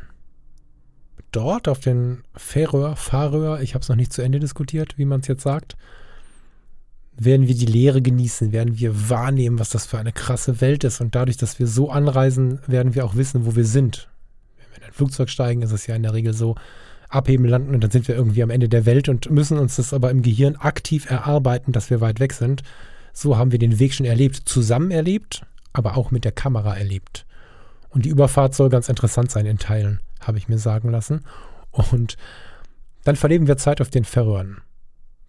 Dort 1.32 1.68
auf 1.68 1.80
den 1.80 2.24
Färöer, 2.36 2.96
Färöer, 2.96 3.62
ich 3.62 3.74
habe 3.74 3.84
es 3.84 3.90
noch 3.90 3.96
nicht 3.98 4.14
zu 4.14 4.22
Ende 4.22 4.40
diskutiert, 4.40 4.98
wie 4.98 5.06
man 5.06 5.20
es 5.20 5.28
jetzt 5.28 5.44
sagt, 5.44 5.76
werden 7.18 7.48
wir 7.48 7.56
die 7.56 7.66
Leere 7.66 8.02
genießen, 8.02 8.52
werden 8.52 8.78
wir 8.78 9.10
wahrnehmen, 9.10 9.60
was 9.60 9.70
das 9.70 9.86
für 9.86 9.98
eine 9.98 10.12
krasse 10.12 10.60
Welt 10.62 10.84
ist. 10.84 11.02
Und 11.02 11.16
dadurch, 11.16 11.38
dass 11.38 11.60
wir 11.60 11.68
so 11.68 11.90
anreisen, 11.90 12.60
werden 12.68 12.96
wir 12.96 13.06
auch 13.06 13.16
wissen, 13.16 13.46
wo 13.46 13.56
wir 13.56 13.66
sind. 13.66 14.10
Wenn 14.58 14.70
wir 14.72 14.78
in 14.78 14.84
ein 14.84 14.94
Flugzeug 14.94 15.30
steigen, 15.30 15.62
ist 15.62 15.72
es 15.72 15.88
ja 15.88 15.96
in 15.96 16.04
der 16.04 16.14
Regel 16.14 16.34
so, 16.34 16.56
abheben, 17.16 17.46
landen 17.46 17.74
und 17.74 17.84
dann 17.84 17.92
sind 17.92 18.08
wir 18.08 18.16
irgendwie 18.16 18.44
am 18.44 18.50
Ende 18.50 18.70
der 18.70 18.86
Welt 18.86 19.10
und 19.10 19.30
müssen 19.30 19.58
uns 19.58 19.78
das 19.78 19.94
aber 19.94 20.12
im 20.12 20.22
Gehirn 20.22 20.56
aktiv 20.56 21.10
erarbeiten, 21.10 21.72
dass 21.72 21.90
wir 21.90 22.02
weit 22.02 22.20
weg 22.20 22.34
sind. 22.34 22.62
So 23.14 23.38
haben 23.38 23.52
wir 23.52 23.60
den 23.60 23.80
Weg 23.80 23.94
schon 23.94 24.06
erlebt, 24.06 24.42
zusammen 24.46 24.92
erlebt, 24.92 25.46
aber 25.74 25.98
auch 25.98 26.12
mit 26.12 26.26
der 26.26 26.32
Kamera 26.32 26.78
erlebt. 26.78 27.26
Und 27.90 28.06
die 28.06 28.10
Überfahrt 28.10 28.54
soll 28.54 28.70
ganz 28.70 28.90
interessant 28.90 29.32
sein 29.32 29.46
in 29.46 29.58
Teilen, 29.58 30.02
habe 30.20 30.38
ich 30.38 30.50
mir 30.50 30.58
sagen 30.58 30.90
lassen. 30.90 31.22
Und 31.72 32.18
dann 33.06 33.16
verleben 33.16 33.48
wir 33.48 33.58
Zeit 33.58 33.80
auf 33.80 33.90
den 33.90 34.04
Färöern. 34.04 34.58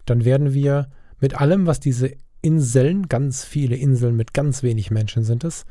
Dann 0.05 0.25
werden 0.25 0.53
wir 0.53 0.89
mit 1.19 1.39
allem, 1.39 1.65
was 1.65 1.79
diese 1.79 2.11
Inseln, 2.41 3.07
ganz 3.07 3.43
viele 3.43 3.75
Inseln 3.75 4.15
mit 4.15 4.33
ganz 4.33 4.63
wenig 4.63 4.91
Menschen 4.91 5.23
sind 5.23 5.43
es, 5.43 5.65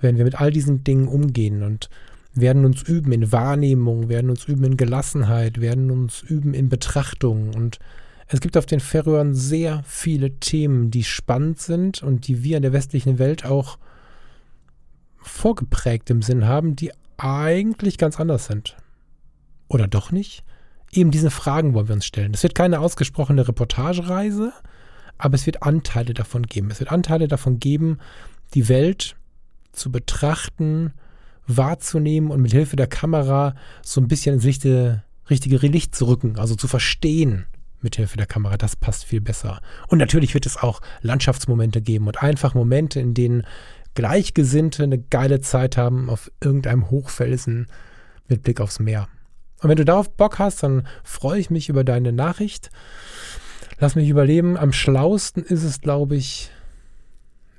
werden 0.00 0.16
wir 0.16 0.24
mit 0.24 0.40
all 0.40 0.50
diesen 0.50 0.84
Dingen 0.84 1.08
umgehen 1.08 1.62
und 1.62 1.88
werden 2.34 2.64
uns 2.64 2.82
üben 2.82 3.12
in 3.12 3.32
Wahrnehmung, 3.32 4.08
werden 4.08 4.30
uns 4.30 4.44
üben 4.44 4.64
in 4.64 4.76
Gelassenheit, 4.76 5.60
werden 5.60 5.90
uns 5.90 6.22
üben 6.22 6.52
in 6.54 6.68
Betrachtung. 6.68 7.54
Und 7.54 7.78
es 8.26 8.40
gibt 8.40 8.56
auf 8.56 8.66
den 8.66 8.80
Färöern 8.80 9.34
sehr 9.34 9.82
viele 9.86 10.38
Themen, 10.40 10.90
die 10.90 11.04
spannend 11.04 11.60
sind 11.60 12.02
und 12.02 12.26
die 12.26 12.42
wir 12.42 12.56
in 12.56 12.62
der 12.62 12.72
westlichen 12.72 13.18
Welt 13.18 13.44
auch 13.44 13.78
vorgeprägt 15.18 16.10
im 16.10 16.22
Sinn 16.22 16.46
haben, 16.46 16.76
die 16.76 16.92
eigentlich 17.16 17.98
ganz 17.98 18.18
anders 18.18 18.46
sind. 18.46 18.76
Oder 19.68 19.86
doch 19.86 20.10
nicht? 20.10 20.44
Eben 20.92 21.10
diese 21.10 21.30
Fragen 21.30 21.74
wollen 21.74 21.88
wir 21.88 21.94
uns 21.94 22.06
stellen. 22.06 22.34
Es 22.34 22.42
wird 22.42 22.54
keine 22.54 22.80
ausgesprochene 22.80 23.46
Reportagereise, 23.46 24.52
aber 25.18 25.34
es 25.34 25.46
wird 25.46 25.62
Anteile 25.62 26.14
davon 26.14 26.44
geben. 26.44 26.70
Es 26.70 26.80
wird 26.80 26.92
Anteile 26.92 27.28
davon 27.28 27.58
geben, 27.58 27.98
die 28.54 28.68
Welt 28.68 29.16
zu 29.72 29.90
betrachten, 29.90 30.92
wahrzunehmen 31.46 32.30
und 32.30 32.40
mit 32.40 32.52
Hilfe 32.52 32.76
der 32.76 32.86
Kamera 32.86 33.54
so 33.82 34.00
ein 34.00 34.08
bisschen 34.08 34.34
ins 34.34 34.44
richtige, 34.44 35.02
richtige 35.28 35.58
Licht 35.66 35.94
zu 35.94 36.06
rücken, 36.06 36.38
also 36.38 36.54
zu 36.54 36.68
verstehen 36.68 37.46
mit 37.80 37.96
Hilfe 37.96 38.16
der 38.16 38.26
Kamera. 38.26 38.56
Das 38.56 38.76
passt 38.76 39.04
viel 39.04 39.20
besser. 39.20 39.60
Und 39.88 39.98
natürlich 39.98 40.34
wird 40.34 40.46
es 40.46 40.56
auch 40.56 40.80
Landschaftsmomente 41.02 41.82
geben 41.82 42.06
und 42.06 42.22
einfach 42.22 42.54
Momente, 42.54 42.98
in 42.98 43.14
denen 43.14 43.46
Gleichgesinnte 43.94 44.82
eine 44.82 44.98
geile 44.98 45.40
Zeit 45.40 45.76
haben 45.76 46.10
auf 46.10 46.30
irgendeinem 46.42 46.90
Hochfelsen 46.90 47.68
mit 48.26 48.42
Blick 48.42 48.60
aufs 48.60 48.80
Meer. 48.80 49.08
Und 49.62 49.68
wenn 49.68 49.76
du 49.76 49.84
darauf 49.84 50.10
Bock 50.10 50.38
hast, 50.38 50.62
dann 50.62 50.86
freue 51.04 51.38
ich 51.38 51.50
mich 51.50 51.68
über 51.68 51.84
deine 51.84 52.12
Nachricht. 52.12 52.70
Lass 53.78 53.94
mich 53.94 54.08
überleben. 54.08 54.56
Am 54.56 54.72
schlausten 54.72 55.42
ist 55.42 55.62
es, 55.62 55.80
glaube 55.80 56.16
ich, 56.16 56.50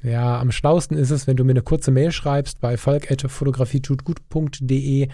ja, 0.06 0.39
am 0.39 0.51
schlausten 0.51 0.97
ist 0.97 1.12
es, 1.12 1.28
wenn 1.28 1.38
du 1.38 1.43
mir 1.43 1.53
eine 1.53 1.62
kurze 1.62 1.91
Mail 1.91 2.12
schreibst 2.12 2.60
bei 2.62 2.78
falk.fotografietutgut.de. 2.78 5.10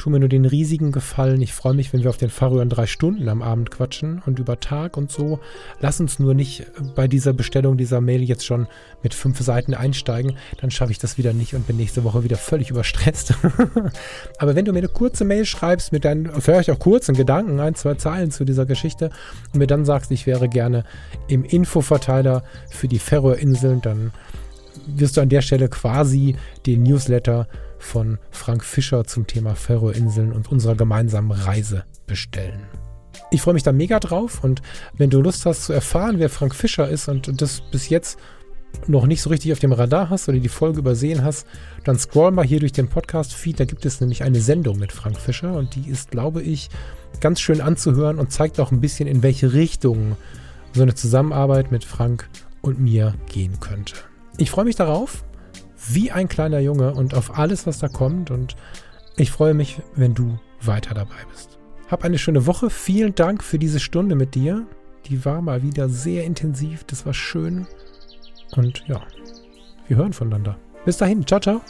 Tu 0.00 0.08
mir 0.08 0.18
nur 0.18 0.30
den 0.30 0.46
riesigen 0.46 0.92
Gefallen. 0.92 1.42
Ich 1.42 1.52
freue 1.52 1.74
mich, 1.74 1.92
wenn 1.92 2.02
wir 2.02 2.08
auf 2.08 2.16
den 2.16 2.30
Färöern 2.30 2.70
drei 2.70 2.86
Stunden 2.86 3.28
am 3.28 3.42
Abend 3.42 3.70
quatschen 3.70 4.22
und 4.24 4.38
über 4.38 4.58
Tag 4.58 4.96
und 4.96 5.12
so. 5.12 5.40
Lass 5.78 6.00
uns 6.00 6.18
nur 6.18 6.32
nicht 6.32 6.64
bei 6.94 7.06
dieser 7.06 7.34
Bestellung 7.34 7.76
dieser 7.76 8.00
Mail 8.00 8.22
jetzt 8.22 8.46
schon 8.46 8.66
mit 9.02 9.12
fünf 9.12 9.38
Seiten 9.40 9.74
einsteigen. 9.74 10.38
Dann 10.58 10.70
schaffe 10.70 10.90
ich 10.90 10.98
das 10.98 11.18
wieder 11.18 11.34
nicht 11.34 11.54
und 11.54 11.66
bin 11.66 11.76
nächste 11.76 12.02
Woche 12.02 12.24
wieder 12.24 12.38
völlig 12.38 12.70
überstresst. 12.70 13.34
Aber 14.38 14.54
wenn 14.54 14.64
du 14.64 14.72
mir 14.72 14.78
eine 14.78 14.88
kurze 14.88 15.26
Mail 15.26 15.44
schreibst 15.44 15.92
mit 15.92 16.06
deinen, 16.06 16.30
vielleicht 16.40 16.70
auch 16.70 16.78
kurzen 16.78 17.14
Gedanken, 17.14 17.60
ein, 17.60 17.74
zwei 17.74 17.92
Zeilen 17.96 18.30
zu 18.30 18.46
dieser 18.46 18.64
Geschichte 18.64 19.10
und 19.52 19.58
mir 19.58 19.66
dann 19.66 19.84
sagst, 19.84 20.10
ich 20.12 20.26
wäre 20.26 20.48
gerne 20.48 20.84
im 21.28 21.44
Infoverteiler 21.44 22.42
für 22.70 22.88
die 22.88 23.00
Färöerinseln, 23.00 23.82
dann 23.82 24.12
wirst 24.86 25.18
du 25.18 25.20
an 25.20 25.28
der 25.28 25.42
Stelle 25.42 25.68
quasi 25.68 26.36
den 26.64 26.84
Newsletter 26.84 27.46
von 27.80 28.18
Frank 28.30 28.64
Fischer 28.64 29.04
zum 29.04 29.26
Thema 29.26 29.56
Färöerinseln 29.56 30.32
und 30.32 30.52
unserer 30.52 30.76
gemeinsamen 30.76 31.32
Reise 31.32 31.84
bestellen. 32.06 32.60
Ich 33.32 33.42
freue 33.42 33.54
mich 33.54 33.62
da 33.62 33.72
mega 33.72 33.98
drauf 33.98 34.44
und 34.44 34.62
wenn 34.96 35.10
du 35.10 35.20
Lust 35.20 35.46
hast 35.46 35.64
zu 35.64 35.72
erfahren, 35.72 36.18
wer 36.18 36.30
Frank 36.30 36.54
Fischer 36.54 36.88
ist 36.88 37.08
und 37.08 37.40
das 37.40 37.62
bis 37.72 37.88
jetzt 37.88 38.18
noch 38.86 39.06
nicht 39.06 39.22
so 39.22 39.30
richtig 39.30 39.52
auf 39.52 39.58
dem 39.58 39.72
Radar 39.72 40.10
hast 40.10 40.28
oder 40.28 40.38
die 40.38 40.48
Folge 40.48 40.78
übersehen 40.78 41.24
hast, 41.24 41.46
dann 41.84 41.98
scroll 41.98 42.30
mal 42.30 42.44
hier 42.44 42.60
durch 42.60 42.72
den 42.72 42.88
Podcast-Feed. 42.88 43.58
Da 43.58 43.64
gibt 43.64 43.84
es 43.84 44.00
nämlich 44.00 44.22
eine 44.22 44.40
Sendung 44.40 44.78
mit 44.78 44.92
Frank 44.92 45.18
Fischer 45.18 45.54
und 45.54 45.74
die 45.74 45.88
ist, 45.90 46.10
glaube 46.10 46.42
ich, 46.42 46.70
ganz 47.20 47.40
schön 47.40 47.60
anzuhören 47.60 48.18
und 48.18 48.30
zeigt 48.30 48.60
auch 48.60 48.70
ein 48.70 48.80
bisschen, 48.80 49.08
in 49.08 49.22
welche 49.22 49.52
Richtung 49.52 50.16
so 50.72 50.82
eine 50.82 50.94
Zusammenarbeit 50.94 51.72
mit 51.72 51.84
Frank 51.84 52.28
und 52.62 52.78
mir 52.78 53.14
gehen 53.26 53.58
könnte. 53.58 53.94
Ich 54.38 54.50
freue 54.50 54.64
mich 54.64 54.76
darauf 54.76 55.24
wie 55.88 56.10
ein 56.10 56.28
kleiner 56.28 56.60
Junge 56.60 56.94
und 56.94 57.14
auf 57.14 57.38
alles, 57.38 57.66
was 57.66 57.78
da 57.78 57.88
kommt. 57.88 58.30
Und 58.30 58.56
ich 59.16 59.30
freue 59.30 59.54
mich, 59.54 59.80
wenn 59.94 60.14
du 60.14 60.38
weiter 60.62 60.94
dabei 60.94 61.16
bist. 61.30 61.58
Hab 61.90 62.04
eine 62.04 62.18
schöne 62.18 62.46
Woche. 62.46 62.70
Vielen 62.70 63.14
Dank 63.14 63.42
für 63.42 63.58
diese 63.58 63.80
Stunde 63.80 64.14
mit 64.14 64.34
dir. 64.34 64.66
Die 65.06 65.24
war 65.24 65.40
mal 65.42 65.62
wieder 65.62 65.88
sehr 65.88 66.24
intensiv. 66.24 66.84
Das 66.84 67.06
war 67.06 67.14
schön. 67.14 67.66
Und 68.56 68.84
ja, 68.86 69.00
wir 69.88 69.96
hören 69.96 70.12
voneinander. 70.12 70.56
Bis 70.84 70.98
dahin. 70.98 71.26
Ciao, 71.26 71.40
ciao. 71.40 71.60